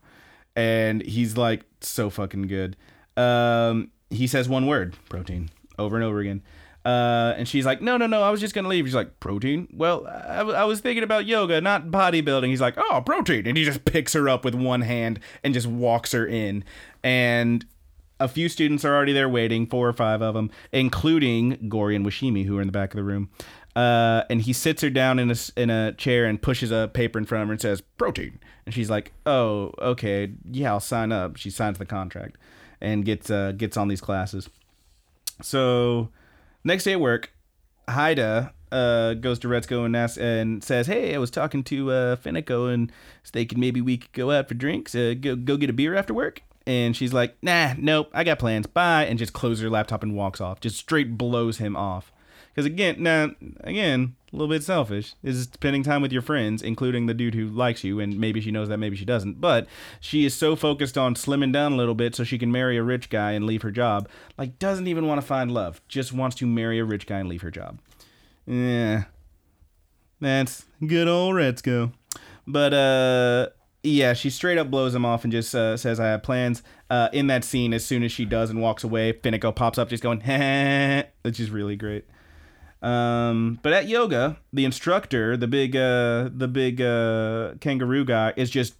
[0.55, 2.75] And he's like so fucking good.
[3.15, 6.41] Um, he says one word, protein, over and over again.
[6.85, 8.85] Uh, and she's like, no, no, no, I was just gonna leave.
[8.85, 9.67] He's like, protein?
[9.73, 12.47] Well, I, I was thinking about yoga, not bodybuilding.
[12.47, 15.67] He's like, oh, protein, and he just picks her up with one hand and just
[15.67, 16.63] walks her in.
[17.03, 17.65] And
[18.19, 22.05] a few students are already there waiting, four or five of them, including Gori and
[22.05, 23.29] Washimi, who are in the back of the room.
[23.75, 27.19] Uh, and he sits her down in a, in a chair and pushes a paper
[27.19, 28.39] in front of her and says, protein.
[28.65, 31.35] And she's like, oh, okay, yeah, I'll sign up.
[31.35, 32.37] She signs the contract
[32.81, 34.49] and gets, uh, gets on these classes.
[35.41, 36.09] So
[36.63, 37.31] next day at work,
[37.87, 42.15] Haida uh, goes to Retsuko and asks, and says, "Hey, I was talking to uh,
[42.17, 42.91] Fenneko and
[43.25, 44.93] thinking maybe we could go out for drinks.
[44.93, 48.39] Uh, go go get a beer after work." And she's like, "Nah, nope, I got
[48.39, 48.67] plans.
[48.67, 50.59] Bye." And just closes her laptop and walks off.
[50.59, 52.11] Just straight blows him off.
[52.53, 53.31] Because again, now
[53.63, 57.47] again, a little bit selfish is spending time with your friends, including the dude who
[57.47, 59.39] likes you, and maybe she knows that, maybe she doesn't.
[59.39, 59.67] But
[60.01, 62.83] she is so focused on slimming down a little bit so she can marry a
[62.83, 64.09] rich guy and leave her job.
[64.37, 67.29] Like doesn't even want to find love, just wants to marry a rich guy and
[67.29, 67.79] leave her job.
[68.45, 69.05] Yeah,
[70.19, 71.93] that's good old Retsuko.
[72.45, 73.49] But uh,
[73.83, 77.09] yeah, she straight up blows him off and just uh, says, "I have plans." Uh,
[77.13, 80.03] in that scene, as soon as she does and walks away, Fenneko pops up, just
[80.03, 80.19] going,
[81.21, 82.05] which is really great.
[82.81, 88.49] Um, but at yoga, the instructor, the big, uh, the big uh, kangaroo guy, is
[88.49, 88.75] just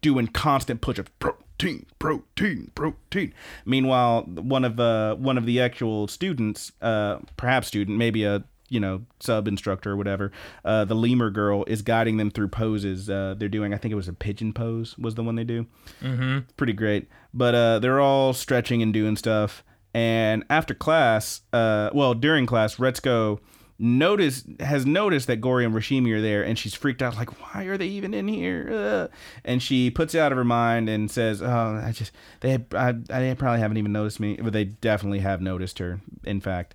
[0.00, 3.32] doing constant push of protein, protein, protein.
[3.64, 8.80] Meanwhile, one of uh, one of the actual students, uh, perhaps student, maybe a you
[8.80, 10.32] know sub instructor or whatever,
[10.64, 13.08] uh, the lemur girl is guiding them through poses.
[13.08, 15.66] Uh, they're doing, I think it was a pigeon pose was the one they do.
[16.02, 16.50] Mm-hmm.
[16.56, 17.08] Pretty great.
[17.32, 19.62] But uh, they're all stretching and doing stuff.
[19.96, 23.38] And after class, uh, well, during class, Retsuko
[23.78, 27.64] notice has noticed that Gori and Washimi are there, and she's freaked out, like, "Why
[27.64, 29.08] are they even in here?"
[29.42, 32.94] And she puts it out of her mind and says, "Oh, I just they I,
[33.08, 36.02] I probably haven't even noticed me, but they definitely have noticed her.
[36.24, 36.74] In fact."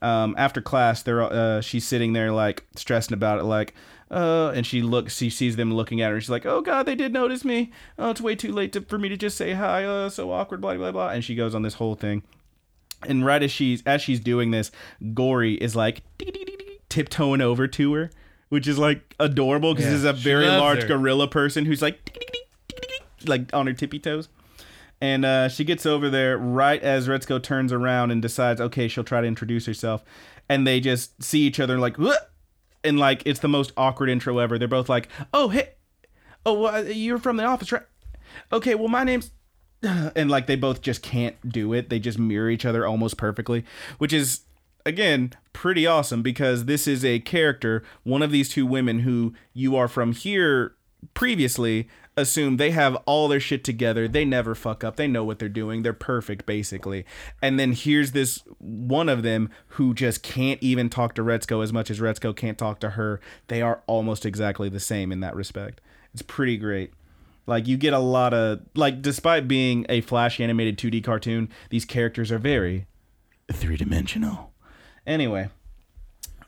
[0.00, 3.74] Um, after class, they're uh, she's sitting there like stressing about it, like,
[4.12, 6.20] uh, and she looks, she sees them looking at her.
[6.20, 7.72] She's like, "Oh God, they did notice me.
[7.98, 9.84] Oh, it's way too late to, for me to just say hi.
[9.84, 12.22] Uh, so awkward, blah blah blah." And she goes on this whole thing.
[13.06, 14.70] And right as she's as she's doing this,
[15.14, 16.02] Gori is like
[16.88, 18.10] tiptoeing over to her,
[18.48, 20.88] which is like adorable because Yeah, this is a very large her.
[20.88, 21.98] gorilla person who's like
[23.26, 24.28] like on her tippy toes.
[25.00, 29.02] And uh, she gets over there right as Retsuko turns around and decides, okay, she'll
[29.04, 30.04] try to introduce herself.
[30.46, 32.12] And they just see each other like, "Wha-"
[32.84, 34.58] and like it's the most awkward intro ever.
[34.58, 35.70] They're both like, oh hey,
[36.44, 37.84] oh uh, you're from the office, right?
[38.52, 39.30] Okay, well my name's
[40.16, 41.88] and like they both just can't do it.
[41.88, 43.64] They just mirror each other almost perfectly,
[43.98, 44.40] which is
[44.86, 49.76] again pretty awesome because this is a character, one of these two women who you
[49.76, 50.74] are from here
[51.14, 54.06] previously assume they have all their shit together.
[54.06, 54.96] They never fuck up.
[54.96, 55.82] They know what they're doing.
[55.82, 57.04] They're perfect, basically.
[57.40, 61.72] And then here's this one of them who just can't even talk to Retsuko as
[61.72, 63.20] much as Retsuko can't talk to her.
[63.48, 65.80] They are almost exactly the same in that respect.
[66.12, 66.92] It's pretty great.
[67.50, 71.84] Like you get a lot of like, despite being a flash animated 2D cartoon, these
[71.84, 72.86] characters are very
[73.52, 74.52] three dimensional.
[75.04, 75.48] Anyway,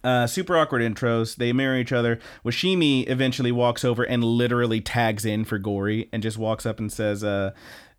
[0.05, 1.35] uh, super awkward intros.
[1.35, 2.21] They marry each other.
[2.45, 6.91] Washimi eventually walks over and literally tags in for Gori and just walks up and
[6.93, 7.51] says, uh,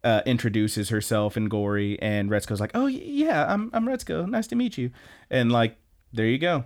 [0.06, 2.02] uh, introduces herself and Gori.
[2.02, 4.28] And Retsuko's like, oh, yeah, I'm, I'm Retsuko.
[4.30, 4.92] Nice to meet you.
[5.30, 5.76] And like,
[6.14, 6.64] there you go.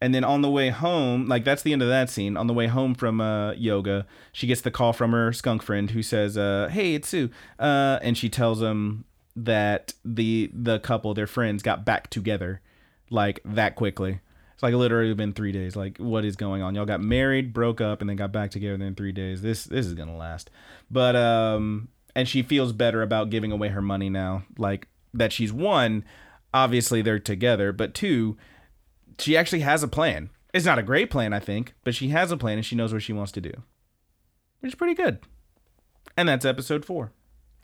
[0.00, 2.36] And then on the way home, like that's the end of that scene.
[2.36, 5.90] On the way home from uh, yoga, she gets the call from her skunk friend
[5.90, 9.04] who says, uh, "Hey, it's Sue," uh, and she tells him
[9.34, 12.60] that the the couple, their friends, got back together
[13.10, 14.20] like that quickly.
[14.54, 15.76] It's like literally been three days.
[15.76, 16.74] Like, what is going on?
[16.74, 19.42] Y'all got married, broke up, and then got back together in three days.
[19.42, 20.50] This this is gonna last.
[20.90, 24.44] But um, and she feels better about giving away her money now.
[24.56, 26.04] Like that she's one.
[26.52, 28.36] Obviously, they're together, but two,
[29.18, 30.30] she actually has a plan.
[30.54, 32.92] It's not a great plan, I think, but she has a plan and she knows
[32.92, 33.52] what she wants to do,
[34.60, 35.18] which is pretty good.
[36.16, 37.12] And that's episode four.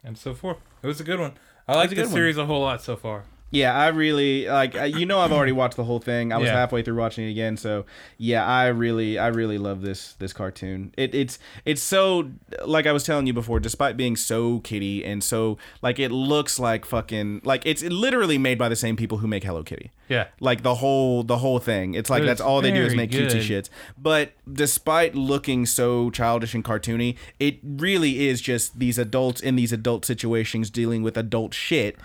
[0.04, 0.58] Episode four.
[0.82, 1.32] It was a good one.
[1.66, 2.10] I like the one.
[2.10, 3.24] series a whole lot so far.
[3.54, 4.74] Yeah, I really like.
[4.74, 6.32] You know, I've already watched the whole thing.
[6.32, 6.54] I was Yeah.
[6.56, 7.86] halfway through watching it again, so
[8.18, 10.92] yeah, I really, I really love this this cartoon.
[10.96, 12.30] It, it's it's so
[12.66, 13.60] like I was telling you before.
[13.60, 18.58] Despite being so kitty and so like it looks like fucking like it's literally made
[18.58, 19.90] by the same people who make Hello Kitty.
[20.06, 20.26] Yeah.
[20.38, 21.94] like the whole the whole thing.
[21.94, 23.64] It's like But that's all they do is make cutesy good.
[23.64, 23.70] shits.
[23.96, 29.72] But despite looking so childish and cartoony, it really is just these adults in these
[29.72, 31.96] adult situations dealing with adult shit.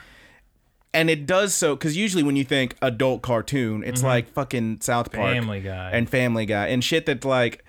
[0.94, 5.12] And it does so because usually when you think adult cartoon, it's like fucking South
[5.12, 5.40] Park, Mm-hmm.
[5.42, 5.92] Family Guy.
[5.92, 7.64] and Family Guy, and shit that's like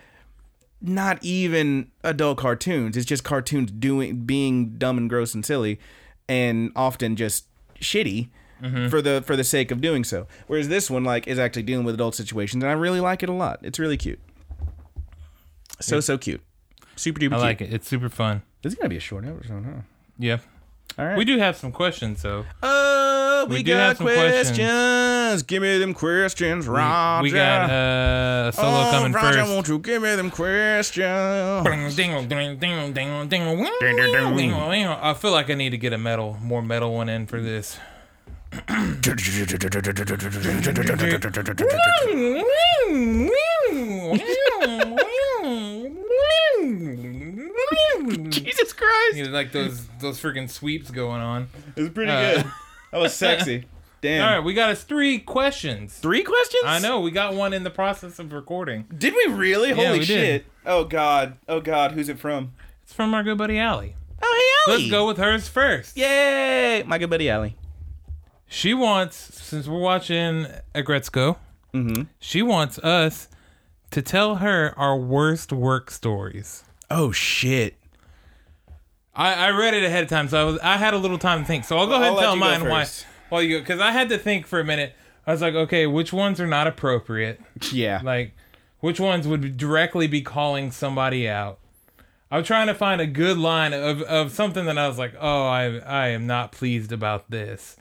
[0.81, 2.97] not even adult cartoons.
[2.97, 5.79] It's just cartoons doing being dumb and gross and silly,
[6.29, 7.47] and often just
[7.81, 8.29] shitty
[8.63, 8.89] Mm-hmm.
[8.89, 10.27] for the for the sake of doing so.
[10.47, 13.29] Whereas this one like is actually dealing with adult situations, and I really like it
[13.31, 13.59] a lot.
[13.63, 14.21] It's really cute.
[15.81, 16.43] So so cute,
[16.97, 17.41] super duper I cute.
[17.41, 17.73] like it.
[17.73, 18.43] It's super fun.
[18.63, 19.81] This is gonna be a short episode, huh?
[20.19, 20.39] Yeah.
[20.99, 21.17] All right.
[21.17, 22.45] We do have some questions though.
[22.63, 24.59] Oh, we, We do got have some questions.
[24.59, 25.43] questions.
[25.45, 27.23] Give me them questions, We- Roger.
[27.23, 29.51] We got uh, a solo oh, coming Roger, first.
[29.51, 31.07] won't you give me them questions?
[35.01, 37.79] I feel like I need to get a metal, more metal one in for this.
[48.31, 51.49] Jesus Christ, You know, like those those freaking sweeps going on.
[51.77, 52.53] it was pretty Uh, good.
[52.93, 53.65] That was sexy.
[54.01, 54.27] Damn.
[54.27, 55.95] All right, we got us three questions.
[55.99, 56.63] Three questions?
[56.67, 58.87] I know we got one in the process of recording.
[58.97, 59.73] Did we really?
[59.73, 60.07] Holy we did.
[60.07, 60.47] shit.
[60.65, 61.37] Oh god.
[61.49, 62.53] Oh god, who's it from?
[62.83, 63.97] It's from our good buddy Allie.
[64.23, 64.35] Oh
[64.67, 64.79] hey Allie.
[64.83, 65.97] Let's go with hers first.
[65.97, 66.83] Yay!
[66.87, 67.57] My good buddy Allie.
[68.53, 71.37] She wants, since we're watching Aggretsuko,
[71.73, 72.03] Mm-hmm.
[72.19, 73.29] she wants us
[73.93, 76.65] to tell her our worst work stories.
[76.91, 77.77] Oh shit.
[79.15, 81.41] I, I read it ahead of time, so I was I had a little time
[81.41, 81.65] to think.
[81.65, 82.85] So I'll go ahead I'll and tell mine why.
[82.85, 83.07] first.
[83.31, 84.95] Well, you because I had to think for a minute.
[85.27, 87.41] I was like, okay, which ones are not appropriate?
[87.71, 88.01] Yeah.
[88.03, 88.35] Like,
[88.81, 91.59] which ones would directly be calling somebody out?
[92.31, 95.47] I'm trying to find a good line of, of something that I was like, oh,
[95.47, 97.77] I I am not pleased about this,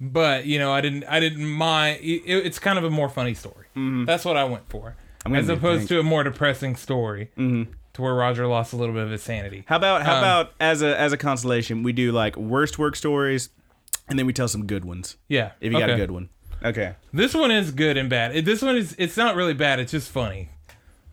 [0.00, 2.00] but you know, I didn't I didn't mind.
[2.02, 3.66] It, it's kind of a more funny story.
[3.74, 4.04] Mm-hmm.
[4.04, 7.72] That's what I went for, gonna as opposed to a more depressing story, mm-hmm.
[7.94, 9.64] To where Roger lost a little bit of his sanity.
[9.66, 12.96] How about how Um, about as a as a consolation, we do like worst work
[12.96, 13.48] stories,
[14.08, 15.16] and then we tell some good ones.
[15.28, 16.28] Yeah, If you got a good one.
[16.62, 16.94] Okay.
[17.12, 18.44] This one is good and bad.
[18.44, 19.80] This one is it's not really bad.
[19.80, 20.48] It's just funny.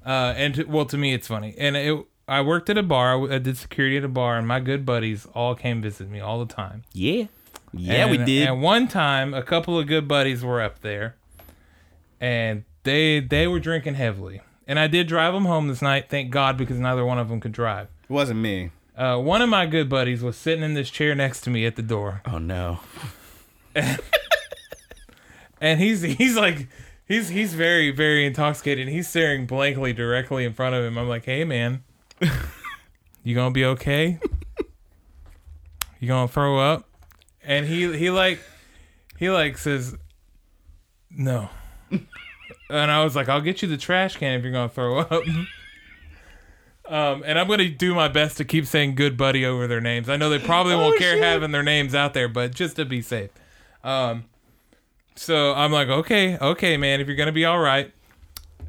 [0.05, 1.53] Uh, and to, well, to me, it's funny.
[1.57, 3.31] And it, I worked at a bar.
[3.31, 6.43] I did security at a bar, and my good buddies all came visit me all
[6.43, 6.83] the time.
[6.93, 7.25] Yeah.
[7.73, 8.47] Yeah, we did.
[8.47, 11.15] And one time, a couple of good buddies were up there,
[12.19, 14.41] and they they were drinking heavily.
[14.71, 16.05] And I did drive them home this night.
[16.07, 17.89] Thank God, because neither one of them could drive.
[18.03, 18.71] it wasn't me.
[18.95, 21.75] Uh, one of my good buddies was sitting in this chair next to me at
[21.75, 22.21] the door.
[22.25, 22.79] Oh no.
[25.59, 26.69] and he's he's like
[27.05, 31.23] he's he's very very intoxicated he's staring blankly directly in front of him i'm like
[31.23, 31.81] hey man
[33.23, 34.19] you gonna be okay
[36.01, 36.89] you gonna throw up
[37.45, 38.41] and he he like
[39.17, 39.95] he like says
[41.09, 41.49] no
[42.71, 45.11] and i was like i'll get you the trash can if you're gonna throw up
[46.91, 50.09] um, and I'm gonna do my best to keep saying "good buddy" over their names.
[50.09, 51.23] I know they probably won't care shit.
[51.23, 53.29] having their names out there, but just to be safe.
[53.81, 54.25] Um,
[55.15, 57.93] so I'm like, okay, okay, man, if you're gonna be all right.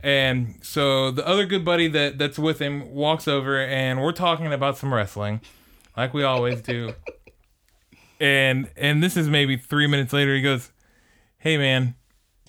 [0.04, 4.52] And so the other good buddy that that's with him walks over and we're talking
[4.52, 5.40] about some wrestling,
[5.96, 6.94] like we always do.
[8.20, 10.34] and and this is maybe three minutes later.
[10.36, 10.70] He goes,
[11.38, 11.96] "Hey man,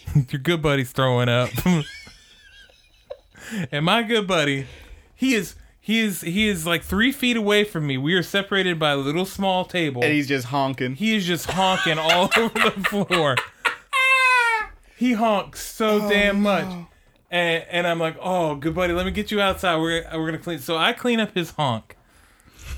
[0.30, 1.50] your good buddy's throwing up."
[3.72, 4.68] and my good buddy,
[5.16, 7.98] he is he is he is like three feet away from me.
[7.98, 10.04] We are separated by a little small table.
[10.04, 10.96] And he's just honking.
[10.96, 13.36] He is just honking all over the floor.
[14.98, 16.66] He honks so damn much.
[17.30, 19.78] And, and I'm like, oh, good buddy, let me get you outside.
[19.78, 20.60] We're, we're gonna clean.
[20.60, 21.98] So I clean up his honk.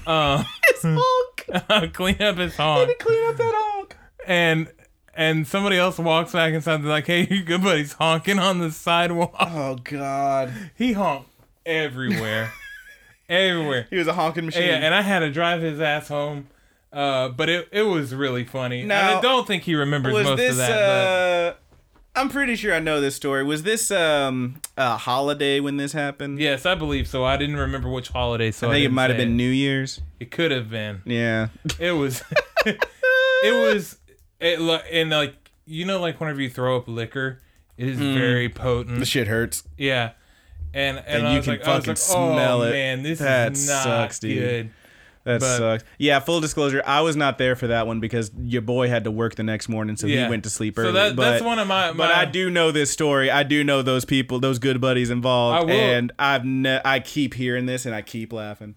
[0.08, 1.66] Uh, his honk.
[1.70, 3.96] I clean up his honk, Clean up that honk.
[4.26, 4.72] and
[5.16, 6.82] and somebody else walks back inside.
[6.84, 9.36] They're like, hey, your good buddy's honking on the sidewalk.
[9.40, 10.52] Oh God.
[10.76, 11.30] He honked
[11.66, 12.52] everywhere,
[13.30, 13.88] everywhere.
[13.90, 14.64] He was a honking machine.
[14.64, 16.48] Yeah, and I had to drive his ass home.
[16.94, 18.80] Uh, but it, it was really funny.
[18.80, 20.72] and Now, I don't think he remembers most this of that.
[20.72, 21.54] uh
[22.18, 23.44] I'm pretty sure I know this story.
[23.44, 26.40] Was this um a holiday when this happened?
[26.40, 27.26] yes, I believe so.
[27.26, 29.36] I didn't remember which holiday, so I think it might have been it.
[29.36, 30.00] New Year's.
[30.22, 31.02] It could have been.
[31.04, 31.50] Yeah.
[31.78, 32.24] It was.
[32.66, 33.98] it was.
[34.40, 34.60] It
[34.92, 35.36] and like
[35.66, 37.40] you know, like whenever you throw up liquor,
[37.78, 38.14] it is mm.
[38.18, 39.00] very potent.
[39.00, 39.64] The shit hurts.
[39.78, 40.12] Yeah.
[40.74, 42.72] And and, And I you was can like, fucking like, oh, smell oh, it.
[42.72, 44.38] man, this That is not sucks, dude.
[44.40, 44.70] good.
[45.24, 45.84] That But- sucks.
[45.98, 49.12] Yeah, full disclosure, I was not there for that one because your boy had to
[49.12, 50.26] work the next morning, so Yeah.
[50.26, 50.92] he went to sleep So early.
[50.92, 53.32] that- but, that's one of my- But I do know this story.
[53.32, 57.00] I do know those people, those good buddies involved, I will- and I've ne- I
[57.00, 58.76] keep hearing this and I keep laughing.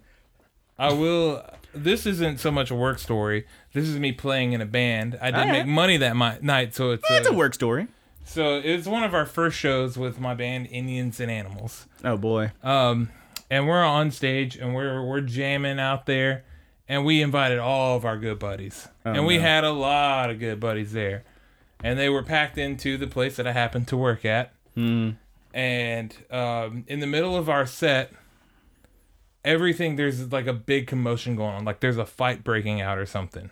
[0.78, 1.44] I will.
[1.74, 3.46] This isn't so much a work story.
[3.72, 5.18] This is me playing in a band.
[5.20, 5.66] I didn't Alright.
[5.66, 7.88] make money that mi- night, so it's That's a, a work story.
[8.24, 11.86] So it's one of our first shows with my band Indians and Animals.
[12.04, 12.52] Oh boy.
[12.62, 13.10] Um,
[13.50, 16.44] and we're on stage and we're we're jamming out there,
[16.88, 19.42] and we invited all of our good buddies, and we no.
[19.42, 21.24] had a lot of good buddies there,
[21.82, 24.52] and they were packed into the place that I happened to work at.
[25.54, 28.12] And um, in the middle of our set,
[29.48, 33.06] everything there's like a big commotion going on, like there's a fight breaking out or
[33.06, 33.50] something.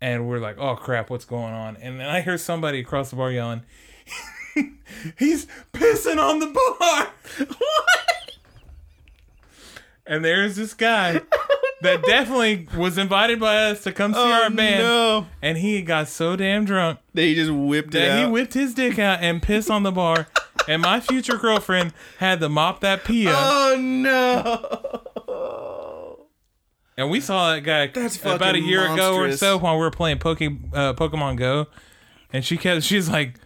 [0.00, 1.76] And we're like, oh crap, what's going on?
[1.78, 3.62] And then I hear somebody across the bar yelling,
[5.18, 7.08] he's pissing on the bar.
[7.46, 8.38] What?
[10.06, 11.20] And there's this guy
[11.82, 14.82] that definitely was invited by us to come see oh, our band.
[14.82, 15.26] Oh, no.
[15.42, 18.98] And he got so damn drunk They just whipped it that he whipped his dick
[18.98, 20.28] out and pissed on the bar.
[20.72, 23.34] and my future girlfriend had to mop that pee up.
[23.36, 24.88] oh no.
[26.96, 29.90] And we saw that guy That's about a year ago or so while we were
[29.92, 31.66] playing Poke, uh, Pokemon Go.
[32.32, 33.38] And she kept, she's like,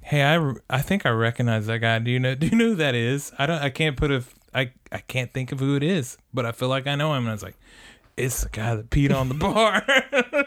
[0.00, 1.98] "Hey, I, I think I recognize that guy.
[1.98, 2.34] Do you know?
[2.34, 3.32] Do you know who that is?
[3.38, 3.60] I don't.
[3.62, 4.24] I can't put a.
[4.54, 7.24] I I can't think of who it is, but I feel like I know him."
[7.24, 7.56] And I was like,
[8.16, 9.84] "It's the guy that peed on the bar."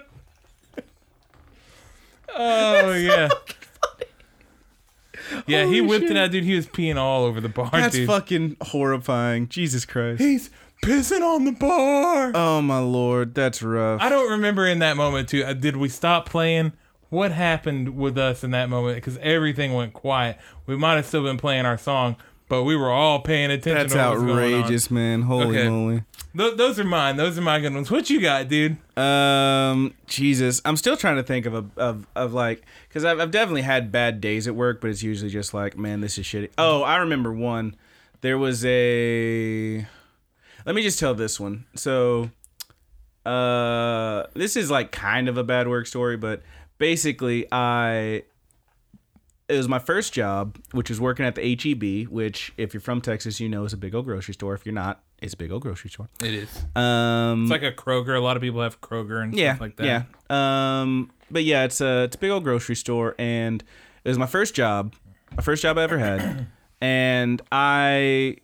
[2.35, 3.29] oh yeah.
[5.47, 6.11] Yeah, he whipped shit.
[6.11, 6.43] it out, dude.
[6.43, 8.07] He was peeing all over the bar, That's dude.
[8.07, 9.47] fucking horrifying.
[9.49, 10.21] Jesus Christ.
[10.21, 10.49] He's
[10.83, 12.31] pissing on the bar.
[12.35, 14.01] Oh my lord, that's rough.
[14.01, 15.43] I don't remember in that moment too.
[15.43, 16.73] uh, Did we stop playing?
[17.09, 18.95] What happened with us in that moment?
[18.97, 20.37] Because everything went quiet.
[20.67, 22.15] We might have still been playing our song,
[22.49, 23.75] but we were all paying attention.
[23.87, 24.59] That's to what was going on.
[24.61, 25.21] outrageous, man.
[25.21, 25.69] Holy Okay.
[25.69, 26.03] moly.
[26.37, 27.15] Th- those are mine.
[27.15, 27.89] Those are my good ones.
[27.89, 28.77] What you got, dude?
[28.97, 33.31] Um, Jesus, I'm still trying to think of a of of like because I've I've
[33.31, 36.49] definitely had bad days at work, but it's usually just like, man, this is shitty.
[36.57, 37.75] Oh, I remember one.
[38.21, 39.87] There was a.
[40.65, 41.65] Let me just tell this one.
[41.75, 42.29] So,
[43.25, 46.41] uh, this is like kind of a bad work story, but
[46.77, 48.23] basically, I.
[49.49, 53.01] It was my first job, which was working at the HEB, which, if you're from
[53.01, 54.53] Texas, you know is a big old grocery store.
[54.53, 56.07] If you're not, it's a big old grocery store.
[56.23, 56.65] It is.
[56.75, 58.15] Um, It's like a Kroger.
[58.15, 59.85] A lot of people have Kroger and yeah, stuff like that.
[60.29, 60.81] Yeah.
[60.81, 63.63] Um, but yeah, it's a it's a big old grocery store, and
[64.03, 64.93] it was my first job,
[65.35, 66.47] my first job I ever had,
[66.81, 68.37] and I,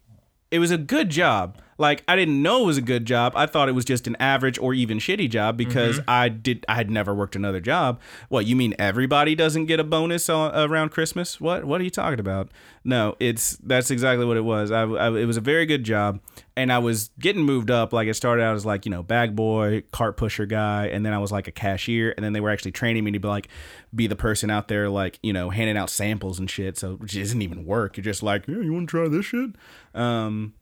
[0.50, 1.60] it was a good job.
[1.78, 3.34] Like I didn't know it was a good job.
[3.36, 6.76] I thought it was just an average or even shitty job because I did I
[6.76, 8.00] had never worked another job.
[8.30, 11.42] What you mean everybody doesn't get a bonus on, around Christmas?
[11.42, 12.50] What what are you talking about?
[12.86, 14.72] No, it's that's exactly what it was.
[14.72, 16.22] I, I it was a very good job,
[16.56, 17.92] and I was getting moved up.
[17.92, 21.12] Like it started out as like you know bag boy, cart pusher guy, and then
[21.12, 23.50] I was like a cashier, and then they were actually training me to be like
[23.94, 26.78] be the person out there like you know handing out samples and shit.
[26.78, 27.98] So which isn't even work.
[27.98, 29.52] You're just like yeah, you want to try this shit.
[29.94, 30.54] Um,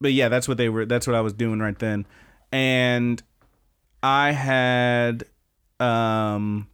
[0.00, 0.86] but yeah, that's what they were.
[0.86, 2.06] That's what I was doing right then,
[2.52, 3.22] and
[4.02, 5.24] I had
[5.78, 6.68] um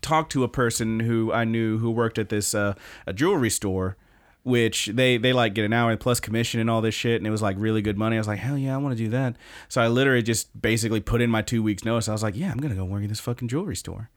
[0.00, 2.74] talked to a person who I knew who worked at this uh,
[3.06, 3.96] a jewelry store,
[4.42, 7.30] which they they like get an hour plus commission and all this shit, and it
[7.30, 8.16] was like really good money.
[8.16, 9.36] I was like, hell yeah, I want to do that.
[9.68, 12.08] So I literally just basically put in my two weeks notice.
[12.08, 14.10] I was like, yeah, I'm gonna go work at this fucking jewelry store,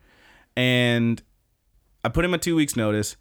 [0.56, 1.22] and
[2.04, 3.16] I put in my two weeks notice,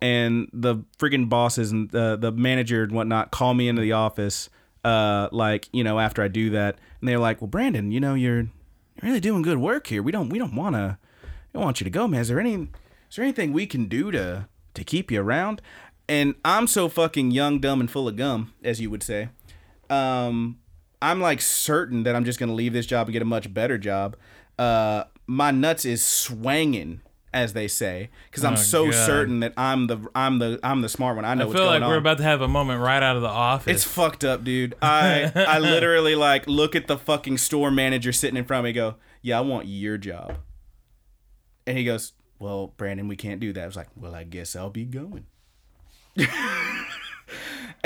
[0.00, 4.50] and the freaking bosses and the the manager and whatnot call me into the office.
[4.84, 8.14] Uh, like you know, after I do that, and they're like, "Well, Brandon, you know,
[8.14, 8.48] you're
[9.02, 10.02] really doing good work here.
[10.02, 10.98] We don't we don't wanna
[11.52, 12.20] we want you to go, man.
[12.20, 15.60] Is there any is there anything we can do to to keep you around?"
[16.08, 19.30] And I'm so fucking young, dumb, and full of gum, as you would say.
[19.90, 20.58] Um,
[21.02, 23.78] I'm like certain that I'm just gonna leave this job and get a much better
[23.78, 24.16] job.
[24.58, 27.00] Uh, my nuts is swanging,
[27.36, 29.06] as they say, because I'm Oh, so God.
[29.06, 31.24] certain that I'm the I'm the I'm the smart one.
[31.24, 31.88] I know I what's feel like on.
[31.88, 33.72] we're about to have a moment right out of the office.
[33.74, 34.74] It's fucked up, dude.
[34.82, 38.72] I I literally like look at the fucking store manager sitting in front of me.
[38.72, 40.36] Go, yeah, I want your job.
[41.66, 43.62] And he goes, well, Brandon, we can't do that.
[43.62, 45.26] I was like, well, I guess I'll be going.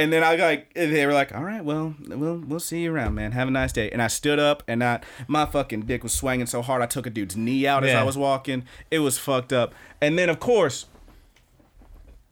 [0.01, 3.15] and then I like they were like, all right, well, we'll we'll see you around,
[3.15, 3.33] man.
[3.33, 3.91] Have a nice day.
[3.91, 7.07] And I stood up and I my fucking dick was swinging so hard I took
[7.07, 8.01] a dude's knee out as Yeah.
[8.01, 8.65] I was walking.
[8.91, 9.75] It was fucked up.
[10.01, 10.87] And then of course,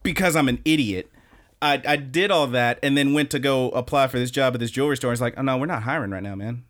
[0.03, 1.11] because I'm an idiot,
[1.61, 4.61] I, I did all that and then went to go apply for this job at
[4.61, 5.12] this jewelry store.
[5.12, 6.65] It's like, oh no, we're not hiring right now, man.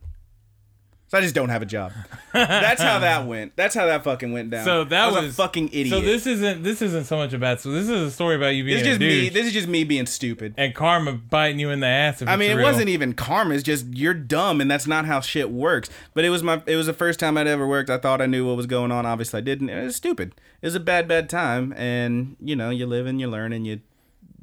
[1.09, 1.93] So I just don't have a job.
[2.35, 3.57] That's how that went.
[3.57, 4.67] That's how that fucking went down.
[4.67, 5.89] So that I was, was- a fucking idiot.
[5.89, 7.61] So this isn't this isn't so much about.
[7.61, 9.29] So this is a story about you being this is a just me.
[9.31, 10.55] This is just me being stupid.
[10.59, 12.21] and karma biting you in the ass.
[12.21, 12.67] I mean, it real.
[12.67, 13.55] wasn't even karma.
[13.55, 15.89] It's just you're dumb, and that's not how shit works.
[16.13, 16.63] But it was my.
[16.67, 17.89] It was the first time I'd ever worked.
[17.89, 19.07] I thought I knew what was going on.
[19.07, 19.71] Obviously, I didn't.
[19.71, 20.35] It was stupid.
[20.61, 21.73] It was a bad, bad time.
[21.73, 23.81] And you know, you live and you learn, and you,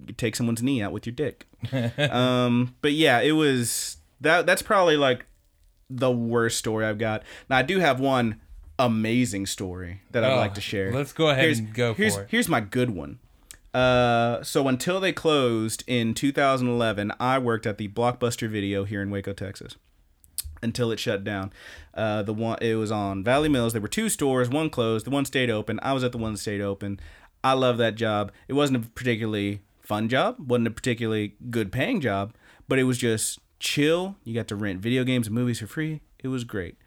[0.07, 1.45] you take someone's knee out with your dick.
[2.11, 4.47] um, but yeah, it was that.
[4.47, 5.27] That's probably like
[5.89, 7.23] the worst story I've got.
[7.49, 8.41] Now I do have one
[8.79, 10.91] amazing story that I'd Oh, like to share.
[10.91, 12.27] let's go ahead here's, and go for here's, it.
[12.29, 13.19] Here's my good one.
[13.73, 19.09] Uh, so until they closed in 2011, I worked at the Blockbuster Video here in
[19.11, 19.75] Waco, Texas.
[20.63, 21.51] Until it shut down,
[21.93, 23.73] uh, the one it was on Valley Mills.
[23.73, 24.49] There were two stores.
[24.49, 25.05] One closed.
[25.05, 25.79] The one stayed open.
[25.83, 26.99] I was at the one that stayed open.
[27.43, 28.31] I love that job.
[28.47, 30.37] It wasn't a particularly fun job.
[30.39, 32.33] wasn't a particularly good paying job,
[32.67, 34.15] but it was just chill.
[34.23, 36.01] You got to rent video games and movies for free.
[36.23, 36.77] It was great.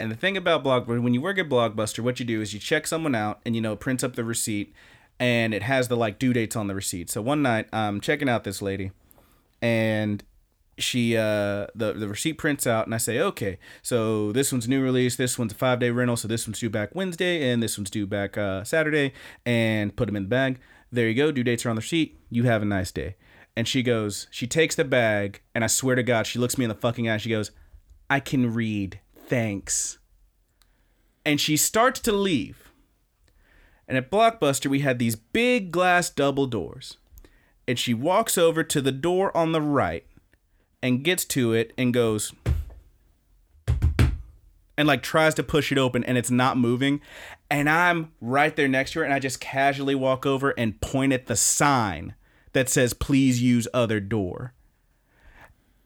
[0.00, 2.60] And the thing about Blockbuster, when you work at Blockbuster, what you do is you
[2.60, 4.72] check someone out and you know prints up the receipt,
[5.18, 7.10] and it has the like due dates on the receipt.
[7.10, 8.92] So one night I'm checking out this lady,
[9.60, 10.22] and
[10.78, 14.82] she uh the the receipt prints out and I say okay so this one's new
[14.82, 17.76] release this one's a five day rental so this one's due back Wednesday and this
[17.76, 19.12] one's due back uh, Saturday
[19.44, 20.60] and put them in the bag
[20.92, 23.16] there you go due dates are on the receipt you have a nice day
[23.58, 26.64] and she goes she takes the bag and I swear to God she looks me
[26.64, 27.50] in the fucking eye she goes
[28.08, 29.00] I can read.
[29.26, 29.98] Thanks.
[31.26, 32.70] And she starts to leave.
[33.88, 36.98] And at Blockbuster we had these big glass double doors.
[37.66, 40.06] And she walks over to the door on the right
[40.80, 42.32] and gets to it and goes
[44.78, 47.00] and like tries to push it open and it's not moving.
[47.50, 51.12] And i'm right there next to her and i just casually walk over and point
[51.12, 52.14] at the sign
[52.52, 54.52] that says please use other door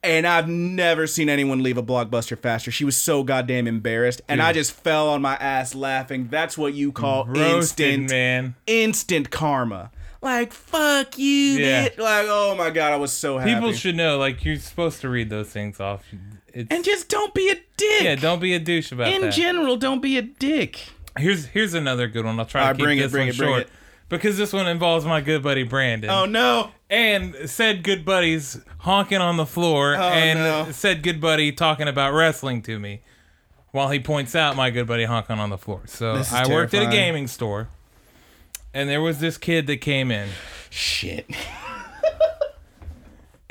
[0.04, 2.70] and I've never seen anyone leave a blockbuster faster.
[2.72, 6.26] She was so goddamn embarrassed, and I just fell on my ass laughing.
[6.28, 8.54] That's what you call roasted, instant man.
[8.66, 9.92] instant karma.
[10.20, 11.26] Like fuck you,
[11.58, 11.88] Yeah.
[11.88, 11.98] bitch.
[11.98, 13.54] Like oh my god, I was so happy.
[13.54, 16.04] People should know, like you're supposed to read those things off.
[16.52, 18.02] It's, and just don't be a dick.
[18.02, 19.14] yeah, don't be a douche about it.
[19.14, 19.32] In that.
[19.34, 20.80] general, don't be a dick.
[21.16, 22.38] here's here's another good one.
[22.40, 23.68] I'll try All to right, keep bring it, this bring one it, bring short it.
[24.12, 26.10] Because this one involves my good buddy Brandon.
[26.10, 26.70] Oh no.
[26.88, 30.72] and said good buddies honking on the floor and Oh, no.
[30.72, 33.00] said good buddy talking about wrestling to me
[33.72, 35.82] while he points out my good buddy honking on the floor.
[35.86, 37.68] So I worked at a gaming store
[38.74, 40.28] and there was this kid that came in
[40.70, 41.26] Shit.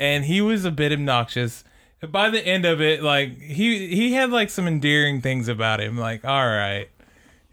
[0.00, 1.64] and he was a bit obnoxious.
[2.00, 5.96] By the end of it, like he he had like some endearing things about him.
[5.96, 6.88] Like, all right,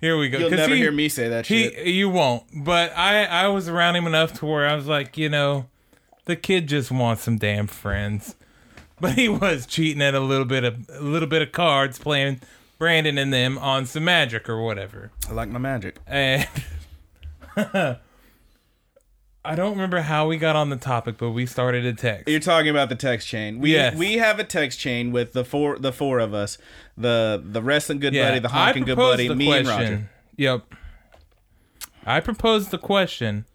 [0.02, 0.38] here we go.
[0.40, 1.88] You'll never he- hear me say that He, shit.
[1.88, 2.44] you won't.
[2.54, 5.68] But I, I was around him enough to where I was like, you know,
[6.26, 8.36] the kid just wants some damn friends.
[9.02, 12.42] But he was cheating at a little bit of a little bit of cards, playing
[12.78, 15.12] Brandon and them on some magic or whatever.
[15.30, 15.96] I like my magic.
[16.06, 16.46] And
[19.46, 22.28] I don't remember how we got on the topic, but we started a text.
[22.28, 23.60] You're talking about the text chain.
[23.60, 23.96] We Yes.
[23.96, 26.58] we have a text chain with the four the four of us.
[26.98, 29.92] The the wrestling good Yeah, buddy, the honking good buddy, me and question.
[29.94, 30.10] Roger.
[30.38, 30.64] Yep.
[32.06, 33.46] I proposed the question.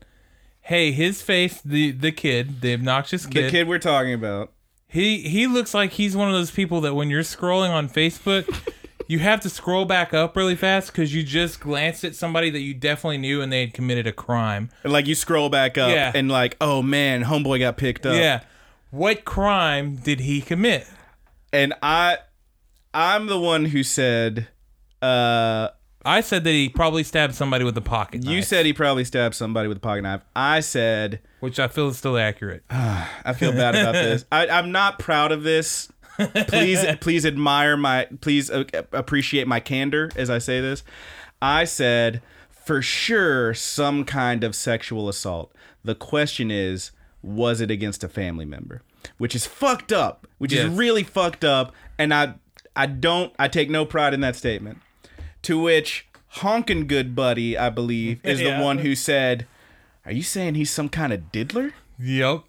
[0.63, 4.53] Hey, his face, the the kid, the obnoxious kid, The kid we're talking about.
[4.89, 8.47] he he looks like he's one of those people that when you're scrolling on Facebook,
[9.09, 12.61] you have to scroll back up really fast because you just glanced at somebody that
[12.61, 14.71] you definitely knew and they had committed a crime.
[14.83, 16.13] And like you scroll back up Yeah.
[16.15, 18.17] and like, oh man, homeboy got picked up.
[18.17, 18.43] Yeah.
[18.91, 20.87] What crime did he commit?
[21.53, 22.19] And I
[22.93, 24.49] I'm the one who said
[25.03, 25.69] uh
[26.07, 28.33] I said that he probably stabbed somebody with a pocket knife.
[28.33, 30.21] You said he probably stabbed somebody with a pocket knife.
[30.37, 32.63] I said which I feel is still accurate.
[32.71, 34.25] I feel bad about this.
[34.31, 35.89] I, I'm not proud of this.
[36.49, 38.07] Please, please admire my.
[38.21, 40.83] Please uh, appreciate my candor as I say this.
[41.43, 45.53] I said for sure some kind of sexual assault.
[45.85, 46.93] The question is,
[47.23, 48.83] was it against a family member?
[49.19, 50.27] Which is fucked up.
[50.39, 50.65] Which Yes.
[50.67, 51.73] is really fucked up.
[51.99, 52.35] And I,
[52.75, 53.33] I don't.
[53.39, 54.79] I take no pride in that statement.
[55.43, 58.59] To which honkin' good buddy, I believe, is Yeah.
[58.59, 59.47] the one who said,
[60.07, 62.45] "Are you saying he's some kind of diddler?" Yep.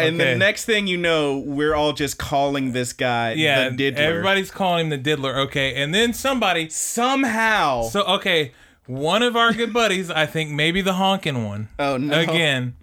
[0.00, 0.32] And Okay.
[0.32, 3.68] the next thing you know, we're all just calling this guy Yeah.
[3.68, 4.00] the diddler.
[4.02, 5.36] Everybody's calling him the diddler.
[5.40, 5.74] Okay.
[5.74, 6.68] And then somebody.
[6.68, 7.82] somehow.
[7.88, 8.52] So okay,
[8.86, 11.68] one of our good buddies, I think maybe the honking one.
[11.80, 12.18] Oh, no.
[12.20, 12.74] Again,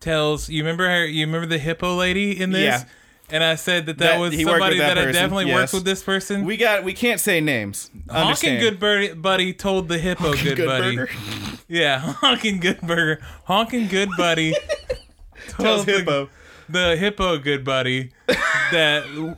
[0.00, 2.62] tells you remember her, you remember the hippo lady in this?
[2.62, 2.84] Yeah.
[3.30, 5.54] And I said that that, That- was somebody that that, had definitely yes.
[5.56, 6.44] worked with this person.
[6.44, 6.82] we got.
[6.84, 7.90] We can't say names.
[8.10, 10.98] Honking good buddy, buddy told the hippo good, Good buddy.
[11.68, 13.20] Yeah, honking good burger.
[13.44, 14.54] Honking good buddy
[15.58, 16.28] Tells the, hippo.
[16.68, 18.10] the hippo good buddy
[18.70, 19.36] that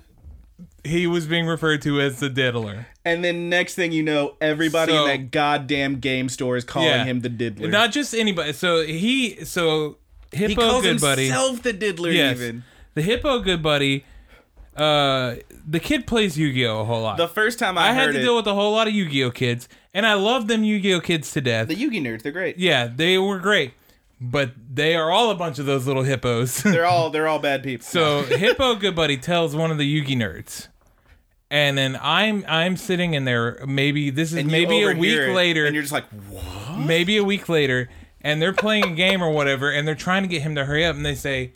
[0.85, 2.87] he was being referred to as the diddler.
[3.05, 6.89] And then next thing you know, everybody So- in that goddamn game store is calling
[6.89, 7.05] Yeah.
[7.05, 7.69] him the diddler.
[7.69, 8.53] Not just anybody.
[8.53, 9.99] So he so
[10.33, 11.25] hippo he calls good buddy.
[11.27, 12.11] himself the diddler.
[12.11, 12.37] Yes.
[12.39, 12.65] Even
[12.95, 14.05] The hippo good buddy.
[14.77, 17.17] Uh, the kid plays Yu-Gi-Oh a whole lot.
[17.17, 19.31] the first time I, I had to it, deal with a whole lot of Yu-Gi-Oh
[19.31, 21.69] kids, and I love them Yu-Gi-Oh kids to death.
[21.69, 22.23] the Yu-Gi nerds.
[22.23, 22.59] They're great.
[22.59, 23.75] yeah, they were great,
[24.20, 26.57] but they are all a bunch of those little hippos.
[26.62, 27.11] They're all.
[27.11, 27.85] They're all bad people.
[27.85, 30.69] so hippo good buddy tells one of the Yugi nerds.
[31.51, 33.65] And then I'm I'm sitting in there.
[33.66, 35.66] Maybe this is And you maybe a week overhear it, later.
[35.66, 36.78] and you're just like, what?
[36.78, 37.89] maybe a week later,
[38.23, 40.85] and they're playing a game or whatever, and they're trying to get him to hurry
[40.85, 41.53] up, and they say,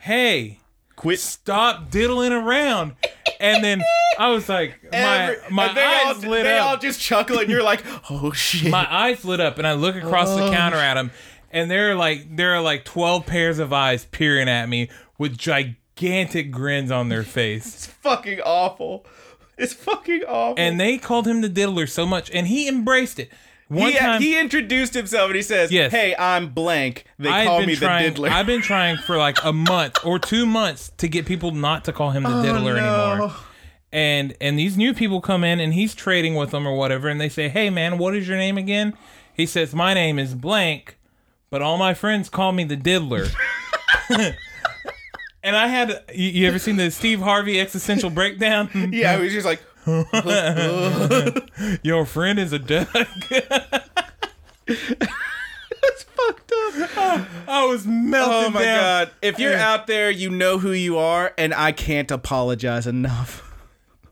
[0.00, 0.60] "Hey,
[0.96, 1.18] Quit.
[1.20, 2.94] stop diddling around."
[3.40, 3.82] And then
[4.18, 4.98] I was like, my
[5.32, 6.66] Every- my and they eyes all, lit they up.
[6.68, 8.70] all just chuckle, and you're like, oh shit.
[8.70, 11.10] my eyes lit up, and I look across Oh, the counter at him,
[11.52, 14.88] and there are like there are like twelve pairs of eyes peering at me
[15.18, 17.66] with gigantic grins on their face.
[17.66, 19.06] It's fucking awful.
[19.58, 20.54] It's fucking awful.
[20.58, 23.30] And they called him the diddler so much, and he embraced it.
[23.68, 25.92] One he, time, he introduced himself and he says, Yes.
[25.92, 27.04] "Hey, I'm blank.
[27.18, 30.18] They I've call me trying, the diddler." I've been trying for like a month or
[30.18, 33.10] two months to get people not to call him the Oh, diddler no.
[33.12, 33.32] anymore.
[33.92, 37.20] And and these new people come in and he's trading with them or whatever, and
[37.20, 38.94] they say, "Hey man, what is your name again?"
[39.34, 40.98] He says, "My name is blank,
[41.52, 43.26] but all my friends call me the diddler."
[44.08, 48.68] and I had you, you ever seen the Steve Harvey existential breakdown?
[48.92, 49.62] yeah, he was just like,
[51.84, 52.88] Your friend is a duck.
[54.66, 56.52] "That's fucked
[56.96, 58.80] up." I was melting Oh my down.
[58.80, 59.10] god!
[59.22, 63.48] If you're out there, you know who you are, and I can't apologize enough.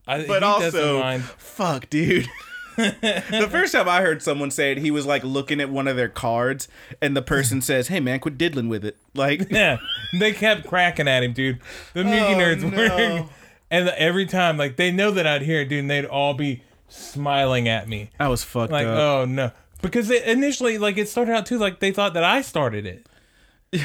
[0.06, 2.26] I, But also, fuck, dude.
[2.76, 5.96] The first time I heard someone say it, he was like looking at one of
[5.96, 6.68] their cards,
[7.00, 9.78] and the person says, "Hey man, quit diddling with it." Like, Yeah,
[10.18, 11.58] they kept cracking at him, dude.
[11.94, 12.76] The Mickey Oh, nerds no.
[13.22, 13.28] were,
[13.70, 15.80] and every time, like they know that I'd hear it, dude.
[15.80, 18.98] And they'd all be smiling at me, I was fucked like, up.
[18.98, 19.52] "Oh no,"
[19.82, 23.06] because they, initially, like it started out too, like they thought that I started it,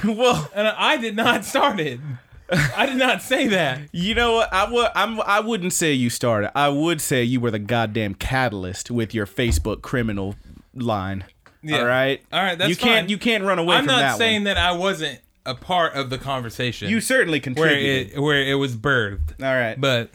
[0.03, 1.99] well, and I did not start it.
[2.77, 3.81] I did not say that.
[3.91, 4.53] you know what?
[4.53, 4.87] I would.
[4.95, 5.19] I'm.
[5.21, 6.55] I wouldn't say you started.
[6.55, 10.35] I would say you were the goddamn catalyst with your Facebook criminal
[10.73, 11.23] line.
[11.63, 11.79] Yeah.
[11.79, 12.21] All right.
[12.31, 13.09] All right, that's you can't.
[13.09, 14.43] You can't run away I'm not that saying one.
[14.45, 16.89] that I wasn't a part of the conversation.
[16.89, 18.13] You certainly where contributed.
[18.13, 19.79] it where it was birthed, All right.
[19.79, 20.11] but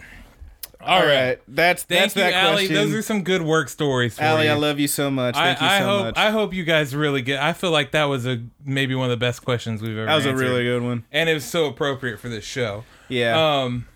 [0.83, 1.39] All right.
[1.47, 2.67] That's thank that's you, that Allie.
[2.67, 2.75] question.
[2.75, 4.53] Those are some good work stories for Allie, you.
[4.53, 5.35] I love you so much.
[5.35, 6.17] Thank I, you I so hope much.
[6.17, 7.43] I hope you guys really get.
[7.43, 10.01] I feel like that was a maybe one of the best questions we've ever.
[10.01, 10.09] Had.
[10.09, 10.43] That was a answered.
[10.45, 11.05] really good one.
[11.13, 12.85] and it was so appropriate for this show.
[13.09, 13.61] Yeah.
[13.63, 13.87] Um,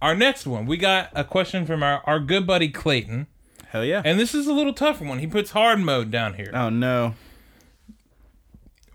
[0.00, 3.26] our next one, we got a question from our our good buddy Clayton,
[3.68, 4.00] Hell yeah.
[4.04, 5.18] and this is a little tougher one.
[5.18, 6.50] He puts hard mode down here.
[6.54, 7.14] oh no.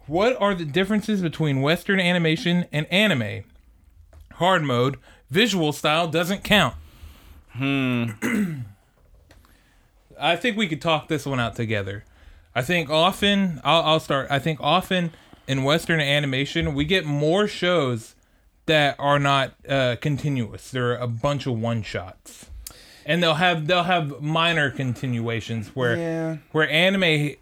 [0.08, 3.44] What are the differences between Western animation and anime?
[4.34, 4.98] Hard mode,
[5.32, 6.76] visual style doesn't count.
[7.58, 8.62] Hmm.
[10.20, 12.04] I think we could talk this one out together.
[12.54, 14.28] I think often, I'll, I'll start.
[14.30, 15.12] I think often
[15.48, 18.16] in Western animation, we get more shows
[18.66, 20.72] that are not uh, continuous.
[20.72, 22.48] They're a bunch of one shots,
[23.06, 26.38] and they'll have they'll have minor continuations where Yeah.
[26.52, 27.36] where anime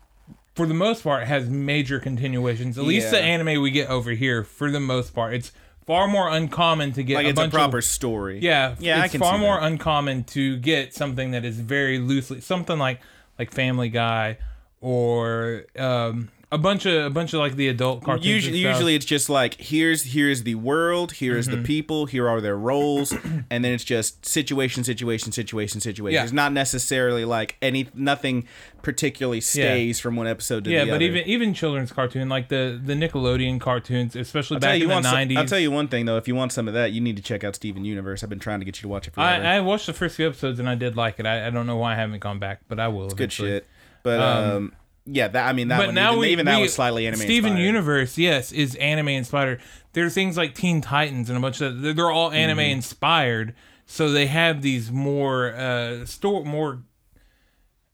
[0.55, 2.77] for the most part has major continuations.
[2.77, 5.51] At least the anime we get over here, for the most part, it's
[5.85, 8.39] far more uncommon to get Like a it's a proper of story.
[8.39, 9.65] yeah, Yeah, It's far more that.
[9.71, 12.99] uncommon to get something that is very loosely something like
[13.39, 14.37] like Family Guy
[14.81, 18.25] or um, a bunch of a bunch of like the adult cartoons.
[18.27, 21.61] Usually, usually it's just like here's here's the world, here's Mm-hmm.
[21.61, 23.11] the people, here are their roles,
[23.49, 26.13] and then it's just situation, situation, situation, situation.
[26.13, 26.23] Yeah.
[26.23, 28.47] It's not necessarily like any nothing
[28.83, 31.03] particularly stays from one episode to yeah, the other.
[31.03, 34.91] Yeah, but even even children's cartoon like the the Nickelodeon cartoons, especially I'll back you
[34.91, 35.37] in the nineties.
[35.37, 36.17] I'll tell you one thing though.
[36.17, 38.23] If you want some of that, you need to check out Steven Universe.
[38.23, 39.43] I've been trying to get you to watch it forever.
[39.45, 41.25] I, I watched the first few episodes and I did like it.
[41.25, 43.07] I, I don't know why I haven't gone back, but I will.
[43.09, 43.49] Good eventually.
[43.49, 43.67] shit.
[44.03, 44.73] But um,
[45.05, 45.95] yeah, that I mean that but one.
[45.95, 47.19] now even, we, even that we- was slightly anime.
[47.19, 47.65] Steven inspired.
[47.65, 49.61] Universe, yes, is anime inspired.
[49.93, 52.71] There's things like Teen Titans and a bunch of they're, they're all anime Mm-hmm.
[52.71, 53.53] inspired.
[53.85, 56.83] So they have these more uh store more,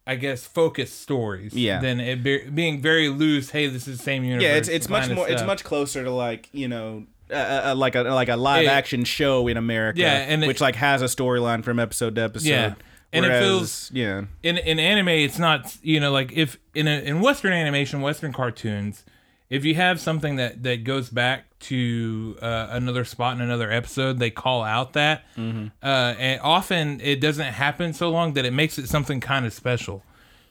[0.08, 1.54] I guess, focused stories.
[1.54, 1.80] Yeah.
[1.82, 3.50] Than it be, being very loose.
[3.52, 4.44] Hey, this is the same universe.
[4.44, 5.28] Yeah, it's it's much more.
[5.30, 7.06] It's much closer to like you know.
[7.32, 10.48] Uh, uh, like a like a live It- action show in America, Yeah, and it-
[10.48, 12.48] which like has a storyline from episode to episode.
[12.50, 12.74] Yeah.
[13.12, 17.00] And it feels- yeah, in in anime it's not you know like if in a,
[17.02, 19.04] in western animation western cartoons
[19.50, 24.20] if you have something that that goes back to uh, another spot in another episode
[24.20, 25.68] they call out that Mm-hmm.
[25.84, 29.54] uh, and often it doesn't happen so long that it makes it something kind of
[29.54, 30.04] special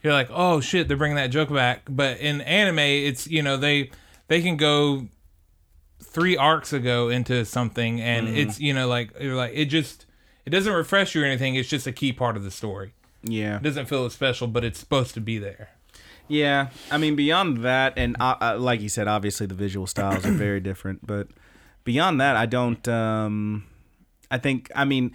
[0.03, 3.57] you're like oh shit they're bringing that joke back but in anime it's you know
[3.57, 3.91] they
[4.27, 5.07] they can go
[6.03, 8.37] three arcs ago into something and Mm-hmm.
[8.37, 10.07] it's you know like you're like it just
[10.49, 12.93] it doesn't refresh you or anything it's just a key part of the story
[13.23, 15.70] yeah, it doesn't feel as special, but it's supposed to be there.
[16.29, 16.69] yeah.
[16.91, 20.33] I mean, beyond that, and uh, uh, like you said, obviously the visual styles are
[20.33, 21.07] very different.
[21.07, 21.29] But
[21.85, 22.87] beyond that, I don't.
[22.87, 23.66] Um,
[24.31, 24.70] I think.
[24.75, 25.12] I mean,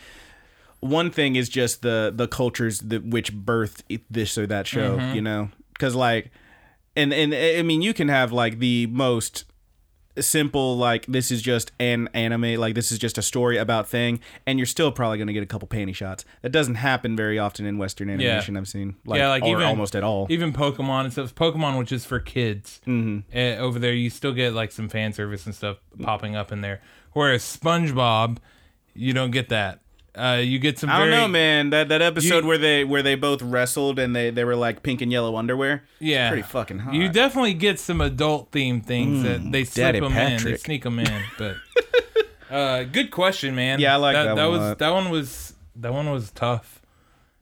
[0.80, 4.98] one thing is just the the cultures that which birth this or that show.
[4.98, 5.16] Mm-hmm.
[5.16, 6.32] You know, because like,
[6.96, 9.46] and and I mean, you can have like the most
[10.20, 14.20] simple like this is just an anime like this is just a story about thing
[14.46, 17.40] and you're still probably going to get a couple panty shots that doesn't happen very
[17.40, 20.52] often in western animation i've seen like, yeah, like or even almost at all Even
[20.52, 21.36] Pokemon and stuff.
[21.36, 23.20] Pokemon, which is for kids, mm-hmm.
[23.38, 26.62] uh, over there, you still get like some fan service and stuff popping up in
[26.62, 26.82] there.
[27.12, 28.38] Whereas SpongeBob,
[28.96, 29.82] you don't get that.
[30.16, 30.90] Uh, you get some.
[30.92, 31.72] I don't very, know, man.
[31.72, 34.84] That that episode You- where they where they both wrestled and they they were like
[34.84, 35.86] pink and yellow underwear.
[36.00, 36.94] Yeah, pretty fucking hot.
[36.94, 40.84] You definitely get some adult themed things that they slip Daddy them in, they sneak
[40.84, 41.24] them in.
[41.40, 41.56] But
[42.52, 43.80] uh, good question, man.
[43.80, 46.82] Yeah, I like that that one a was that one was that one was tough.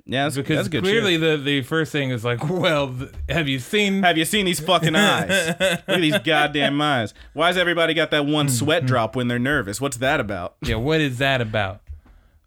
[0.06, 0.84] yeah, that's, because that's good.
[0.84, 1.22] clearly shit.
[1.22, 2.96] the the first thing is like, well,
[3.28, 4.04] have you seen?
[4.04, 5.30] Have you seen these fucking eyes?
[5.60, 7.14] Look at these goddamn eyes.
[7.34, 9.82] Why's everybody got that one sweat drop when they're nervous?
[9.82, 10.56] What's that about?
[10.62, 11.82] yeah, what is that about?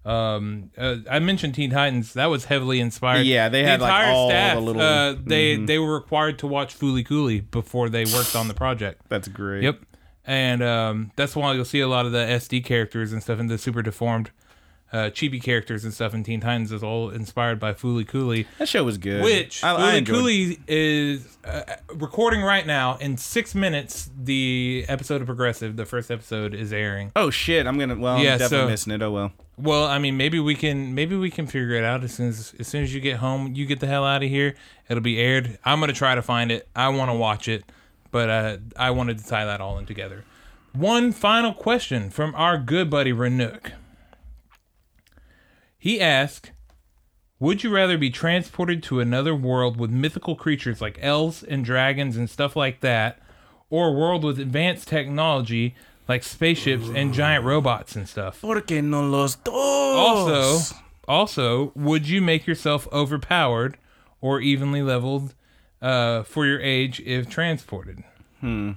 [0.05, 2.13] Um, uh, I mentioned Teen Titans.
[2.15, 3.27] That was heavily inspired.
[3.27, 7.05] Yeah, they had, like, all the little- Uh, they they were required to watch Fooly
[7.07, 9.01] Cooly before they worked on the project.
[9.09, 9.63] That's great.
[9.63, 9.81] Yep,
[10.27, 13.47] and um, that's why you'll see a lot of the SD characters and stuff in
[13.47, 14.31] the super deformed.
[14.95, 18.47] Uh, chibi characters and stuff in Teen Titans is all inspired by Fooly Cooly.
[18.59, 19.25] That show was good.
[19.25, 21.62] Which I, Fooly Cooly is uh,
[21.95, 22.97] recording right now.
[22.99, 27.11] In six minutes, the episode of Progressive, the first episode, is airing.
[27.16, 27.66] Oh shit!
[27.66, 27.97] I'm gonna.
[27.97, 29.03] Well, I'm definitely so- missing it.
[29.03, 29.33] Oh well.
[29.57, 32.55] Well, I mean, maybe we can maybe we can figure it out as soon as
[32.61, 33.53] as soon as you get home.
[33.53, 34.55] You get the hell out of here.
[34.89, 35.59] It'll be aired.
[35.65, 36.69] I'm gonna try to find it.
[36.77, 37.65] I want to watch it,
[38.12, 40.25] but uh, I wanted to tie that all in together.
[40.73, 43.73] One final question from our good buddy Renook.
[45.85, 46.52] He asked,
[47.39, 52.16] "Would you rather be transported to another world with mythical creatures like elves and dragons
[52.16, 53.20] and stuff like that,
[53.69, 55.74] or a world with advanced technology?"
[56.09, 58.40] Like spaceships and giant robots and stuff.
[58.40, 59.52] Porque no los dos?
[59.55, 63.77] Also, also, would you make yourself overpowered
[64.23, 65.35] or evenly leveled
[65.82, 68.05] uh, for your age if transported?
[68.40, 68.73] Hmm.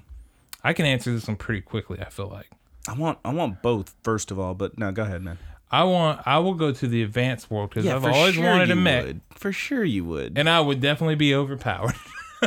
[0.61, 2.01] I can answer this one pretty quickly.
[2.01, 2.49] I feel like
[2.85, 5.38] I want I want both first of all, but no, go ahead, man.
[5.72, 6.22] I want.
[6.26, 9.22] I will go to the advanced world because I've always sure wanted a mech, would.
[9.31, 10.38] For sure you would.
[10.38, 11.95] and I would definitely be overpowered.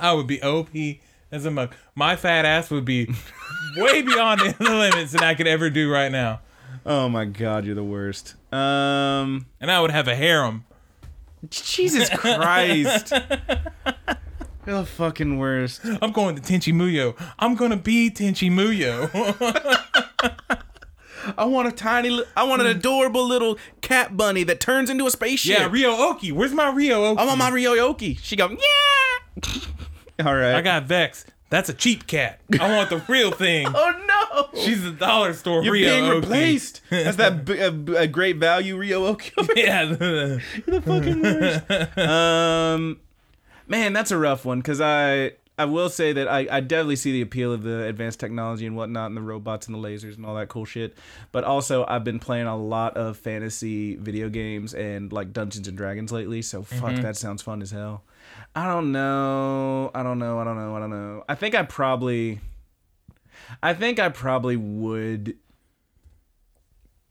[0.00, 0.68] I would be OP
[1.30, 1.74] as a mug.
[1.94, 3.06] My fat ass would be
[3.76, 6.40] way beyond the limits that I could ever do right now,
[6.86, 8.34] Oh my god, you're the worst.
[8.52, 10.64] Um, and I would have a harem.
[11.50, 13.12] Jesus Christ.
[14.66, 15.80] You're the fucking worst.
[16.00, 17.14] I'm going to Tenchi Muyo.
[17.38, 19.10] I'm gonna be Tenchi Muyo.
[21.38, 25.06] I want a tiny, li- I want an adorable little cat bunny that turns into
[25.06, 25.58] a spaceship.
[25.58, 26.32] Yeah, Ryo-Ohki.
[26.32, 27.18] Where's my Ryo-Ohki?
[27.18, 28.18] I want my Ryo-Ohki.
[28.22, 29.52] She go, yeah.
[30.26, 30.54] All right.
[30.54, 31.24] I got Vex.
[31.50, 32.40] That's a cheap cat.
[32.58, 33.66] I want the real thing.
[33.72, 33.92] Oh
[34.52, 34.60] no.
[34.60, 36.20] She's a dollar store You're Rio being Oki.
[36.20, 36.80] replaced.
[36.90, 37.68] That's that b- a,
[38.02, 39.48] a great value Ryo-Ohki.
[39.56, 39.84] Yeah.
[39.84, 41.98] the- the fucking worst.
[41.98, 42.98] um,
[43.68, 47.12] man, that's a rough one because I I will say that I, I definitely see
[47.12, 50.26] the appeal of the advanced technology and whatnot and the robots and the lasers and
[50.26, 50.96] all that cool shit.
[51.30, 55.76] But also, I've been playing a lot of fantasy video games and like Dungeons and
[55.76, 56.42] Dragons lately.
[56.42, 57.02] So fuck, mm-hmm.
[57.02, 58.02] that sounds fun as hell.
[58.56, 59.92] I don't know.
[59.94, 60.40] I don't know.
[60.40, 60.76] I don't know.
[60.76, 61.24] I don't know.
[61.28, 62.40] I think I probably.
[63.62, 65.36] I think I probably would.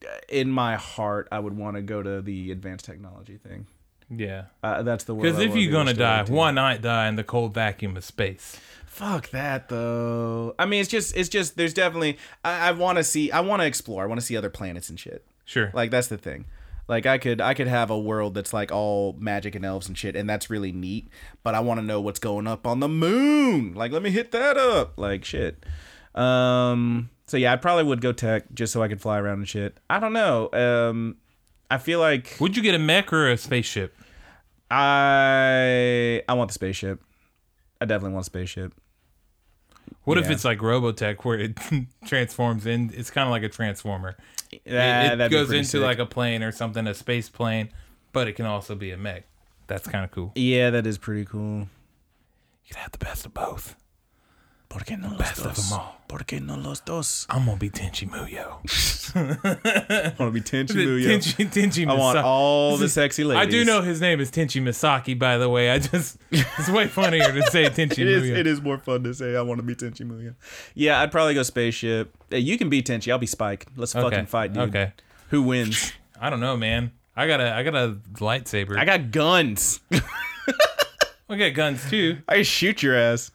[0.03, 3.67] Uh, in my heart, I would want to go to the advanced technology thing.
[4.09, 4.45] Yeah.
[4.61, 7.53] Uh, that's the world Because if you're gonna die, why not die in the cold
[7.53, 8.59] vacuum of space?
[8.85, 10.53] Fuck that though.
[10.59, 11.57] I mean, it's just, it's just.
[11.57, 12.19] There's definitely.
[12.45, 13.31] I, I want to see.
[13.31, 14.03] I want to explore.
[14.03, 15.25] I want to see other planets and shit.
[15.45, 15.71] Sure.
[15.73, 16.45] Like that's the thing.
[16.88, 19.97] Like I could I could have a world that's like all magic and elves and
[19.97, 21.07] shit, and that's really neat.
[21.41, 23.73] But I want to know what's going up on the moon.
[23.73, 24.97] Like let me hit that up.
[24.97, 25.65] Like shit.
[26.13, 27.09] Um.
[27.25, 29.80] So yeah, I probably would go tech just so I could fly around and shit.
[29.89, 30.49] I don't know.
[30.51, 31.17] Um.
[31.73, 33.95] I feel like Would you get a mech or a spaceship?
[34.69, 37.01] I I want the spaceship.
[37.81, 38.73] I definitely want a spaceship.
[40.03, 40.31] What if Yeah.
[40.33, 41.57] it's like Robotech where it
[42.05, 42.91] transforms in?
[42.93, 44.15] It's kind of like a transformer.
[44.51, 45.81] It- That, it that'd be goes pretty into sick.
[45.81, 47.69] like a plane or something, a space plane,
[48.11, 49.23] but it can also be a mech.
[49.67, 50.31] That's kind of cool.
[50.35, 51.59] Yeah, that is pretty cool.
[51.61, 53.75] You could have the best of both.
[54.73, 55.69] Porque no los Best of dos?
[55.69, 55.95] them all.
[56.07, 57.27] Porque no los dos?
[57.29, 58.59] I'm gonna be Tenchi Muyo.
[59.15, 61.05] I want to be Tenchi Muyo.
[61.07, 62.23] Tenchi, Tenchi I want Masaki.
[62.23, 63.47] all the sexy ladies.
[63.47, 65.69] I do know his name is Tenchi Masaki, by the way.
[65.69, 68.23] I just it's way funnier to say Tenchi It is.
[68.23, 68.35] Muyo.
[68.37, 69.35] It is more fun to say.
[69.35, 70.33] I want to be Tenchi Muyo.
[70.73, 72.11] Yeah, I'd probably go spaceship.
[72.31, 73.11] Hey, you can be Tenchi.
[73.11, 73.67] I'll be Spike.
[73.75, 74.09] Let's Okay.
[74.09, 74.69] fucking fight, dude.
[74.69, 74.93] Okay.
[75.29, 75.93] Who wins?
[76.19, 76.91] I don't know, man.
[77.15, 78.77] I got a I got a lightsaber.
[78.77, 79.79] I got guns.
[81.29, 82.17] I got guns too.
[82.27, 83.31] I shoot your ass.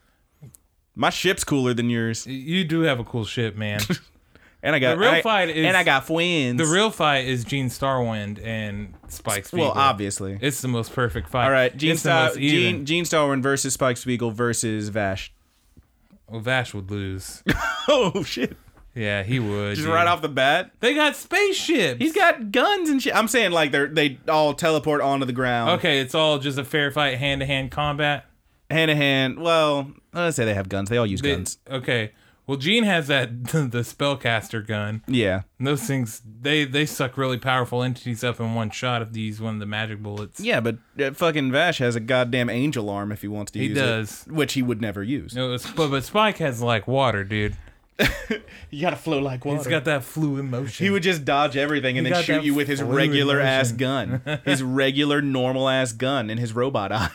[0.99, 3.81] My ship's cooler than yours, You do have a cool ship, man.
[4.63, 6.59] and I got The real I- fight is- and I got twins.
[6.59, 9.67] the real fight is Gene Starwind and Spike Spiegel.
[9.69, 10.37] well, obviously.
[10.41, 11.45] It's the most perfect fight.
[11.45, 15.33] All right, Gene Star- Gene Gene Starwind versus Spike Spiegel versus Vash.
[16.29, 17.43] Well, Vash would lose.
[17.91, 18.55] Oh shit!
[18.95, 19.77] Yeah, he would.
[19.77, 19.95] Just dude.
[19.95, 21.99] right off the bat, They got spaceships.
[21.99, 23.17] he's got guns and shit.
[23.17, 25.71] I'm saying like they're they all teleport onto the ground.
[25.79, 28.27] Okay, it's all just a fair fight, hand to hand combat.
[28.71, 29.39] Hand to hand.
[29.41, 30.89] Well, let's say they have guns.
[30.91, 31.59] They all use They- guns.
[31.71, 32.13] okay.
[32.47, 35.03] Well, Gene has that the spellcaster gun.
[35.07, 35.43] Yeah.
[35.59, 39.21] And those things they they suck really powerful entities up in one shot if they
[39.21, 40.41] use one of the magic bullets.
[40.41, 43.67] Yeah, but uh, fucking Vash has a goddamn angel arm if he wants to He
[43.67, 44.25] use does.
[44.27, 45.35] it, which he would never use.
[45.35, 47.57] No, it's, but but Spike has like water, dude.
[48.71, 49.59] You gotta flow like water.
[49.59, 50.85] He's got that fluid motion.
[50.87, 52.95] he would just dodge everything and He then got shoot that you with his fluid
[52.97, 53.77] regular ass motion.
[54.25, 57.11] gun, his regular normal ass gun, and his robot eye.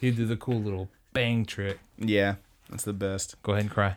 [0.00, 0.88] He'd do the cool little
[1.18, 1.78] bang trick.
[1.98, 2.36] yeah,
[2.70, 3.34] that's the best.
[3.42, 3.96] Go ahead and cry.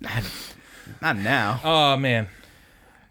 [1.00, 1.60] Not now.
[1.62, 2.26] Oh man.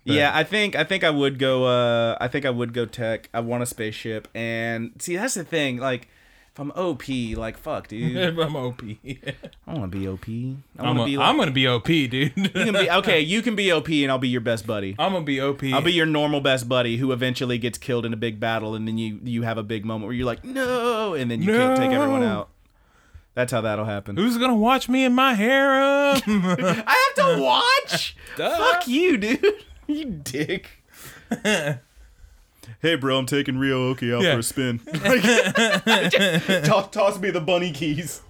[0.04, 1.66] Yeah, I think I think I would go.
[1.66, 3.30] Uh, I think I would go tech.
[3.34, 5.78] I want a spaceship, and see that's the thing.
[5.78, 6.10] Like,
[6.52, 7.08] if I'm OP,
[7.38, 8.82] like fuck, dude, if I'm OP.
[8.84, 10.28] I want to be OP.
[10.28, 11.18] I I'm, want to be.
[11.18, 12.34] Like, I'm gonna be OP, dude.
[12.36, 13.22] you can be okay.
[13.22, 14.96] You can be OP, and I'll be your best buddy.
[15.00, 15.64] I'm gonna be OP.
[15.66, 18.88] I'll be your normal best buddy who eventually gets killed in a big battle, and
[18.88, 21.78] then you you have a big moment where you're like, no, and then you can't
[21.78, 22.50] take everyone out.
[23.40, 24.18] That's how that'll happen.
[24.18, 26.20] Who's gonna watch me in my harem?
[26.28, 27.42] I have to
[27.90, 28.14] watch.
[28.36, 28.58] Duh.
[28.58, 29.46] Fuck you, dude.
[29.88, 30.70] You dick.
[32.82, 34.34] hey, bro, I'm taking Ryo-Ohki out Yeah.
[34.34, 34.82] for a spin.
[36.12, 38.22] Just toss, toss me the bunny keys.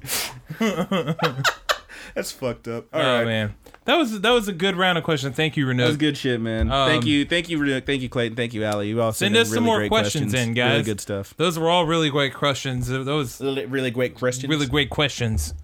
[2.15, 2.85] That's fucked up.
[2.93, 3.25] All oh right.
[3.25, 3.55] man,
[3.89, 5.35] that was that was a good round of questions.
[5.35, 6.71] Thank you, That was good shit, man.
[6.71, 8.35] Um, thank you, thank you, Ru- thank you, Clayton.
[8.35, 8.89] Thank you, Ali.
[8.89, 10.73] You all Send sent in us some more great questions in, guys.
[10.73, 11.33] Really good stuff.
[11.37, 12.87] Those were all really great questions.
[12.87, 14.47] Those Really, really great questions.
[14.47, 15.55] really great questions.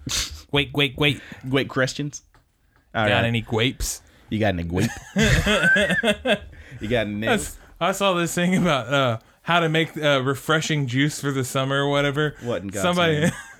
[0.50, 1.20] Wait, wait, wait.
[1.48, 2.22] great questions.
[2.96, 3.24] All Got right.
[3.26, 4.02] any grapes?
[4.28, 4.90] You got any grape?
[6.80, 7.28] you got any?
[7.80, 11.84] I saw this thing about uh, how to make uh, refreshing juice for the summer
[11.84, 12.34] or whatever.
[12.42, 13.30] What in God's somebody name?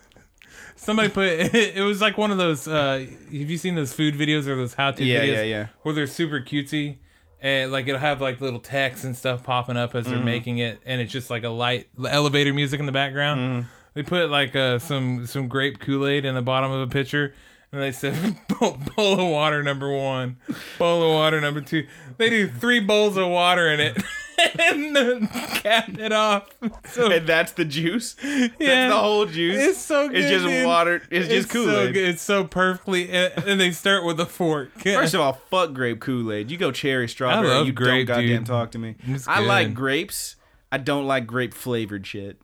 [0.76, 2.68] somebody put it, was like one of those.
[2.68, 5.34] Uh, have you seen those food videos or those how-to Yeah, videos?
[5.34, 5.66] yeah, yeah.
[5.82, 6.98] Where they're super cutesy.
[7.40, 10.24] And like it'll have like little text and stuff popping up as they're Mm-hmm.
[10.24, 13.40] making it, and it's just like a light elevator music in the background.
[13.40, 13.68] Mm-hmm.
[13.94, 17.34] They put like uh, some some grape Kool Aid in the bottom of a pitcher,
[17.72, 20.38] and they said bowl, bowl of water number one,
[20.78, 21.86] bowl of water number two.
[22.16, 24.02] They do three bowls of water in it,
[24.58, 26.48] and then cap it off.
[26.90, 28.16] So And that's the juice.
[28.24, 29.56] yeah, That's the whole juice.
[29.62, 30.18] It's so good.
[30.18, 30.66] It's just dude.
[30.66, 31.02] water.
[31.10, 31.94] It's, just Kool Aid.
[31.94, 32.08] good.
[32.08, 34.70] It's so perfectly, and, they start with a fork.
[34.82, 36.50] First of all, fuck grape Kool Aid.
[36.50, 37.48] You go cherry strawberry.
[37.48, 38.46] love you grape, don't goddamn dude.
[38.46, 38.96] talk to me.
[39.26, 40.36] I like grapes.
[40.70, 42.38] I don't like grape flavored shit.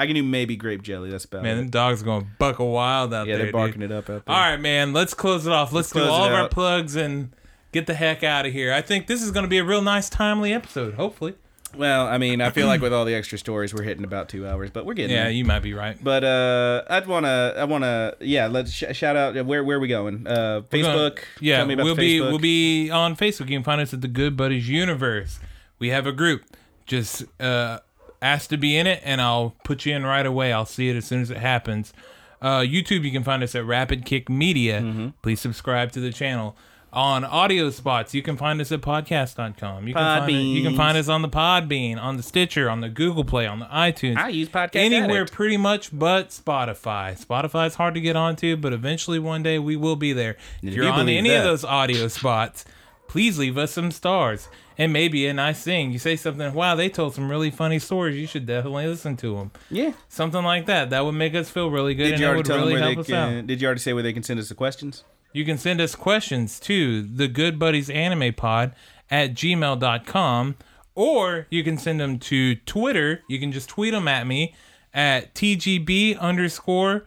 [0.00, 1.10] I can do maybe grape jelly.
[1.10, 1.60] That's about man, it.
[1.62, 3.46] them dogs going buck a wild out Yeah, there.
[3.46, 3.90] Yeah, they're barking dude.
[3.90, 4.34] it up out there.
[4.34, 4.92] All right, man.
[4.92, 5.72] Let's close it off.
[5.72, 7.34] Let's, do all of our plugs and
[7.72, 8.72] get the heck out of here.
[8.72, 10.94] I think this is going to be a real nice, timely episode.
[10.94, 11.34] Hopefully.
[11.76, 14.46] Well, I mean, I feel like with all the extra stories, we're hitting about two
[14.46, 15.32] hours, but we're getting Yeah, there.
[15.32, 16.02] you might be right.
[16.02, 18.46] But uh, I'd wanna, I wanna, yeah.
[18.46, 19.34] Let's sh- shout out.
[19.44, 20.26] Where, where are we going?
[20.26, 21.18] Uh, We're Facebook.
[21.40, 22.30] yeah, Tell me about we'll be Facebook.
[22.30, 23.50] we'll be on Facebook.
[23.50, 25.40] You can find us at the Good Buddies Universe.
[25.78, 26.44] We have a group.
[26.86, 27.80] Just uh,
[28.22, 30.54] ask to be in it, and I'll put you in right away.
[30.54, 31.92] I'll see it as soon as it happens.
[32.40, 34.80] Uh, YouTube, you can find us at Rapid Kick Media.
[34.80, 35.08] Mm-hmm.
[35.20, 36.56] Please subscribe to the channel.
[36.90, 39.86] On audio spots, you can find us at podcast.com.
[39.86, 42.80] You can find it, you can find us on the Podbean, on the Stitcher, on
[42.80, 44.16] the Google Play, on the iTunes.
[44.16, 45.32] I use podcast anywhere Addict.
[45.32, 47.22] pretty much but Spotify.
[47.22, 50.38] Spotify's hard to get onto, but eventually one day we will be there.
[50.62, 52.64] If you're you on any of those audio spots,
[53.06, 54.48] please leave us some stars
[54.78, 55.92] and maybe a nice thing.
[55.92, 58.16] You say something, wow, they told some really funny stories.
[58.18, 59.50] You should definitely listen to them.
[59.70, 59.92] Yeah.
[60.08, 60.88] Something like that.
[60.88, 62.98] That would make us feel really good Did and you it already would really help
[62.98, 63.46] us out.
[63.46, 65.04] Did you already say where they can send us the questions?
[65.38, 68.74] You can send us questions to the Good Buddies Anime Pod
[69.08, 70.56] at gmail.com
[70.96, 73.22] or you can send them to Twitter.
[73.28, 74.56] You can just tweet them at me
[74.92, 77.06] at TGB underscore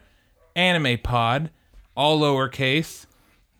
[0.55, 1.49] anime pod,
[1.93, 3.05] all lowercase.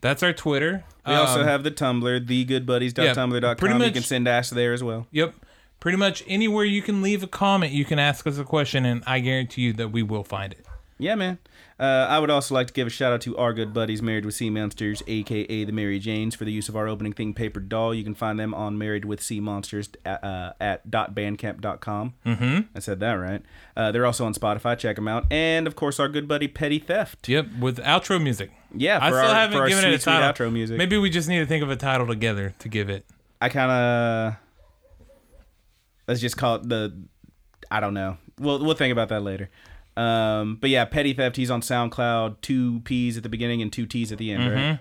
[0.00, 0.84] That's our Twitter.
[1.06, 3.44] We also Um, have the Tumblr, thegoodbuddies.tumblr.com.
[3.44, 5.06] Yeah, pretty you can send Ash there as well.
[5.10, 5.34] Yep.
[5.80, 9.02] Pretty much anywhere you can leave a comment, you can ask us a question, and
[9.06, 10.64] I guarantee you that we will find it.
[11.02, 11.38] Yeah, man.
[11.80, 14.24] Uh, I would also like to give a shout out to our good buddies, Married
[14.24, 17.58] with Sea Monsters, aka the Mary Janes, for the use of our opening thing, Paper
[17.58, 17.92] Doll.
[17.92, 22.14] You can find them on Married with Sea Monsters at, uh, at .bandcamp.com.
[22.24, 22.60] Mm-hmm.
[22.76, 23.42] I said that right.
[23.76, 24.78] Uh, they're also on Spotify.
[24.78, 25.26] Check them out.
[25.32, 27.28] And of course, our good buddy Petty Theft.
[27.28, 28.52] Yep, with outro music.
[28.72, 30.46] Yeah, I still our- haven't given it a sweet, sweet title.
[30.48, 30.78] outro music.
[30.78, 33.04] Maybe we just need to think of a title together to give it.
[33.40, 34.36] I kind of
[36.06, 36.96] let's just call it the
[37.70, 38.18] I don't know.
[38.38, 39.50] We'll we'll think about that later.
[39.96, 41.36] Um, but yeah, petty theft.
[41.36, 42.36] He's on SoundCloud.
[42.40, 44.42] Two P's at the beginning and two T's at the end.
[44.42, 44.70] Mm-hmm.
[44.70, 44.78] Right?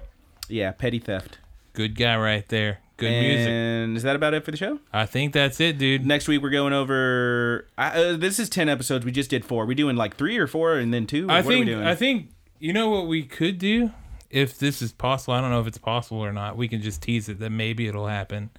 [0.48, 1.40] Yeah, petty theft.
[1.74, 2.80] Good guy right there.
[2.98, 3.48] Good music.
[3.48, 4.80] and is that about it for the show?
[4.94, 6.06] I think that's it, dude.
[6.06, 7.68] Next week we're going over.
[7.78, 9.06] I, uh, this is ten episodes.
[9.06, 9.66] We just did four.
[9.66, 11.28] We doing like three or four, and then two.
[11.28, 11.88] Or I what are we think doing?
[11.88, 12.30] I think
[12.60, 13.92] you know what we could do
[14.30, 15.34] if this is possible.
[15.34, 16.58] I don't know if it's possible or not.
[16.58, 18.52] We can just tease it that maybe it'll happen.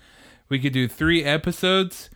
[0.48, 2.10] We could do three episodes,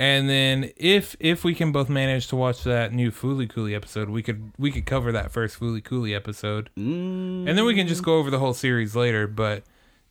[0.00, 4.08] and then if if we can both manage to watch that new Fooly Cooly episode,
[4.08, 7.86] we could we could cover that first Fooly Cooly episode, Mm, and then we can
[7.86, 9.26] just go over the whole series later.
[9.28, 9.62] But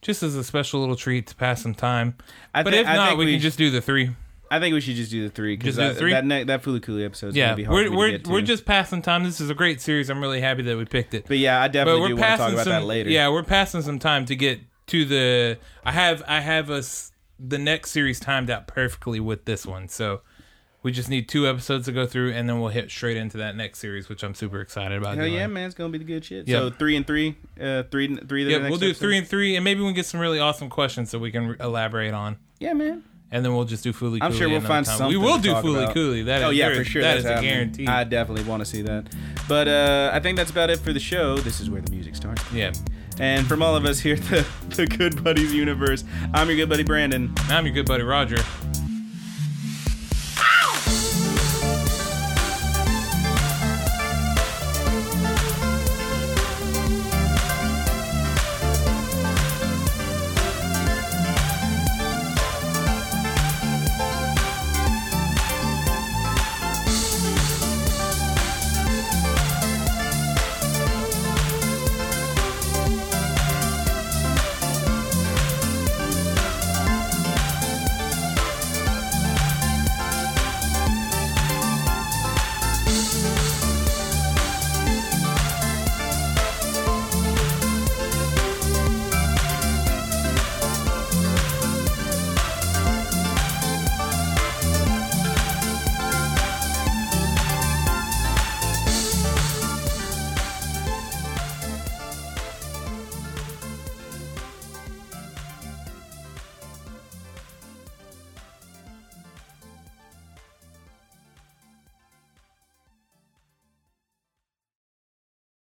[0.02, 2.16] just as a special little treat to pass some time.
[2.54, 4.12] I but thi- if I not, think we, we can sh- just do the three.
[4.52, 7.36] I think we should just do the three because that, that ne- that episode is
[7.36, 9.24] Yeah, gonna be hard we're we're to we're just passing time.
[9.24, 10.10] This is a great series.
[10.10, 11.26] I'm really happy that we picked it.
[11.28, 13.10] But yeah, I definitely do want to talk about some that later.
[13.10, 17.58] yeah we're passing some time to get to the i have i have us the
[17.58, 20.22] next series timed out perfectly with this one so
[20.82, 23.56] we just need two episodes to go through and then we'll hit straight into that
[23.56, 25.34] next series which i'm super excited about Hell doing.
[25.38, 25.66] yeah, man!
[25.66, 26.48] It's gonna be the good shit.
[26.48, 26.60] Yeah.
[26.60, 28.50] So three and three, uh, three, three.
[28.52, 29.00] yeah we'll do episode?
[29.02, 31.50] three and three and maybe we can get some really awesome questions that we can
[31.50, 33.04] re- elaborate on Yeah, man.
[33.32, 34.98] And then we'll just do Fooly I'm Cooley sure we'll another find time.
[34.98, 35.20] something.
[35.20, 35.94] we will to do talk about.
[35.94, 37.02] Cooley that is oh yeah, very- for sure.
[37.02, 37.50] that that's is a happening.
[37.52, 39.06] guarantee I definitely want to see that.
[39.48, 41.38] But uh, I think that's about it for the show.
[41.38, 42.44] This is where the music starts.
[42.54, 42.72] yeah
[43.20, 46.04] And from all of us here at the, the Good Buddies universe,
[46.34, 47.34] I'm your good buddy Brandon.
[47.50, 48.38] i'm your good buddy roger